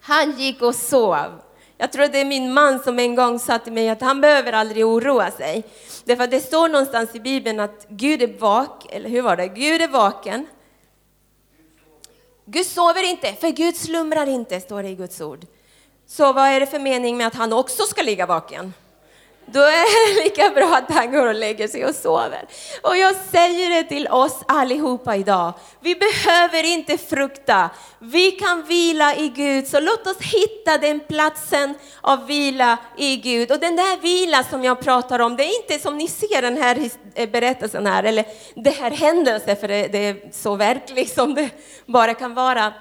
Han 0.00 0.38
gick 0.38 0.62
och 0.62 0.74
sov. 0.74 1.40
Jag 1.78 1.92
tror 1.92 2.08
det 2.08 2.20
är 2.20 2.24
min 2.24 2.52
man 2.52 2.78
som 2.78 2.98
en 2.98 3.14
gång 3.14 3.38
sa 3.38 3.58
till 3.58 3.72
mig 3.72 3.88
att 3.88 4.00
han 4.00 4.20
behöver 4.20 4.52
aldrig 4.52 4.86
oroa 4.86 5.30
sig. 5.30 5.64
Därför 6.04 6.24
att 6.24 6.30
det 6.30 6.40
står 6.40 6.68
någonstans 6.68 7.14
i 7.14 7.20
Bibeln 7.20 7.60
att 7.60 7.86
Gud 7.88 8.22
är 8.22 8.38
vaken, 8.38 8.90
eller 8.92 9.08
hur 9.08 9.22
var 9.22 9.36
det? 9.36 9.48
Gud 9.48 9.82
är 9.82 9.88
vaken. 9.88 10.46
Gud 12.44 12.66
sover 12.66 13.10
inte, 13.10 13.32
för 13.32 13.48
Gud 13.48 13.76
slumrar 13.76 14.26
inte, 14.26 14.60
står 14.60 14.82
det 14.82 14.88
i 14.88 14.94
Guds 14.94 15.20
ord. 15.20 15.46
Så 16.06 16.32
vad 16.32 16.48
är 16.48 16.60
det 16.60 16.66
för 16.66 16.78
mening 16.78 17.16
med 17.16 17.26
att 17.26 17.34
han 17.34 17.52
också 17.52 17.82
ska 17.82 18.02
ligga 18.02 18.26
vaken? 18.26 18.72
Då 19.52 19.60
är 19.60 20.16
det 20.16 20.24
lika 20.24 20.50
bra 20.50 20.76
att 20.76 20.94
han 20.94 21.12
går 21.12 21.26
och 21.26 21.34
lägger 21.34 21.68
sig 21.68 21.84
och 21.84 21.94
sover. 21.94 22.44
Och 22.82 22.96
jag 22.96 23.16
säger 23.30 23.70
det 23.70 23.88
till 23.88 24.08
oss 24.08 24.40
allihopa 24.48 25.16
idag. 25.16 25.52
Vi 25.80 25.94
behöver 25.94 26.64
inte 26.64 26.98
frukta. 26.98 27.70
Vi 27.98 28.30
kan 28.30 28.62
vila 28.62 29.16
i 29.16 29.28
Gud. 29.28 29.68
Så 29.68 29.80
låt 29.80 30.06
oss 30.06 30.20
hitta 30.20 30.78
den 30.78 31.00
platsen 31.00 31.74
av 32.00 32.26
vila 32.26 32.78
i 32.96 33.16
Gud. 33.16 33.52
Och 33.52 33.58
den 33.58 33.76
där 33.76 34.00
vila 34.00 34.44
som 34.44 34.64
jag 34.64 34.80
pratar 34.80 35.18
om, 35.18 35.36
det 35.36 35.44
är 35.44 35.62
inte 35.62 35.78
som 35.78 35.98
ni 35.98 36.08
ser 36.08 36.42
den 36.42 36.56
här 36.56 36.90
eh, 37.14 37.30
berättelsen 37.30 37.86
här, 37.86 38.04
eller 38.04 38.24
det 38.54 38.70
här 38.70 38.90
händelsen, 38.90 39.56
för 39.56 39.68
det, 39.68 39.88
det 39.88 39.98
är 39.98 40.32
så 40.32 40.56
verkligt 40.56 41.14
som 41.14 41.34
det 41.34 41.50
bara 41.86 42.14
kan 42.14 42.34
vara. 42.34 42.72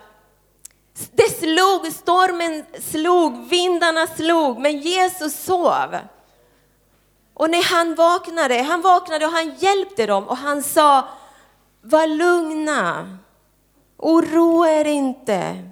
Det 1.11 1.29
slog, 1.39 1.93
stormen 1.93 2.65
slog, 2.91 3.49
vindarna 3.49 4.07
slog, 4.07 4.59
men 4.59 4.79
Jesus 4.79 5.43
sov. 5.43 5.95
Och 7.39 7.49
när 7.49 7.63
han 7.63 7.95
vaknade, 7.95 8.61
han 8.61 8.81
vaknade 8.81 9.25
och 9.25 9.31
han 9.31 9.55
hjälpte 9.57 10.05
dem 10.05 10.27
och 10.27 10.37
han 10.37 10.63
sa, 10.63 11.07
var 11.81 12.07
lugna, 12.07 13.17
oroa 13.97 14.71
er 14.71 14.85
inte. 14.85 15.69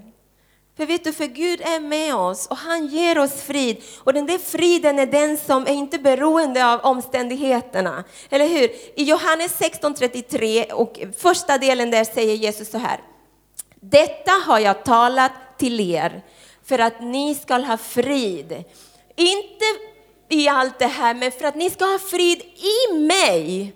För 0.77 0.85
vet 0.85 1.03
du, 1.03 1.13
för 1.13 1.25
Gud 1.25 1.61
är 1.61 1.79
med 1.79 2.15
oss 2.15 2.47
och 2.47 2.57
han 2.57 2.87
ger 2.87 3.17
oss 3.17 3.41
frid. 3.41 3.83
Och 4.03 4.13
den 4.13 4.25
där 4.25 4.37
friden 4.37 4.99
är 4.99 5.05
den 5.05 5.37
som 5.37 5.63
är 5.63 5.73
inte 5.73 5.99
beroende 5.99 6.73
av 6.73 6.79
omständigheterna. 6.79 8.03
Eller 8.29 8.47
hur? 8.47 8.69
I 8.95 9.03
Johannes 9.03 9.59
16.33 9.59 10.71
och 10.71 10.99
första 11.17 11.57
delen 11.57 11.91
där 11.91 12.03
säger 12.03 12.35
Jesus 12.35 12.71
så 12.71 12.77
här. 12.77 13.01
Detta 13.75 14.31
har 14.31 14.59
jag 14.59 14.83
talat 14.83 15.31
till 15.57 15.79
er 15.79 16.23
för 16.65 16.79
att 16.79 17.01
ni 17.01 17.35
skall 17.35 17.63
ha 17.63 17.77
frid. 17.77 18.63
Inte 19.15 19.65
i 20.29 20.47
allt 20.47 20.79
det 20.79 20.87
här, 20.87 21.13
men 21.13 21.31
för 21.31 21.45
att 21.45 21.55
ni 21.55 21.69
ska 21.69 21.85
ha 21.85 21.99
frid 21.99 22.41
i 22.41 22.93
mig. 22.93 23.73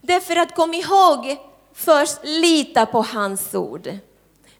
Därför 0.00 0.36
att 0.36 0.54
kom 0.54 0.74
ihåg, 0.74 1.36
först 1.74 2.18
lita 2.22 2.86
på 2.86 3.02
hans 3.02 3.54
ord. 3.54 3.90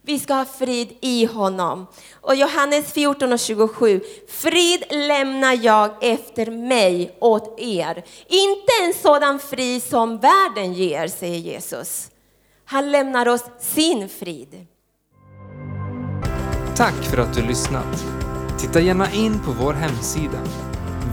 Vi 0.02 0.18
ska 0.18 0.34
ha 0.34 0.44
frid 0.44 0.96
i 1.00 1.24
honom. 1.24 1.86
Och 2.20 2.34
Johannes 2.34 2.92
14 2.92 3.32
och 3.32 3.38
27. 3.38 4.00
Frid 4.28 4.84
lämnar 4.90 5.64
jag 5.64 5.90
efter 6.00 6.50
mig 6.50 7.16
åt 7.20 7.60
er. 7.60 8.04
Inte 8.28 8.72
en 8.84 8.94
sådan 8.94 9.38
frid 9.38 9.82
som 9.82 10.18
världen 10.18 10.72
ger, 10.72 11.08
säger 11.08 11.38
Jesus. 11.38 12.10
Han 12.64 12.92
lämnar 12.92 13.28
oss 13.28 13.44
sin 13.60 14.08
frid. 14.08 14.66
Tack 16.76 16.94
för 16.94 17.18
att 17.18 17.34
du 17.34 17.42
lyssnat. 17.42 18.04
Titta 18.58 18.80
gärna 18.80 19.12
in 19.12 19.40
på 19.44 19.52
vår 19.52 19.72
hemsida 19.72 20.38